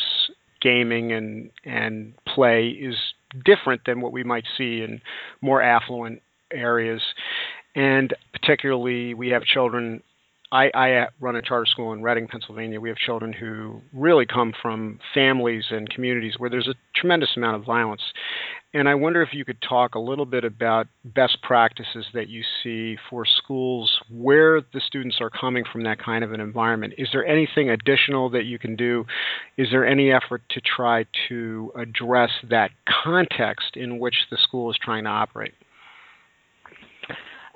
gaming 0.60 1.12
and 1.12 1.50
and 1.64 2.14
play 2.26 2.68
is 2.68 2.96
different 3.44 3.82
than 3.84 4.00
what 4.00 4.12
we 4.12 4.24
might 4.24 4.44
see 4.56 4.82
in 4.82 5.00
more 5.40 5.60
affluent 5.60 6.22
areas 6.52 7.02
and 7.76 8.12
particularly 8.32 9.14
we 9.14 9.28
have 9.28 9.44
children. 9.44 10.02
I, 10.50 10.70
I 10.74 11.06
run 11.20 11.36
a 11.36 11.42
charter 11.42 11.66
school 11.66 11.92
in 11.92 12.02
Reading, 12.02 12.28
Pennsylvania. 12.28 12.80
We 12.80 12.88
have 12.88 12.98
children 12.98 13.32
who 13.32 13.82
really 13.92 14.26
come 14.26 14.52
from 14.62 14.98
families 15.12 15.66
and 15.70 15.88
communities 15.90 16.34
where 16.38 16.48
there's 16.48 16.68
a 16.68 16.74
tremendous 16.94 17.30
amount 17.36 17.56
of 17.56 17.64
violence. 17.64 18.02
And 18.72 18.88
I 18.88 18.94
wonder 18.94 19.22
if 19.22 19.30
you 19.32 19.44
could 19.44 19.60
talk 19.60 19.94
a 19.94 19.98
little 19.98 20.24
bit 20.24 20.44
about 20.44 20.86
best 21.04 21.42
practices 21.42 22.06
that 22.14 22.28
you 22.28 22.42
see 22.62 22.96
for 23.10 23.24
schools 23.24 24.00
where 24.10 24.60
the 24.60 24.80
students 24.86 25.16
are 25.20 25.30
coming 25.30 25.64
from 25.70 25.82
that 25.84 25.98
kind 25.98 26.22
of 26.22 26.32
an 26.32 26.40
environment. 26.40 26.94
Is 26.96 27.08
there 27.12 27.26
anything 27.26 27.70
additional 27.70 28.30
that 28.30 28.44
you 28.44 28.58
can 28.58 28.76
do? 28.76 29.04
Is 29.56 29.68
there 29.70 29.86
any 29.86 30.12
effort 30.12 30.42
to 30.50 30.60
try 30.60 31.06
to 31.28 31.72
address 31.76 32.30
that 32.48 32.70
context 33.02 33.76
in 33.76 33.98
which 33.98 34.16
the 34.30 34.36
school 34.36 34.70
is 34.70 34.78
trying 34.80 35.04
to 35.04 35.10
operate? 35.10 35.54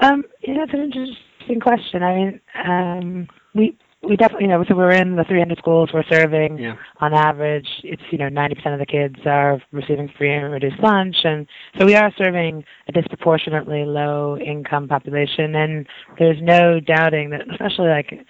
Um, 0.00 0.24
yeah, 0.42 0.54
that's 0.58 0.72
an 0.72 0.80
interesting 0.80 1.60
question. 1.60 2.02
I 2.02 2.14
mean, 2.14 2.40
um, 2.66 3.28
we 3.54 3.76
we 4.02 4.16
definitely, 4.16 4.46
you 4.46 4.50
know, 4.50 4.64
so 4.66 4.74
we're 4.74 4.92
in 4.92 5.16
the 5.16 5.24
300 5.24 5.58
schools 5.58 5.90
we're 5.92 6.04
serving. 6.04 6.56
Yeah. 6.56 6.74
On 7.00 7.12
average, 7.12 7.68
it's 7.84 8.02
you 8.10 8.16
know 8.16 8.28
90% 8.28 8.72
of 8.72 8.78
the 8.78 8.86
kids 8.86 9.16
are 9.26 9.60
receiving 9.72 10.10
free 10.16 10.32
and 10.32 10.50
reduced 10.50 10.80
lunch, 10.80 11.16
and 11.24 11.46
so 11.78 11.84
we 11.84 11.94
are 11.94 12.10
serving 12.16 12.64
a 12.88 12.92
disproportionately 12.92 13.84
low 13.84 14.38
income 14.38 14.88
population. 14.88 15.54
And 15.54 15.86
there's 16.18 16.38
no 16.40 16.80
doubting 16.80 17.30
that, 17.30 17.42
especially 17.50 17.88
like 17.88 18.26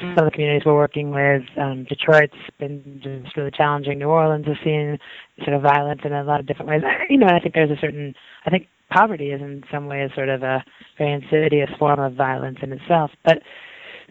some 0.00 0.18
of 0.18 0.24
the 0.26 0.30
communities 0.30 0.66
we're 0.66 0.74
working 0.74 1.10
with, 1.10 1.42
um, 1.56 1.84
Detroit's 1.84 2.34
been 2.58 3.00
just 3.02 3.36
really 3.38 3.50
challenging. 3.52 3.98
New 3.98 4.08
Orleans 4.08 4.46
has 4.46 4.56
seen 4.62 4.98
sort 5.44 5.56
of 5.56 5.62
violence 5.62 6.02
in 6.04 6.12
a 6.12 6.24
lot 6.24 6.40
of 6.40 6.46
different 6.46 6.68
ways. 6.68 6.82
You 7.08 7.18
know, 7.18 7.28
I 7.28 7.40
think 7.40 7.54
there's 7.54 7.70
a 7.70 7.80
certain, 7.80 8.14
I 8.44 8.50
think 8.50 8.66
poverty 8.90 9.30
is 9.30 9.40
in 9.40 9.62
some 9.70 9.86
ways 9.86 10.10
sort 10.14 10.28
of 10.28 10.42
a 10.42 10.64
very 10.98 11.12
insidious 11.12 11.70
form 11.78 12.00
of 12.00 12.14
violence 12.14 12.58
in 12.62 12.72
itself. 12.72 13.10
But 13.24 13.42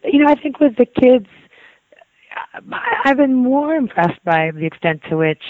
you 0.03 0.23
know, 0.23 0.29
I 0.29 0.35
think 0.35 0.59
with 0.59 0.75
the 0.77 0.85
kids, 0.85 1.27
I've 3.03 3.17
been 3.17 3.33
more 3.33 3.75
impressed 3.75 4.23
by 4.23 4.51
the 4.53 4.65
extent 4.65 5.01
to 5.09 5.17
which 5.17 5.41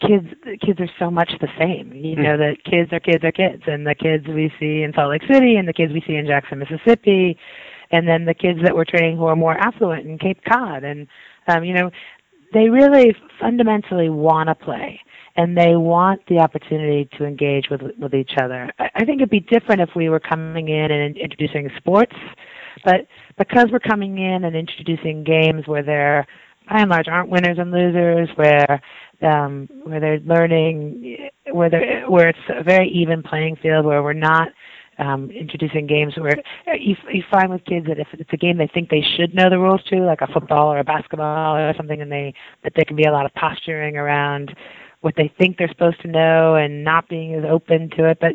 kids 0.00 0.26
kids 0.60 0.80
are 0.80 0.90
so 0.98 1.10
much 1.10 1.32
the 1.40 1.48
same. 1.58 1.92
You 1.92 2.16
know, 2.16 2.36
mm. 2.36 2.38
that 2.38 2.64
kids 2.70 2.92
are 2.92 3.00
kids 3.00 3.24
are 3.24 3.32
kids, 3.32 3.62
and 3.66 3.86
the 3.86 3.94
kids 3.94 4.26
we 4.26 4.52
see 4.58 4.82
in 4.82 4.92
Salt 4.94 5.10
Lake 5.10 5.22
City, 5.30 5.56
and 5.56 5.66
the 5.66 5.72
kids 5.72 5.92
we 5.92 6.02
see 6.06 6.14
in 6.14 6.26
Jackson, 6.26 6.58
Mississippi, 6.58 7.38
and 7.90 8.06
then 8.06 8.24
the 8.24 8.34
kids 8.34 8.60
that 8.62 8.74
we're 8.74 8.84
training 8.84 9.16
who 9.16 9.26
are 9.26 9.36
more 9.36 9.56
affluent 9.58 10.06
in 10.06 10.18
Cape 10.18 10.40
Cod, 10.48 10.84
and 10.84 11.06
um, 11.46 11.64
you 11.64 11.74
know, 11.74 11.90
they 12.52 12.68
really 12.68 13.14
fundamentally 13.40 14.08
want 14.08 14.48
to 14.48 14.54
play 14.54 15.00
and 15.38 15.56
they 15.56 15.76
want 15.76 16.20
the 16.26 16.38
opportunity 16.38 17.08
to 17.16 17.24
engage 17.24 17.70
with 17.70 17.80
with 17.98 18.12
each 18.12 18.32
other. 18.42 18.70
I, 18.78 18.90
I 18.96 19.04
think 19.04 19.20
it'd 19.20 19.30
be 19.30 19.40
different 19.40 19.80
if 19.80 19.90
we 19.96 20.10
were 20.10 20.20
coming 20.20 20.68
in 20.68 20.90
and 20.90 21.16
introducing 21.16 21.70
sports, 21.78 22.14
but 22.84 23.06
because 23.38 23.66
we're 23.70 23.78
coming 23.78 24.18
in 24.18 24.44
and 24.44 24.54
introducing 24.54 25.24
games 25.24 25.62
where 25.66 25.84
there, 25.84 26.26
by 26.68 26.80
and 26.80 26.90
large, 26.90 27.06
aren't 27.06 27.30
winners 27.30 27.56
and 27.58 27.70
losers, 27.70 28.28
where 28.34 28.82
um, 29.22 29.68
where 29.84 30.00
they're 30.00 30.20
learning, 30.20 31.30
where 31.52 31.70
they 31.70 32.02
where 32.08 32.28
it's 32.28 32.38
a 32.48 32.64
very 32.64 32.88
even 32.90 33.22
playing 33.22 33.56
field, 33.62 33.86
where 33.86 34.02
we're 34.02 34.12
not 34.12 34.48
um, 34.98 35.30
introducing 35.30 35.86
games 35.86 36.14
where 36.16 36.34
you, 36.76 36.96
you 37.12 37.22
find 37.30 37.50
with 37.50 37.64
kids 37.64 37.86
that 37.86 38.00
if 38.00 38.08
it's 38.12 38.32
a 38.32 38.36
game 38.36 38.58
they 38.58 38.68
think 38.74 38.90
they 38.90 39.04
should 39.16 39.32
know 39.32 39.48
the 39.48 39.56
rules 39.56 39.84
to, 39.84 39.98
like 40.00 40.20
a 40.20 40.32
football 40.32 40.72
or 40.72 40.80
a 40.80 40.84
basketball 40.84 41.56
or 41.56 41.72
something, 41.76 42.00
and 42.00 42.10
they 42.10 42.34
that 42.64 42.72
there 42.74 42.84
can 42.84 42.96
be 42.96 43.04
a 43.04 43.12
lot 43.12 43.24
of 43.24 43.32
posturing 43.34 43.96
around 43.96 44.52
what 45.00 45.14
they 45.16 45.32
think 45.38 45.56
they're 45.56 45.68
supposed 45.68 46.00
to 46.02 46.08
know 46.08 46.54
and 46.56 46.84
not 46.84 47.08
being 47.08 47.34
as 47.34 47.44
open 47.48 47.90
to 47.96 48.08
it. 48.08 48.18
But 48.20 48.32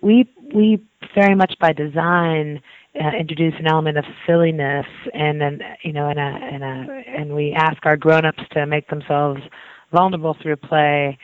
we 0.00 0.28
we 0.54 0.82
very 1.14 1.34
much 1.34 1.54
by 1.60 1.72
design 1.72 2.60
uh, 2.98 3.10
introduce 3.18 3.54
an 3.58 3.66
element 3.66 3.98
of 3.98 4.04
silliness 4.26 4.86
and 5.12 5.40
then 5.40 5.60
you 5.82 5.92
know 5.92 6.08
and 6.08 6.18
a 6.18 6.22
and 6.22 6.64
a 6.64 7.02
and 7.06 7.34
we 7.34 7.52
ask 7.52 7.84
our 7.84 7.96
grown-ups 7.96 8.42
to 8.52 8.66
make 8.66 8.88
themselves 8.88 9.40
vulnerable 9.92 10.36
through 10.42 10.56
play 10.56 11.18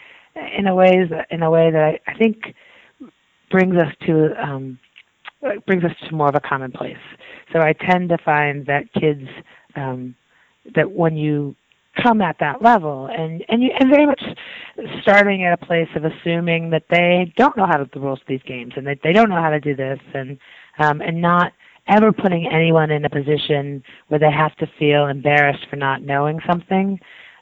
in 0.56 0.66
a 0.66 0.74
ways 0.74 1.10
in 1.30 1.42
a 1.42 1.50
way 1.50 1.70
that 1.70 1.82
I, 1.82 2.10
I 2.10 2.14
think 2.14 2.54
brings 3.50 3.76
us 3.76 3.92
to 4.06 4.30
um, 4.42 4.78
brings 5.66 5.84
us 5.84 5.92
to 6.08 6.14
more 6.14 6.28
of 6.28 6.34
a 6.34 6.40
commonplace. 6.40 6.96
So 7.52 7.60
I 7.60 7.72
tend 7.72 8.08
to 8.08 8.18
find 8.18 8.66
that 8.66 8.92
kids 8.92 9.28
um, 9.76 10.14
that 10.74 10.90
when 10.90 11.16
you 11.16 11.54
come 12.02 12.20
at 12.20 12.36
that 12.40 12.62
level. 12.62 13.06
And 13.06 13.44
and 13.48 13.62
you 13.62 13.70
and 13.78 13.90
very 13.90 14.06
much 14.06 14.22
starting 15.02 15.44
at 15.44 15.52
a 15.52 15.66
place 15.66 15.88
of 15.96 16.04
assuming 16.04 16.70
that 16.70 16.84
they 16.90 17.32
don't 17.36 17.56
know 17.56 17.66
how 17.66 17.76
to 17.76 17.88
the 17.92 18.00
rules 18.00 18.20
of 18.20 18.26
these 18.26 18.42
games 18.46 18.72
and 18.76 18.86
that 18.86 18.98
they 19.02 19.12
don't 19.12 19.28
know 19.28 19.40
how 19.40 19.50
to 19.50 19.60
do 19.60 19.74
this 19.74 19.98
and 20.14 20.38
um 20.78 21.00
and 21.00 21.20
not 21.20 21.52
ever 21.88 22.12
putting 22.12 22.46
anyone 22.50 22.90
in 22.90 23.04
a 23.04 23.10
position 23.10 23.82
where 24.08 24.20
they 24.20 24.30
have 24.30 24.54
to 24.56 24.66
feel 24.78 25.06
embarrassed 25.06 25.66
for 25.68 25.76
not 25.76 26.02
knowing 26.02 26.40
something. 26.46 26.98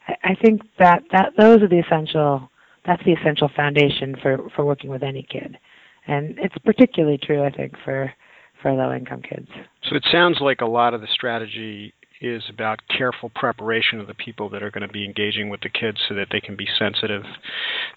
I, 0.09 0.15
I 0.25 0.35
think 0.35 0.63
that 0.79 1.03
that 1.13 1.33
those 1.39 1.63
are 1.63 1.69
the 1.69 1.79
essential 1.79 2.51
that's 2.85 3.03
the 3.05 3.13
essential 3.13 3.51
foundation 3.55 4.17
for 4.21 4.49
for 4.55 4.65
working 4.65 4.91
with 4.91 5.03
any 5.03 5.23
kid. 5.23 5.59
And 6.07 6.37
it's 6.39 6.57
particularly 6.65 7.19
true 7.19 7.45
i 7.45 7.51
think 7.51 7.75
for 7.85 8.13
for 8.61 8.73
low 8.73 8.93
income 8.95 9.23
kids. 9.23 9.49
So 9.89 9.97
it 9.97 10.05
sounds 10.13 10.39
like 10.41 10.61
a 10.61 10.67
lot 10.67 10.95
of 10.95 11.01
the 11.01 11.09
strategy 11.13 11.93
is 12.23 12.43
about 12.49 12.81
careful 12.89 13.31
preparation 13.35 14.01
of 14.01 14.07
the 14.07 14.15
people 14.15 14.49
that 14.49 14.63
are 14.63 14.71
going 14.71 14.87
to 14.87 14.93
be 14.93 15.05
engaging 15.05 15.49
with 15.49 15.61
the 15.61 15.69
kids 15.69 15.99
so 16.09 16.15
that 16.15 16.29
they 16.31 16.41
can 16.41 16.57
be 16.57 16.67
sensitive 16.79 17.25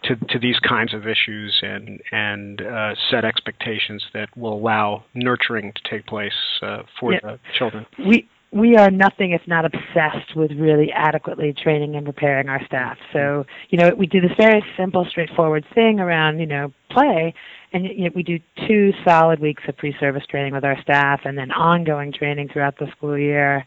to, 0.03 0.15
to 0.15 0.39
these 0.39 0.59
kinds 0.59 0.93
of 0.93 1.07
issues 1.07 1.57
and 1.61 2.01
and 2.11 2.61
uh, 2.61 2.95
set 3.09 3.23
expectations 3.23 4.03
that 4.13 4.35
will 4.35 4.53
allow 4.53 5.03
nurturing 5.13 5.71
to 5.73 5.89
take 5.89 6.05
place 6.07 6.33
uh, 6.61 6.83
for 6.99 7.13
yeah. 7.13 7.19
the 7.21 7.39
children. 7.57 7.85
We 7.99 8.27
we 8.51 8.77
are 8.77 8.89
nothing 8.89 9.31
if 9.31 9.41
not 9.47 9.65
obsessed 9.65 10.35
with 10.35 10.51
really 10.51 10.89
adequately 10.91 11.53
training 11.53 11.95
and 11.95 12.05
preparing 12.05 12.47
our 12.47 12.65
staff. 12.65 12.97
So, 13.11 13.45
you 13.69 13.77
know, 13.77 13.93
we 13.93 14.07
do 14.07 14.21
this 14.21 14.31
very 14.37 14.63
simple, 14.77 15.05
straightforward 15.09 15.65
thing 15.75 15.99
around, 15.99 16.39
you 16.39 16.45
know, 16.45 16.71
play, 16.89 17.33
and 17.73 17.83
you 17.85 18.05
know, 18.05 18.11
we 18.15 18.23
do 18.23 18.39
two 18.65 18.93
solid 19.03 19.39
weeks 19.39 19.63
of 19.67 19.75
pre-service 19.75 20.23
training 20.29 20.53
with 20.53 20.63
our 20.63 20.81
staff 20.81 21.21
and 21.25 21.37
then 21.37 21.51
ongoing 21.51 22.13
training 22.13 22.47
throughout 22.47 22.79
the 22.79 22.87
school 22.95 23.17
year 23.17 23.65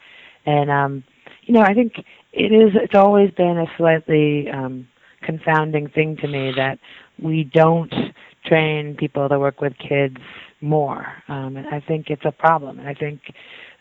and 0.48 0.70
um, 0.70 1.04
you 1.42 1.52
know, 1.54 1.60
I 1.60 1.74
think 1.74 1.92
it 2.32 2.52
is. 2.52 2.72
It's 2.74 2.94
always 2.94 3.30
been 3.32 3.58
a 3.58 3.66
slightly 3.76 4.48
um, 4.50 4.88
confounding 5.22 5.88
thing 5.88 6.16
to 6.22 6.28
me 6.28 6.52
that 6.56 6.78
we 7.22 7.44
don't 7.44 7.92
train 8.46 8.96
people 8.96 9.28
to 9.28 9.38
work 9.38 9.60
with 9.60 9.74
kids 9.76 10.16
more. 10.62 11.06
Um, 11.28 11.56
and 11.56 11.66
I 11.66 11.80
think 11.80 12.08
it's 12.08 12.24
a 12.24 12.32
problem. 12.32 12.78
And 12.78 12.88
I 12.88 12.94
think 12.94 13.20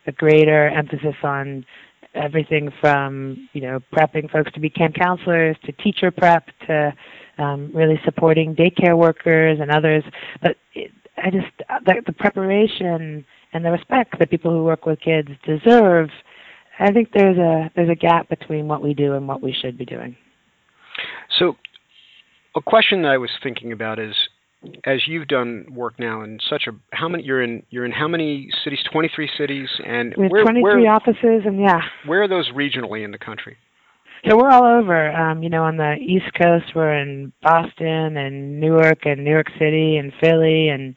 a 0.08 0.12
greater 0.12 0.68
emphasis 0.70 1.16
on 1.24 1.66
everything 2.14 2.72
from 2.82 3.48
you 3.54 3.62
know 3.62 3.80
prepping 3.94 4.30
folks 4.30 4.52
to 4.52 4.60
be 4.60 4.70
camp 4.70 4.96
counselors 4.96 5.56
to 5.64 5.72
teacher 5.72 6.12
prep 6.12 6.48
to 6.68 6.94
um, 7.38 7.72
really 7.74 8.00
supporting 8.04 8.56
daycare 8.56 8.98
workers 8.98 9.60
and 9.62 9.72
others. 9.72 10.04
But 10.42 10.58
it, 10.74 10.92
I 11.18 11.30
just 11.30 11.48
the, 11.86 12.02
the 12.06 12.14
preparation 12.14 13.26
and 13.54 13.66
the 13.66 13.72
respect 13.72 14.20
that 14.20 14.30
people 14.30 14.52
who 14.52 14.64
work 14.64 14.86
with 14.86 15.00
kids 15.00 15.30
deserve 15.46 16.10
I 16.80 16.92
think 16.92 17.10
there's 17.13 17.38
a 17.38 17.72
there's 17.76 17.90
a 17.90 17.96
gap 17.96 18.30
between 18.30 18.68
what 18.68 18.82
we 18.82 18.94
do 18.94 19.13
and 19.13 19.28
what 19.28 19.42
we 19.42 19.54
should 19.54 19.78
be 19.78 19.86
doing. 19.86 20.16
So, 21.40 21.56
a 22.56 22.62
question 22.62 23.02
that 23.04 23.10
I 23.12 23.17
was 23.17 23.32
thinking 23.42 23.71
about 23.71 24.00
is, 24.00 24.15
as 24.86 25.08
you've 25.08 25.28
done 25.28 25.67
work 25.71 26.00
now 26.00 26.21
in 26.21 26.40
such 26.50 26.67
a 26.67 26.71
how 26.96 27.08
many 27.08 27.23
you're 27.23 27.42
in 27.42 27.63
you're 27.69 27.86
in 27.86 27.92
how 27.92 28.08
many 28.08 28.50
cities? 28.63 28.80
Twenty 28.92 29.10
three 29.13 29.30
cities, 29.38 29.69
and 29.86 30.13
we 30.17 30.23
have 30.23 30.32
where, 30.32 30.44
23 30.44 30.88
offices, 30.88 31.44
and 31.46 31.60
yeah. 31.60 31.82
Where 32.06 32.23
are 32.23 32.28
those 32.28 32.50
regionally 32.50 33.04
in 33.04 33.12
the 33.12 33.17
country? 33.17 33.58
So 34.28 34.36
we're 34.36 34.50
all 34.50 34.65
over. 34.65 35.12
Um, 35.15 35.44
you 35.44 35.50
know, 35.50 35.63
on 35.63 35.78
the 35.78 35.96
East 35.96 36.34
Coast, 36.42 36.75
we're 36.75 37.00
in 37.00 37.32
Boston 37.44 38.17
and 38.17 38.60
Newark 38.60 39.06
and 39.06 39.23
New 39.23 39.32
York 39.32 39.48
City 39.60 39.98
and 39.98 40.12
Philly 40.21 40.69
and 40.69 40.96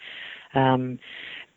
um, 0.55 0.99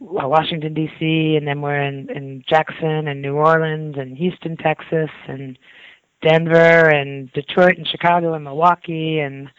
Washington 0.03 0.73
D.C. 0.73 1.35
and 1.37 1.47
then 1.47 1.61
we're 1.61 1.81
in 1.81 2.09
in 2.09 2.43
Jackson 2.47 3.07
and 3.07 3.21
New 3.21 3.35
Orleans 3.35 3.95
and 3.97 4.17
Houston, 4.17 4.57
Texas 4.57 5.09
and 5.27 5.57
Denver 6.21 6.89
and 6.89 7.31
Detroit 7.33 7.77
and 7.77 7.87
Chicago 7.87 8.33
and 8.33 8.43
Milwaukee 8.43 9.19
and 9.19 9.49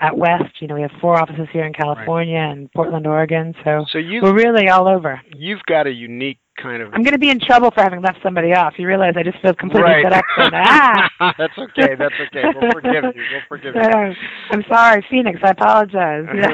at 0.00 0.16
West, 0.16 0.60
you 0.60 0.66
know, 0.66 0.74
we 0.74 0.82
have 0.82 0.90
four 1.00 1.16
offices 1.16 1.46
here 1.52 1.64
in 1.64 1.72
California 1.72 2.38
right. 2.38 2.50
and 2.50 2.72
Portland, 2.72 3.06
Oregon. 3.06 3.54
So, 3.64 3.84
so 3.90 3.98
you, 3.98 4.22
we're 4.22 4.34
really 4.34 4.68
all 4.68 4.88
over. 4.88 5.20
You've 5.36 5.62
got 5.66 5.86
a 5.86 5.92
unique 5.92 6.38
kind 6.60 6.82
of. 6.82 6.92
I'm 6.92 7.02
going 7.02 7.12
to 7.12 7.18
be 7.18 7.30
in 7.30 7.40
trouble 7.40 7.70
for 7.70 7.82
having 7.82 8.02
left 8.02 8.18
somebody 8.22 8.52
off. 8.52 8.74
You 8.76 8.86
realize 8.86 9.14
I 9.16 9.22
just 9.22 9.40
feel 9.40 9.54
completely 9.54 9.90
right. 9.90 10.04
set 10.04 10.12
up 10.12 10.24
for 10.34 10.50
that. 10.50 11.08
that's 11.38 11.58
okay. 11.58 11.94
That's 11.96 12.14
okay. 12.26 12.42
We'll 12.54 12.72
forgive 12.72 13.04
you. 13.14 13.22
We'll 13.32 13.42
forgive 13.48 13.74
you. 13.74 13.80
Uh, 13.80 14.14
I'm 14.50 14.64
sorry, 14.68 15.06
Phoenix. 15.10 15.40
I 15.42 15.50
apologize. 15.50 16.24
Yes. 16.34 16.52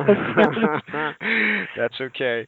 that's 1.77 2.01
okay. 2.01 2.47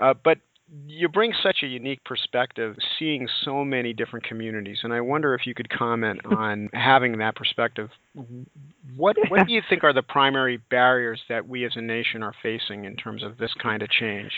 Uh, 0.00 0.14
but 0.24 0.38
you 0.86 1.08
bring 1.08 1.32
such 1.42 1.58
a 1.62 1.66
unique 1.66 2.04
perspective 2.04 2.76
seeing 2.98 3.26
so 3.42 3.64
many 3.64 3.94
different 3.94 4.24
communities 4.26 4.78
and 4.82 4.92
i 4.92 5.00
wonder 5.00 5.34
if 5.34 5.46
you 5.46 5.54
could 5.54 5.70
comment 5.70 6.20
on 6.36 6.68
having 6.72 7.18
that 7.18 7.34
perspective. 7.36 7.88
What 8.96 9.16
what 9.28 9.46
do 9.46 9.52
you 9.52 9.62
think 9.68 9.84
are 9.84 9.92
the 9.92 10.02
primary 10.02 10.58
barriers 10.70 11.20
that 11.28 11.48
we 11.48 11.64
as 11.64 11.72
a 11.76 11.80
nation 11.80 12.22
are 12.22 12.34
facing 12.42 12.84
in 12.84 12.96
terms 12.96 13.22
of 13.22 13.38
this 13.38 13.52
kind 13.62 13.82
of 13.82 13.88
change 13.90 14.32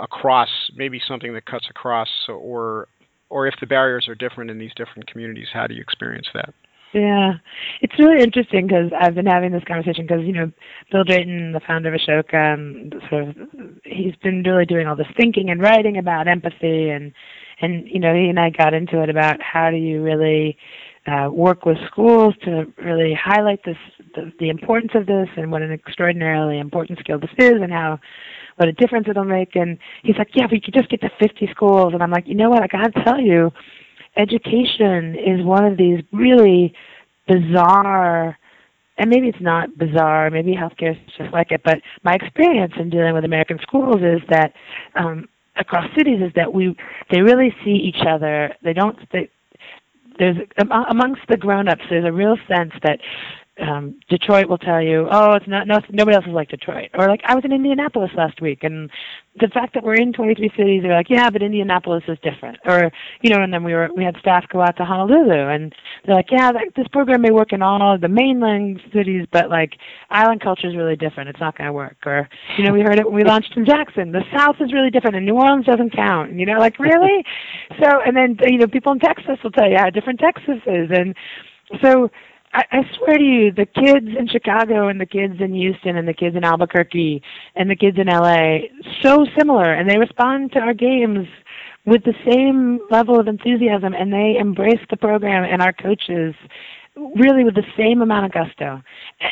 across 0.00 0.48
maybe 0.76 1.00
something 1.06 1.32
that 1.34 1.46
cuts 1.46 1.66
across 1.70 2.08
or 2.28 2.88
or 3.30 3.46
if 3.46 3.54
the 3.60 3.66
barriers 3.66 4.08
are 4.08 4.14
different 4.14 4.50
in 4.50 4.58
these 4.58 4.74
different 4.76 5.06
communities 5.06 5.48
how 5.52 5.66
do 5.66 5.74
you 5.74 5.80
experience 5.80 6.26
that 6.34 6.52
yeah, 6.94 7.34
it's 7.80 7.98
really 7.98 8.22
interesting 8.22 8.66
because 8.66 8.92
I've 8.98 9.14
been 9.14 9.26
having 9.26 9.52
this 9.52 9.64
conversation 9.64 10.06
because 10.06 10.24
you 10.24 10.32
know 10.32 10.52
Bill 10.90 11.04
Drayton, 11.04 11.52
the 11.52 11.60
founder 11.60 11.92
of 11.92 12.00
Ashoka, 12.00 12.54
um, 12.54 12.90
sort 13.08 13.28
of 13.28 13.36
he's 13.84 14.14
been 14.16 14.42
really 14.42 14.66
doing 14.66 14.86
all 14.86 14.96
this 14.96 15.06
thinking 15.16 15.50
and 15.50 15.60
writing 15.60 15.96
about 15.96 16.28
empathy 16.28 16.90
and 16.90 17.12
and 17.60 17.88
you 17.88 17.98
know 17.98 18.14
he 18.14 18.28
and 18.28 18.38
I 18.38 18.50
got 18.50 18.74
into 18.74 19.02
it 19.02 19.08
about 19.08 19.40
how 19.40 19.70
do 19.70 19.76
you 19.76 20.02
really 20.02 20.58
uh, 21.06 21.30
work 21.32 21.64
with 21.64 21.78
schools 21.86 22.34
to 22.44 22.66
really 22.76 23.14
highlight 23.14 23.64
this 23.64 23.78
the, 24.14 24.30
the 24.38 24.50
importance 24.50 24.92
of 24.94 25.06
this 25.06 25.28
and 25.36 25.50
what 25.50 25.62
an 25.62 25.72
extraordinarily 25.72 26.58
important 26.58 26.98
skill 26.98 27.18
this 27.18 27.30
is 27.38 27.54
and 27.62 27.72
how 27.72 27.98
what 28.56 28.68
a 28.68 28.72
difference 28.72 29.06
it'll 29.08 29.24
make. 29.24 29.56
And 29.56 29.78
he's 30.02 30.16
like 30.18 30.30
yeah 30.34 30.46
we 30.50 30.60
could 30.60 30.74
just 30.74 30.90
get 30.90 31.00
to 31.00 31.10
50 31.18 31.48
schools. 31.50 31.94
And 31.94 32.02
I'm 32.02 32.10
like 32.10 32.28
you 32.28 32.34
know 32.34 32.50
what? 32.50 32.62
I 32.62 32.66
got 32.66 32.92
to 32.92 33.04
tell 33.04 33.20
you 33.20 33.50
education 34.16 35.16
is 35.16 35.44
one 35.44 35.64
of 35.64 35.76
these 35.76 36.02
really 36.12 36.74
bizarre 37.26 38.38
and 38.98 39.08
maybe 39.08 39.28
it's 39.28 39.40
not 39.40 39.76
bizarre, 39.78 40.30
maybe 40.30 40.54
healthcare 40.54 40.92
is 40.92 41.12
just 41.16 41.32
like 41.32 41.50
it, 41.50 41.62
but 41.64 41.78
my 42.04 42.14
experience 42.14 42.74
in 42.78 42.90
dealing 42.90 43.14
with 43.14 43.24
American 43.24 43.58
schools 43.62 43.96
is 43.96 44.20
that 44.28 44.52
um, 44.94 45.28
across 45.56 45.86
cities 45.96 46.20
is 46.20 46.32
that 46.36 46.52
we 46.52 46.76
they 47.10 47.20
really 47.20 47.54
see 47.64 47.70
each 47.70 48.06
other. 48.06 48.54
They 48.62 48.72
don't. 48.72 48.98
They, 49.10 49.28
there's 50.18 50.36
amongst 50.90 51.22
the 51.28 51.38
grown-ups, 51.38 51.82
there's 51.88 52.04
a 52.04 52.12
real 52.12 52.36
sense 52.46 52.72
that 52.82 53.00
um 53.62 53.98
Detroit 54.08 54.48
will 54.48 54.58
tell 54.58 54.82
you, 54.82 55.06
oh, 55.10 55.32
it's 55.32 55.48
not 55.48 55.66
no 55.66 55.78
nobody 55.90 56.16
else 56.16 56.26
is 56.26 56.32
like 56.32 56.48
Detroit. 56.48 56.90
Or 56.94 57.08
like 57.08 57.20
I 57.24 57.34
was 57.34 57.44
in 57.44 57.52
Indianapolis 57.52 58.10
last 58.16 58.40
week, 58.40 58.64
and 58.64 58.90
the 59.40 59.48
fact 59.48 59.74
that 59.74 59.82
we're 59.82 59.94
in 59.94 60.12
23 60.12 60.50
cities, 60.56 60.82
they're 60.82 60.92
like, 60.92 61.08
yeah, 61.08 61.30
but 61.30 61.42
Indianapolis 61.42 62.04
is 62.08 62.18
different. 62.22 62.58
Or 62.66 62.90
you 63.22 63.30
know, 63.30 63.42
and 63.42 63.52
then 63.52 63.64
we 63.64 63.72
were 63.72 63.88
we 63.96 64.04
had 64.04 64.16
staff 64.18 64.44
go 64.52 64.60
out 64.60 64.76
to 64.76 64.84
Honolulu, 64.84 65.48
and 65.48 65.74
they're 66.04 66.16
like, 66.16 66.30
yeah, 66.30 66.52
that, 66.52 66.72
this 66.76 66.88
program 66.88 67.22
may 67.22 67.30
work 67.30 67.52
in 67.52 67.62
all 67.62 67.96
the 67.98 68.08
mainland 68.08 68.80
cities, 68.92 69.26
but 69.32 69.48
like 69.48 69.72
island 70.10 70.42
culture 70.42 70.68
is 70.68 70.76
really 70.76 70.96
different. 70.96 71.30
It's 71.30 71.40
not 71.40 71.56
going 71.56 71.68
to 71.68 71.72
work. 71.72 71.96
Or 72.04 72.28
you 72.58 72.64
know, 72.64 72.72
we 72.72 72.82
heard 72.82 72.98
it 72.98 73.06
when 73.06 73.14
we 73.14 73.24
launched 73.32 73.56
in 73.56 73.64
Jackson. 73.64 74.12
The 74.12 74.24
South 74.36 74.56
is 74.60 74.72
really 74.72 74.90
different, 74.90 75.16
and 75.16 75.24
New 75.24 75.36
Orleans 75.36 75.66
doesn't 75.66 75.94
count. 75.94 76.32
You 76.32 76.46
know, 76.46 76.58
like 76.58 76.78
really? 76.78 77.24
so, 77.82 78.00
and 78.04 78.16
then 78.16 78.36
you 78.44 78.58
know, 78.58 78.66
people 78.66 78.92
in 78.92 78.98
Texas 78.98 79.38
will 79.42 79.52
tell 79.52 79.70
you 79.70 79.76
how 79.78 79.90
different 79.90 80.20
Texas 80.20 80.60
is, 80.66 80.90
and 80.90 81.14
so 81.82 82.10
I, 82.52 82.64
I 82.70 82.90
swear 82.96 83.18
to 83.18 83.24
you, 83.24 83.52
the 83.52 83.66
kids 83.66 84.08
in 84.18 84.28
Chicago 84.28 84.88
and 84.88 85.00
the 85.00 85.06
kids 85.06 85.34
in 85.40 85.54
Houston 85.54 85.96
and 85.96 86.06
the 86.06 86.14
kids 86.14 86.36
in 86.36 86.44
Albuquerque 86.44 87.22
and 87.56 87.70
the 87.70 87.76
kids 87.76 87.98
in 87.98 88.08
LA, 88.08 88.58
so 89.02 89.26
similar, 89.38 89.72
and 89.72 89.88
they 89.88 89.98
respond 89.98 90.52
to 90.52 90.58
our 90.58 90.74
games 90.74 91.26
with 91.86 92.04
the 92.04 92.14
same 92.30 92.78
level 92.90 93.18
of 93.18 93.26
enthusiasm, 93.26 93.94
and 93.94 94.12
they 94.12 94.36
embrace 94.38 94.80
the 94.90 94.96
program 94.96 95.44
and 95.44 95.62
our 95.62 95.72
coaches 95.72 96.34
really 97.16 97.42
with 97.42 97.54
the 97.54 97.64
same 97.76 98.02
amount 98.02 98.26
of 98.26 98.32
gusto. 98.32 98.82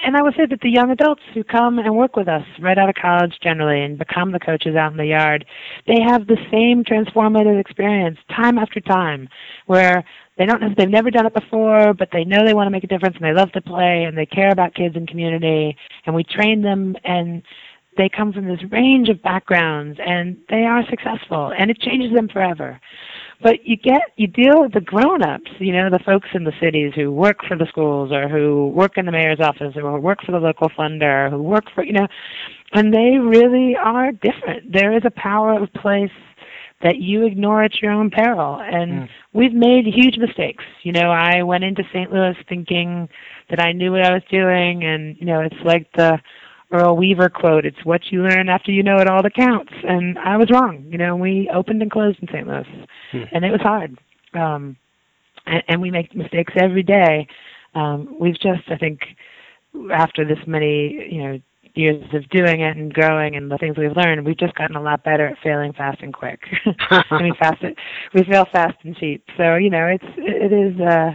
And 0.02 0.16
I 0.16 0.22
would 0.22 0.34
say 0.34 0.46
that 0.46 0.60
the 0.62 0.70
young 0.70 0.90
adults 0.90 1.20
who 1.34 1.44
come 1.44 1.78
and 1.78 1.94
work 1.94 2.16
with 2.16 2.26
us 2.26 2.44
right 2.58 2.78
out 2.78 2.88
of 2.88 2.94
college 2.94 3.38
generally 3.42 3.82
and 3.82 3.98
become 3.98 4.32
the 4.32 4.40
coaches 4.40 4.76
out 4.76 4.92
in 4.92 4.96
the 4.96 5.06
yard, 5.06 5.44
they 5.86 6.00
have 6.00 6.26
the 6.26 6.38
same 6.50 6.84
transformative 6.84 7.60
experience 7.60 8.18
time 8.34 8.56
after 8.56 8.80
time 8.80 9.28
where 9.66 10.04
they 10.38 10.46
don't 10.46 10.60
know 10.60 10.68
they've 10.76 10.88
never 10.88 11.10
done 11.10 11.26
it 11.26 11.34
before, 11.34 11.92
but 11.94 12.08
they 12.12 12.24
know 12.24 12.44
they 12.44 12.54
want 12.54 12.66
to 12.66 12.70
make 12.70 12.84
a 12.84 12.86
difference 12.86 13.16
and 13.16 13.24
they 13.24 13.38
love 13.38 13.52
to 13.52 13.60
play 13.60 14.04
and 14.04 14.16
they 14.16 14.26
care 14.26 14.50
about 14.50 14.74
kids 14.74 14.96
and 14.96 15.08
community 15.08 15.76
and 16.06 16.14
we 16.14 16.24
train 16.24 16.62
them 16.62 16.96
and 17.04 17.42
they 17.96 18.08
come 18.08 18.32
from 18.32 18.46
this 18.46 18.60
range 18.70 19.08
of 19.08 19.22
backgrounds 19.22 19.98
and 20.04 20.36
they 20.48 20.64
are 20.64 20.82
successful 20.88 21.52
and 21.58 21.70
it 21.70 21.78
changes 21.80 22.14
them 22.14 22.28
forever. 22.28 22.80
But 23.42 23.66
you 23.66 23.76
get 23.76 24.02
you 24.16 24.26
deal 24.26 24.60
with 24.62 24.72
the 24.72 24.80
grown-ups, 24.80 25.50
you 25.58 25.72
know, 25.72 25.88
the 25.88 25.98
folks 25.98 26.28
in 26.34 26.44
the 26.44 26.52
cities 26.60 26.92
who 26.94 27.10
work 27.10 27.38
for 27.48 27.56
the 27.56 27.66
schools 27.66 28.12
or 28.12 28.28
who 28.28 28.68
work 28.68 28.98
in 28.98 29.06
the 29.06 29.12
mayor's 29.12 29.40
office 29.40 29.74
or 29.76 29.92
who 29.92 30.00
work 30.00 30.18
for 30.24 30.32
the 30.32 30.38
local 30.38 30.68
funder, 30.70 31.26
or 31.26 31.30
who 31.30 31.42
work 31.42 31.64
for, 31.74 31.82
you 31.82 31.94
know, 31.94 32.06
and 32.72 32.92
they 32.92 33.18
really 33.18 33.76
are 33.76 34.12
different. 34.12 34.72
There 34.72 34.96
is 34.96 35.02
a 35.04 35.10
power 35.10 35.60
of 35.60 35.72
place 35.72 36.10
that 36.82 36.96
you 36.96 37.26
ignore 37.26 37.62
at 37.62 37.82
your 37.82 37.92
own 37.92 38.10
peril. 38.10 38.58
And 38.60 39.02
mm. 39.02 39.08
we've 39.32 39.52
made 39.52 39.84
huge 39.86 40.16
mistakes. 40.16 40.64
You 40.82 40.92
know, 40.92 41.10
I 41.10 41.42
went 41.42 41.64
into 41.64 41.82
St. 41.92 42.10
Louis 42.10 42.36
thinking 42.48 43.08
that 43.50 43.60
I 43.60 43.72
knew 43.72 43.92
what 43.92 44.06
I 44.06 44.14
was 44.14 44.22
doing, 44.30 44.84
and 44.84 45.16
you 45.18 45.26
know, 45.26 45.40
it's 45.40 45.62
like 45.64 45.90
the 45.96 46.18
Earl 46.72 46.96
Weaver 46.96 47.28
quote, 47.28 47.66
it's 47.66 47.84
what 47.84 48.00
you 48.10 48.22
learn 48.22 48.48
after 48.48 48.70
you 48.70 48.82
know 48.82 48.98
it 48.98 49.08
all 49.08 49.22
that 49.22 49.34
counts. 49.34 49.72
And 49.82 50.18
I 50.18 50.36
was 50.36 50.50
wrong. 50.50 50.86
You 50.88 50.98
know, 50.98 51.16
we 51.16 51.50
opened 51.52 51.82
and 51.82 51.90
closed 51.90 52.18
in 52.20 52.28
St. 52.28 52.46
Louis, 52.46 52.66
hmm. 53.10 53.22
and 53.32 53.44
it 53.44 53.50
was 53.50 53.60
hard. 53.60 53.98
Um, 54.34 54.76
and, 55.46 55.62
and 55.68 55.80
we 55.82 55.90
make 55.90 56.14
mistakes 56.14 56.52
every 56.56 56.82
day. 56.82 57.26
Um, 57.74 58.16
we've 58.20 58.38
just, 58.38 58.62
I 58.68 58.76
think, 58.76 59.00
after 59.92 60.24
this 60.24 60.38
many, 60.46 61.08
you 61.10 61.22
know, 61.22 61.40
years 61.74 62.04
of 62.12 62.28
doing 62.30 62.60
it 62.60 62.76
and 62.76 62.92
growing 62.92 63.36
and 63.36 63.50
the 63.50 63.58
things 63.58 63.76
we've 63.76 63.96
learned, 63.96 64.24
we've 64.24 64.38
just 64.38 64.54
gotten 64.54 64.76
a 64.76 64.82
lot 64.82 65.04
better 65.04 65.26
at 65.26 65.38
failing 65.42 65.72
fast 65.72 66.00
and 66.02 66.12
quick. 66.12 66.40
I 66.90 67.22
mean, 67.22 67.34
fast. 67.38 67.62
We 68.14 68.24
fail 68.24 68.46
fast 68.52 68.76
and 68.84 68.96
cheap. 68.96 69.24
So 69.36 69.56
you 69.56 69.70
know, 69.70 69.86
it's 69.86 70.04
it 70.16 70.52
is. 70.52 70.80
uh 70.80 71.12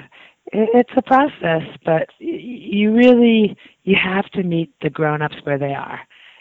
it's 0.53 0.91
a 0.95 1.01
process, 1.01 1.64
but 1.86 2.10
you 2.20 2.93
really 2.93 3.58
you 3.84 3.95
have 4.01 4.26
to 4.32 4.43
meet 4.43 4.74
the 4.82 4.89
grown-ups 4.89 5.38
where 5.43 5.58
they 5.58 5.74
are, 5.74 5.99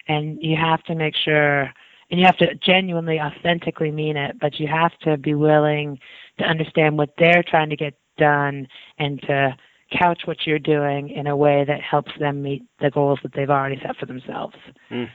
and 0.09 0.39
you 0.41 0.57
have 0.57 0.83
to 0.85 0.95
make 0.95 1.15
sure, 1.25 1.63
and 2.11 2.21
you 2.21 2.27
have 2.27 2.37
to 2.39 2.55
genuinely, 2.57 3.19
authentically 3.21 3.91
mean 3.91 4.17
it. 4.17 4.39
But 4.41 4.61
you 4.61 4.69
have 4.69 4.93
to 5.03 5.17
be 5.17 5.35
willing 5.35 5.99
to 6.39 6.45
understand 6.45 6.99
what 6.99 7.15
they're 7.19 7.45
trying 7.49 7.71
to 7.71 7.77
get 7.77 7.95
done, 8.19 8.69
and 8.99 9.21
to 9.23 9.57
couch 9.91 10.23
what 10.25 10.47
you're 10.47 10.59
doing 10.59 11.11
in 11.11 11.27
a 11.27 11.37
way 11.37 11.65
that 11.67 11.81
helps 11.81 12.13
them 12.19 12.43
meet 12.43 12.63
the 12.81 12.91
goals 12.91 13.19
that 13.23 13.33
they've 13.35 13.51
already 13.51 13.81
set 13.85 13.97
for 13.97 14.07
themselves. 14.07 14.57
Mm. 14.91 15.09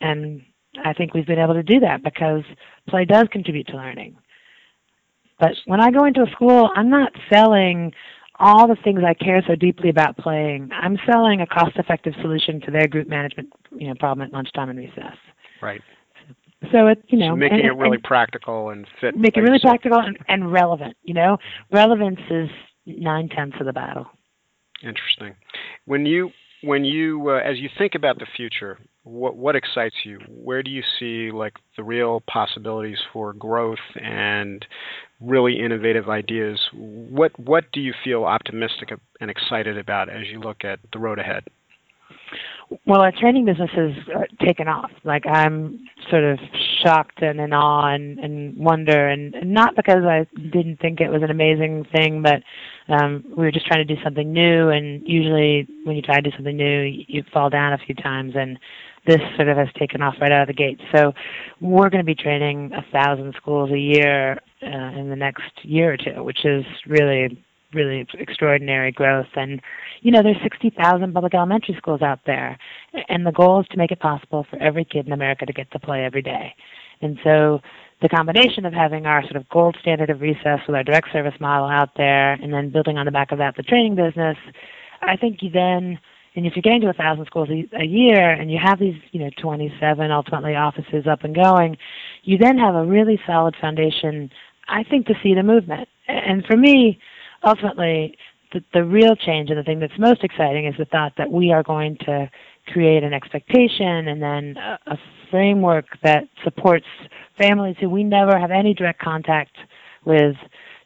And 0.00 0.42
I 0.84 0.92
think 0.92 1.14
we've 1.14 1.26
been 1.26 1.38
able 1.38 1.54
to 1.54 1.62
do 1.62 1.80
that 1.80 2.02
because 2.02 2.42
play 2.88 3.04
does 3.04 3.26
contribute 3.32 3.66
to 3.68 3.76
learning. 3.76 4.16
But 5.40 5.52
when 5.66 5.80
I 5.80 5.90
go 5.90 6.04
into 6.04 6.22
a 6.22 6.30
school, 6.30 6.70
I'm 6.74 6.90
not 6.90 7.12
selling 7.32 7.92
all 8.40 8.68
the 8.68 8.76
things 8.82 9.00
I 9.04 9.14
care 9.14 9.42
so 9.46 9.54
deeply 9.54 9.88
about 9.88 10.16
playing. 10.16 10.70
I'm 10.72 10.96
selling 11.10 11.40
a 11.40 11.46
cost-effective 11.46 12.14
solution 12.20 12.60
to 12.62 12.70
their 12.70 12.86
group 12.86 13.08
management, 13.08 13.52
you 13.72 13.88
know, 13.88 13.94
problem 13.98 14.26
at 14.26 14.32
lunchtime 14.32 14.70
and 14.70 14.78
recess. 14.78 15.16
Right. 15.60 15.80
So 16.72 16.88
it, 16.88 17.02
you 17.08 17.18
know, 17.18 17.32
so 17.32 17.36
making 17.36 17.60
and, 17.60 17.68
it 17.68 17.72
really 17.72 17.96
and 17.96 18.02
practical 18.02 18.70
and 18.70 18.86
fit. 19.00 19.16
Make 19.16 19.36
it 19.36 19.40
really 19.40 19.60
practical 19.60 19.98
and, 20.00 20.18
and 20.28 20.52
relevant. 20.52 20.96
You 21.02 21.14
know, 21.14 21.38
relevance 21.72 22.20
is 22.30 22.48
nine 22.88 23.28
tenths 23.28 23.56
of 23.60 23.66
the 23.66 23.72
battle. 23.72 24.06
Interesting. 24.82 25.34
When 25.84 26.06
you 26.06 26.30
when 26.62 26.84
you 26.84 27.30
uh, 27.30 27.38
as 27.38 27.58
you 27.58 27.68
think 27.76 27.94
about 27.94 28.18
the 28.18 28.26
future, 28.36 28.78
what 29.02 29.36
what 29.36 29.56
excites 29.56 29.96
you? 30.04 30.18
Where 30.28 30.62
do 30.62 30.70
you 30.70 30.82
see 30.98 31.30
like 31.30 31.54
the 31.76 31.82
real 31.82 32.22
possibilities 32.28 32.98
for 33.12 33.32
growth 33.32 33.78
and 34.00 34.64
really 35.20 35.58
innovative 35.58 36.08
ideas? 36.08 36.60
What 36.74 37.38
what 37.38 37.64
do 37.72 37.80
you 37.80 37.92
feel 38.04 38.24
optimistic 38.24 38.90
and 39.20 39.30
excited 39.30 39.78
about 39.78 40.08
as 40.08 40.26
you 40.30 40.40
look 40.40 40.64
at 40.64 40.80
the 40.92 40.98
road 40.98 41.18
ahead? 41.18 41.44
Well, 42.86 43.00
our 43.00 43.12
training 43.12 43.46
business 43.46 43.70
has 43.74 43.92
uh, 44.14 44.44
taken 44.44 44.68
off. 44.68 44.90
Like 45.04 45.26
I'm 45.26 45.86
sort 46.10 46.24
of 46.24 46.38
shocked 46.82 47.22
and 47.22 47.40
in 47.40 47.52
awe 47.52 47.94
and, 47.94 48.18
and 48.18 48.56
wonder, 48.56 49.08
and, 49.08 49.34
and 49.34 49.52
not 49.52 49.74
because 49.74 50.04
I 50.04 50.26
didn't 50.36 50.80
think 50.80 51.00
it 51.00 51.08
was 51.08 51.22
an 51.22 51.30
amazing 51.30 51.86
thing, 51.94 52.22
but 52.22 52.42
um, 52.92 53.24
we 53.28 53.44
were 53.44 53.52
just 53.52 53.66
trying 53.66 53.86
to 53.86 53.94
do 53.94 54.00
something 54.02 54.32
new. 54.32 54.68
And 54.68 55.06
usually, 55.06 55.66
when 55.84 55.96
you 55.96 56.02
try 56.02 56.16
to 56.16 56.30
do 56.30 56.36
something 56.36 56.56
new, 56.56 56.82
you, 56.82 57.04
you 57.08 57.24
fall 57.32 57.48
down 57.48 57.72
a 57.72 57.78
few 57.78 57.94
times, 57.94 58.34
and 58.36 58.58
this 59.06 59.20
sort 59.36 59.48
of 59.48 59.56
has 59.56 59.68
taken 59.78 60.02
off 60.02 60.14
right 60.20 60.32
out 60.32 60.42
of 60.42 60.48
the 60.48 60.54
gate. 60.54 60.80
So 60.94 61.12
we're 61.60 61.88
going 61.88 62.04
to 62.04 62.06
be 62.06 62.14
training 62.14 62.72
a 62.74 62.84
thousand 62.92 63.34
schools 63.36 63.70
a 63.70 63.78
year 63.78 64.38
uh, 64.62 64.98
in 64.98 65.08
the 65.08 65.16
next 65.16 65.52
year 65.62 65.94
or 65.94 65.96
two, 65.96 66.22
which 66.22 66.44
is 66.44 66.64
really 66.86 67.42
really 67.74 68.06
extraordinary 68.14 68.92
growth. 68.92 69.28
And, 69.34 69.60
you 70.00 70.10
know, 70.10 70.22
there's 70.22 70.40
60,000 70.42 71.12
public 71.12 71.34
elementary 71.34 71.74
schools 71.76 72.02
out 72.02 72.20
there. 72.26 72.58
And 73.08 73.26
the 73.26 73.32
goal 73.32 73.60
is 73.60 73.66
to 73.68 73.78
make 73.78 73.90
it 73.90 74.00
possible 74.00 74.46
for 74.48 74.58
every 74.60 74.84
kid 74.84 75.06
in 75.06 75.12
America 75.12 75.46
to 75.46 75.52
get 75.52 75.70
to 75.72 75.78
play 75.78 76.04
every 76.04 76.22
day. 76.22 76.54
And 77.00 77.18
so 77.22 77.60
the 78.00 78.08
combination 78.08 78.64
of 78.64 78.72
having 78.72 79.06
our 79.06 79.22
sort 79.22 79.36
of 79.36 79.48
gold 79.48 79.76
standard 79.80 80.10
of 80.10 80.20
recess 80.20 80.60
with 80.66 80.76
our 80.76 80.84
direct 80.84 81.12
service 81.12 81.34
model 81.40 81.68
out 81.68 81.90
there 81.96 82.32
and 82.34 82.52
then 82.52 82.70
building 82.70 82.96
on 82.96 83.06
the 83.06 83.12
back 83.12 83.32
of 83.32 83.38
that 83.38 83.56
the 83.56 83.62
training 83.62 83.96
business, 83.96 84.36
I 85.02 85.16
think 85.16 85.42
you 85.42 85.50
then 85.50 85.98
and 86.38 86.46
if 86.46 86.54
you're 86.54 86.62
getting 86.62 86.82
to 86.82 86.88
a 86.88 86.92
thousand 86.92 87.26
schools 87.26 87.48
a, 87.50 87.68
a 87.76 87.84
year 87.84 88.30
and 88.30 88.48
you 88.48 88.58
have 88.62 88.78
these, 88.78 88.94
you 89.10 89.18
know, 89.18 89.30
27 89.42 90.10
ultimately 90.12 90.54
offices 90.54 91.04
up 91.10 91.24
and 91.24 91.34
going, 91.34 91.76
you 92.22 92.38
then 92.38 92.56
have 92.56 92.76
a 92.76 92.84
really 92.84 93.18
solid 93.26 93.56
foundation, 93.60 94.30
I 94.68 94.84
think, 94.84 95.06
to 95.06 95.14
see 95.20 95.34
the 95.34 95.42
movement. 95.42 95.88
And 96.06 96.44
for 96.44 96.56
me, 96.56 97.00
ultimately, 97.44 98.16
the, 98.52 98.62
the 98.72 98.84
real 98.84 99.14
change 99.14 99.50
and 99.50 99.58
the 99.58 99.62
thing 99.62 99.80
that's 99.80 99.98
most 99.98 100.24
exciting 100.24 100.66
is 100.66 100.74
the 100.78 100.86
thought 100.86 101.12
that 101.18 101.30
we 101.30 101.52
are 101.52 101.62
going 101.62 101.96
to 102.06 102.30
create 102.72 103.02
an 103.02 103.12
expectation 103.12 104.08
and 104.08 104.22
then 104.22 104.56
a, 104.56 104.78
a 104.92 104.98
framework 105.30 105.86
that 106.02 106.24
supports 106.44 106.86
families 107.36 107.76
who 107.80 107.88
we 107.88 108.04
never 108.04 108.38
have 108.38 108.50
any 108.50 108.74
direct 108.74 109.00
contact 109.00 109.56
with 110.04 110.36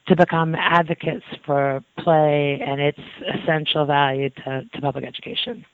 to 0.07 0.15
become 0.15 0.53
advocates 0.55 1.25
for 1.45 1.81
play 1.99 2.59
and 2.65 2.81
its 2.81 2.99
essential 3.33 3.85
value 3.85 4.29
to, 4.29 4.63
to 4.73 4.81
public 4.81 5.05
education. 5.05 5.65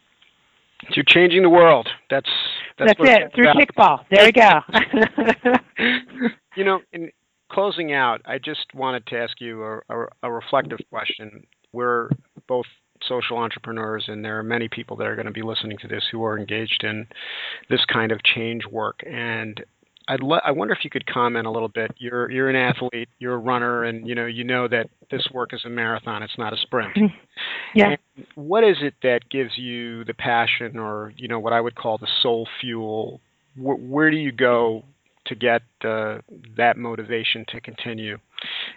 So 0.84 0.94
you're 0.96 1.04
changing 1.04 1.42
the 1.42 1.50
world. 1.50 1.90
That's 2.10 2.30
that's, 2.78 2.94
that's 2.98 3.10
it 3.10 3.32
through 3.36 3.48
kickball. 3.48 4.06
There 4.10 4.26
we 4.26 4.32
go. 4.32 4.62
you 6.56 6.64
know, 6.64 6.80
in 6.94 7.12
closing 7.60 7.92
out, 7.92 8.22
I 8.26 8.38
just 8.38 8.74
wanted 8.74 9.06
to 9.08 9.18
ask 9.18 9.42
you 9.42 9.64
a, 9.64 9.80
a, 9.90 10.06
a 10.24 10.32
reflective 10.32 10.80
question. 10.90 11.46
We're 11.74 12.10
both 12.48 12.66
social 13.06 13.38
entrepreneurs, 13.38 14.06
and 14.08 14.24
there 14.24 14.40
are 14.40 14.44
many 14.44 14.70
people 14.70 14.96
that 14.96 15.08
are 15.08 15.16
going 15.16 15.26
to 15.26 15.34
be 15.34 15.42
listening 15.42 15.78
to 15.80 15.88
this 15.90 16.06
who 16.10 16.24
are 16.24 16.40
engaged 16.40 16.86
in 16.86 17.06
this 17.70 17.84
kind 17.92 18.14
of 18.14 18.24
change 18.24 18.66
work. 18.66 19.02
And 19.06 19.62
I'd 20.08 20.22
lo- 20.22 20.40
I 20.46 20.52
wonder 20.52 20.74
if 20.74 20.86
you 20.86 20.90
could 20.90 21.06
comment 21.06 21.48
a 21.48 21.52
little 21.52 21.68
bit. 21.68 21.92
You're 21.98 22.32
you're 22.32 22.50
an 22.50 22.56
athlete, 22.56 23.10
you're 23.20 23.34
a 23.34 23.38
runner, 23.38 23.84
and 23.84 24.08
you 24.08 24.16
know 24.16 24.26
you 24.26 24.46
know 24.46 24.70
that 24.70 24.90
this 25.12 25.28
work 25.34 25.54
is 25.54 25.62
a 25.66 25.70
marathon. 25.70 26.24
It's 26.24 26.38
not 26.38 26.54
a 26.54 26.58
sprint. 26.58 26.96
Mm-hmm. 26.96 27.16
yeah. 27.76 27.90
And 28.16 28.26
what 28.36 28.64
is 28.64 28.78
it 28.82 28.94
that 29.04 29.30
gives 29.30 29.58
you 29.58 30.06
the 30.06 30.14
passion, 30.14 30.80
or 30.80 31.14
you 31.18 31.28
know 31.28 31.40
what 31.40 31.52
I 31.52 31.60
would 31.60 31.76
call 31.76 31.98
the 31.98 32.08
soul 32.22 32.48
fuel? 32.62 33.20
Wh- 33.56 33.82
where 33.82 34.10
do 34.10 34.18
you 34.18 34.32
go 34.32 34.86
to 35.30 35.36
get 35.36 35.62
uh, 35.84 36.20
that 36.58 36.78
motivation 36.78 37.46
to 37.50 37.62
continue? 37.62 38.18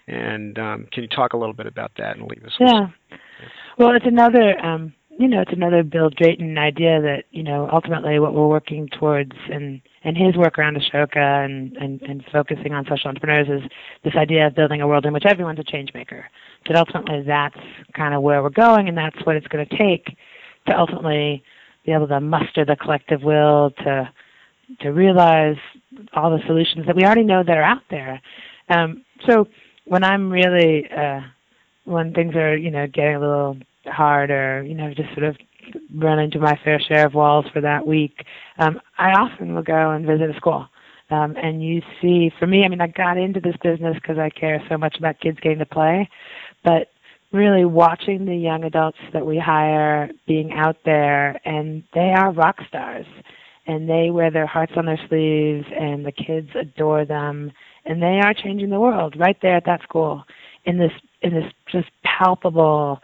And 0.07 0.59
um, 0.59 0.87
can 0.93 1.03
you 1.03 1.09
talk 1.09 1.33
a 1.33 1.37
little 1.37 1.55
bit 1.55 1.67
about 1.67 1.93
that 1.99 2.17
and 2.17 2.27
leave 2.29 2.45
us? 2.45 2.53
Yeah. 2.61 2.89
Well, 3.79 3.95
it's 3.95 4.07
another, 4.07 4.59
um, 4.65 4.93
you 5.19 5.29
know, 5.29 5.41
it's 5.41 5.53
another 5.53 5.83
Bill 5.83 6.11
Drayton 6.11 6.57
idea 6.59 7.01
that 7.01 7.25
you 7.31 7.43
know 7.43 7.69
ultimately 7.73 8.19
what 8.19 8.35
we're 8.35 8.49
working 8.49 8.89
towards 8.99 9.33
and 9.51 9.81
and 10.05 10.17
his 10.17 10.37
work 10.37 10.59
around 10.59 10.77
Ashoka 10.77 11.45
and, 11.45 11.77
and, 11.77 12.03
and 12.03 12.25
focusing 12.33 12.73
on 12.73 12.85
social 12.85 13.09
entrepreneurs 13.09 13.49
is 13.49 13.71
this 14.05 14.15
idea 14.17 14.49
of 14.49 14.55
building 14.55 14.81
a 14.81 14.89
world 14.89 15.07
in 15.07 15.13
which 15.13 15.25
everyone's 15.27 15.61
a 15.61 15.65
change 15.65 15.91
maker. 15.95 16.27
That 16.67 16.77
ultimately 16.77 17.23
that's 17.27 17.59
kind 17.95 18.15
of 18.15 18.23
where 18.23 18.43
we're 18.43 18.51
going 18.51 18.89
and 18.89 18.97
that's 18.97 19.25
what 19.25 19.37
it's 19.37 19.47
going 19.47 19.67
to 19.67 19.77
take 19.79 20.17
to 20.69 20.77
ultimately 20.77 21.43
be 21.85 21.93
able 21.93 22.09
to 22.09 22.21
muster 22.21 22.65
the 22.65 22.77
collective 22.77 23.23
will 23.23 23.71
to 23.85 24.09
to 24.81 24.89
realize 24.91 25.57
all 26.15 26.31
the 26.31 26.43
solutions 26.47 26.87
that 26.87 26.97
we 26.97 27.05
already 27.05 27.25
know 27.25 27.43
that 27.43 27.57
are 27.57 27.63
out 27.63 27.83
there. 27.91 28.21
Um, 28.69 29.05
so 29.27 29.47
when 29.85 30.05
I'm 30.05 30.31
really 30.31 30.89
uh, 30.91 31.21
when 31.85 32.13
things 32.13 32.35
are 32.35 32.57
you 32.57 32.71
know 32.71 32.87
getting 32.87 33.17
a 33.17 33.21
little 33.21 33.57
hard 33.87 34.31
or 34.31 34.63
you 34.63 34.75
know 34.75 34.93
just 34.95 35.13
sort 35.15 35.25
of 35.25 35.37
run 35.95 36.19
into 36.19 36.39
my 36.39 36.59
fair 36.65 36.81
share 36.81 37.07
of 37.07 37.15
walls 37.15 37.47
for 37.53 37.61
that 37.61 37.87
week, 37.87 38.25
um, 38.59 38.81
I 38.99 39.13
often 39.13 39.55
will 39.55 39.63
go 39.63 39.91
and 39.91 40.07
visit 40.07 40.31
a 40.31 40.37
school. 40.37 40.67
Um, 41.11 41.37
and 41.37 41.63
you 41.63 41.83
see, 42.01 42.33
for 42.39 42.47
me, 42.47 42.65
I 42.65 42.69
mean, 42.69 42.81
I 42.81 42.87
got 42.87 43.19
into 43.19 43.39
this 43.39 43.57
business 43.63 43.95
because 43.97 44.19
I 44.19 44.31
care 44.31 44.63
so 44.71 44.79
much 44.79 44.97
about 44.99 45.21
kids 45.21 45.39
getting 45.41 45.59
to 45.59 45.67
play, 45.67 46.09
but 46.65 46.89
really 47.33 47.65
watching 47.65 48.25
the 48.25 48.37
young 48.37 48.65
adults 48.65 48.99
that 49.13 49.25
we 49.25 49.39
hire 49.39 50.11
being 50.27 50.53
out 50.53 50.77
there, 50.85 51.41
and 51.45 51.83
they 51.95 52.13
are 52.17 52.33
rock 52.33 52.57
stars, 52.67 53.07
and 53.67 53.89
they 53.89 54.11
wear 54.11 54.31
their 54.31 54.47
hearts 54.47 54.73
on 54.77 54.87
their 54.87 55.01
sleeves, 55.09 55.67
and 55.79 56.05
the 56.05 56.13
kids 56.13 56.51
adore 56.55 57.05
them, 57.05 57.53
and 57.85 58.03
they 58.03 58.21
are 58.23 58.35
changing 58.35 58.71
the 58.71 58.81
world 58.81 59.15
right 59.19 59.37
there 59.43 59.57
at 59.57 59.67
that 59.67 59.83
school 59.83 60.25
in 60.65 60.79
this 60.79 60.93
in 61.23 61.33
this 61.35 61.53
just 61.71 61.91
palpable, 62.05 63.01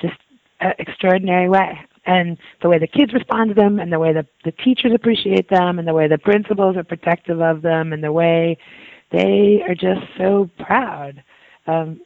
just 0.00 0.16
uh, 0.60 0.72
extraordinary 0.78 1.48
way 1.48 1.78
and 2.06 2.38
the 2.62 2.68
way 2.68 2.78
the 2.78 2.86
kids 2.86 3.12
respond 3.12 3.48
to 3.48 3.54
them 3.54 3.78
and 3.78 3.92
the 3.92 3.98
way 3.98 4.12
the, 4.12 4.24
the 4.44 4.52
teachers 4.52 4.92
appreciate 4.94 5.50
them 5.50 5.78
and 5.78 5.86
the 5.86 5.94
way 5.94 6.08
the 6.08 6.18
principals 6.18 6.76
are 6.76 6.84
protective 6.84 7.40
of 7.40 7.62
them 7.62 7.92
and 7.92 8.02
the 8.02 8.12
way 8.12 8.56
they 9.10 9.62
are 9.68 9.74
just 9.74 10.06
so 10.16 10.48
proud. 10.58 11.22
Um, 11.66 12.00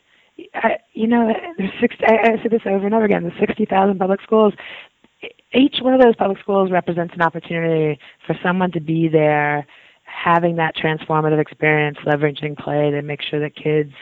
I, 0.55 0.79
you 0.95 1.07
know, 1.07 1.33
there's 1.59 1.71
six. 1.81 1.97
I, 2.07 2.33
I 2.33 2.43
say 2.43 2.49
this 2.49 2.63
over 2.65 2.87
and 2.87 2.95
over 2.95 3.05
again. 3.05 3.25
The 3.25 3.33
60,000 3.39 3.99
public 3.99 4.23
schools. 4.23 4.55
Each 5.53 5.77
one 5.81 5.95
of 5.95 6.01
those 6.01 6.17
public 6.17 6.39
schools 6.41 6.71
represents 6.71 7.15
an 7.15 7.23
opportunity 7.23 7.99
for 8.27 8.37
someone 8.43 8.71
to 8.73 8.81
be 8.81 9.09
there, 9.09 9.67
having 10.05 10.57
that 10.57 10.77
transformative 10.77 11.41
experience, 11.41 11.99
leveraging 12.07 12.57
play 12.57 12.91
to 12.91 13.03
make 13.03 13.21
sure 13.23 13.41
that 13.41 13.55
kids 13.55 13.93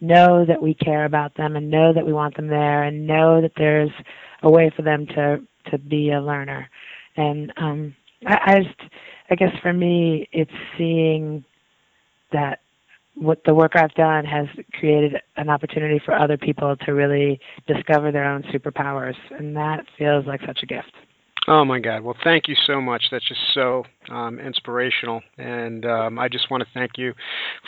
know 0.00 0.44
that 0.44 0.60
we 0.60 0.74
care 0.74 1.04
about 1.04 1.34
them 1.36 1.56
and 1.56 1.70
know 1.70 1.92
that 1.92 2.04
we 2.04 2.12
want 2.12 2.36
them 2.36 2.48
there 2.48 2.82
and 2.82 3.06
know 3.06 3.40
that 3.40 3.52
there's 3.56 3.90
a 4.42 4.50
way 4.50 4.70
for 4.74 4.82
them 4.82 5.06
to 5.06 5.40
to 5.70 5.78
be 5.78 6.10
a 6.10 6.20
learner. 6.20 6.68
And 7.16 7.52
um, 7.56 7.94
I, 8.26 8.38
I 8.46 8.60
just, 8.60 8.90
I 9.30 9.34
guess 9.36 9.52
for 9.62 9.72
me, 9.72 10.28
it's 10.32 10.50
seeing 10.76 11.44
that 12.32 12.61
what 13.14 13.42
the 13.44 13.54
work 13.54 13.72
I've 13.76 13.94
done 13.94 14.24
has 14.24 14.46
created 14.78 15.20
an 15.36 15.48
opportunity 15.48 16.00
for 16.04 16.14
other 16.14 16.36
people 16.36 16.76
to 16.84 16.92
really 16.92 17.40
discover 17.66 18.10
their 18.10 18.24
own 18.24 18.42
superpowers, 18.44 19.16
and 19.30 19.56
that 19.56 19.84
feels 19.98 20.26
like 20.26 20.40
such 20.46 20.60
a 20.62 20.66
gift. 20.66 20.92
Oh 21.48 21.64
my 21.64 21.80
God! 21.80 22.02
Well, 22.02 22.14
thank 22.22 22.46
you 22.46 22.54
so 22.66 22.80
much. 22.80 23.02
That's 23.10 23.26
just 23.26 23.40
so 23.52 23.82
um, 24.10 24.38
inspirational, 24.38 25.22
and 25.38 25.84
um, 25.84 26.18
I 26.18 26.28
just 26.28 26.48
want 26.52 26.62
to 26.62 26.68
thank 26.72 26.92
you 26.96 27.14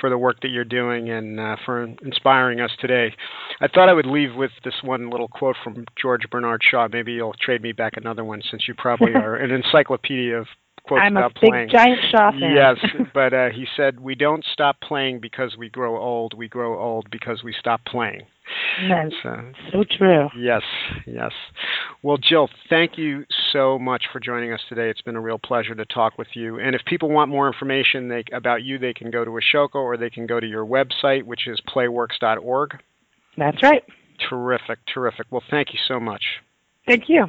for 0.00 0.08
the 0.08 0.16
work 0.16 0.36
that 0.42 0.48
you're 0.48 0.64
doing 0.64 1.10
and 1.10 1.40
uh, 1.40 1.56
for 1.64 1.82
inspiring 1.82 2.60
us 2.60 2.70
today. 2.80 3.12
I 3.60 3.66
thought 3.66 3.88
I 3.88 3.92
would 3.92 4.06
leave 4.06 4.36
with 4.36 4.52
this 4.64 4.74
one 4.84 5.10
little 5.10 5.26
quote 5.26 5.56
from 5.64 5.84
George 6.00 6.22
Bernard 6.30 6.62
Shaw. 6.62 6.86
Maybe 6.86 7.14
you'll 7.14 7.34
trade 7.40 7.62
me 7.62 7.72
back 7.72 7.94
another 7.96 8.24
one, 8.24 8.42
since 8.48 8.68
you 8.68 8.74
probably 8.74 9.12
are 9.14 9.34
an 9.34 9.50
encyclopedia 9.50 10.38
of 10.38 10.46
quotes 10.84 11.02
I'm 11.02 11.16
a 11.16 11.28
big 11.28 11.50
playing. 11.50 11.68
giant 11.70 12.00
Shaw 12.10 12.30
fan. 12.30 12.54
Yes, 12.54 12.76
but 13.14 13.32
uh, 13.32 13.48
he 13.50 13.66
said, 13.76 14.00
"We 14.00 14.14
don't 14.14 14.44
stop 14.52 14.80
playing 14.80 15.20
because 15.20 15.56
we 15.58 15.68
grow 15.68 15.98
old. 15.98 16.34
We 16.34 16.48
grow 16.48 16.80
old 16.80 17.10
because 17.10 17.42
we 17.42 17.54
stop 17.58 17.84
playing." 17.84 18.22
That's 18.88 19.14
so, 19.22 19.52
so 19.72 19.84
true. 19.98 20.28
Yes, 20.36 20.62
yes. 21.06 21.32
Well, 22.02 22.18
Jill, 22.18 22.48
thank 22.68 22.98
you 22.98 23.24
so 23.52 23.78
much 23.78 24.04
for 24.12 24.20
joining 24.20 24.52
us 24.52 24.60
today. 24.68 24.90
It's 24.90 25.00
been 25.00 25.16
a 25.16 25.20
real 25.20 25.38
pleasure 25.38 25.74
to 25.74 25.84
talk 25.86 26.18
with 26.18 26.28
you. 26.34 26.58
And 26.58 26.74
if 26.74 26.82
people 26.84 27.08
want 27.08 27.30
more 27.30 27.46
information 27.46 28.08
they, 28.08 28.24
about 28.32 28.62
you, 28.62 28.78
they 28.78 28.92
can 28.92 29.10
go 29.10 29.24
to 29.24 29.30
Ashoka 29.30 29.76
or 29.76 29.96
they 29.96 30.10
can 30.10 30.26
go 30.26 30.40
to 30.40 30.46
your 30.46 30.66
website, 30.66 31.22
which 31.22 31.46
is 31.46 31.60
playworks.org. 31.74 32.82
That's 33.38 33.62
right. 33.62 33.82
Terrific, 34.28 34.78
terrific. 34.92 35.26
Well, 35.30 35.42
thank 35.50 35.72
you 35.72 35.78
so 35.88 35.98
much. 35.98 36.22
Thank 36.86 37.08
you. 37.08 37.26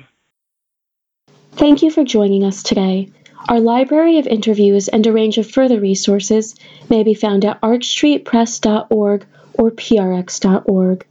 Thank 1.54 1.82
you 1.82 1.90
for 1.90 2.04
joining 2.04 2.44
us 2.44 2.62
today. 2.62 3.10
Our 3.48 3.60
library 3.60 4.18
of 4.18 4.28
interviews 4.28 4.88
and 4.88 5.06
a 5.06 5.12
range 5.12 5.38
of 5.38 5.50
further 5.50 5.80
resources 5.80 6.56
may 6.90 7.04
be 7.04 7.14
found 7.14 7.46
at 7.46 7.62
archstreetpress.org 7.62 9.26
or 9.54 9.72
prx.org. 9.72 11.06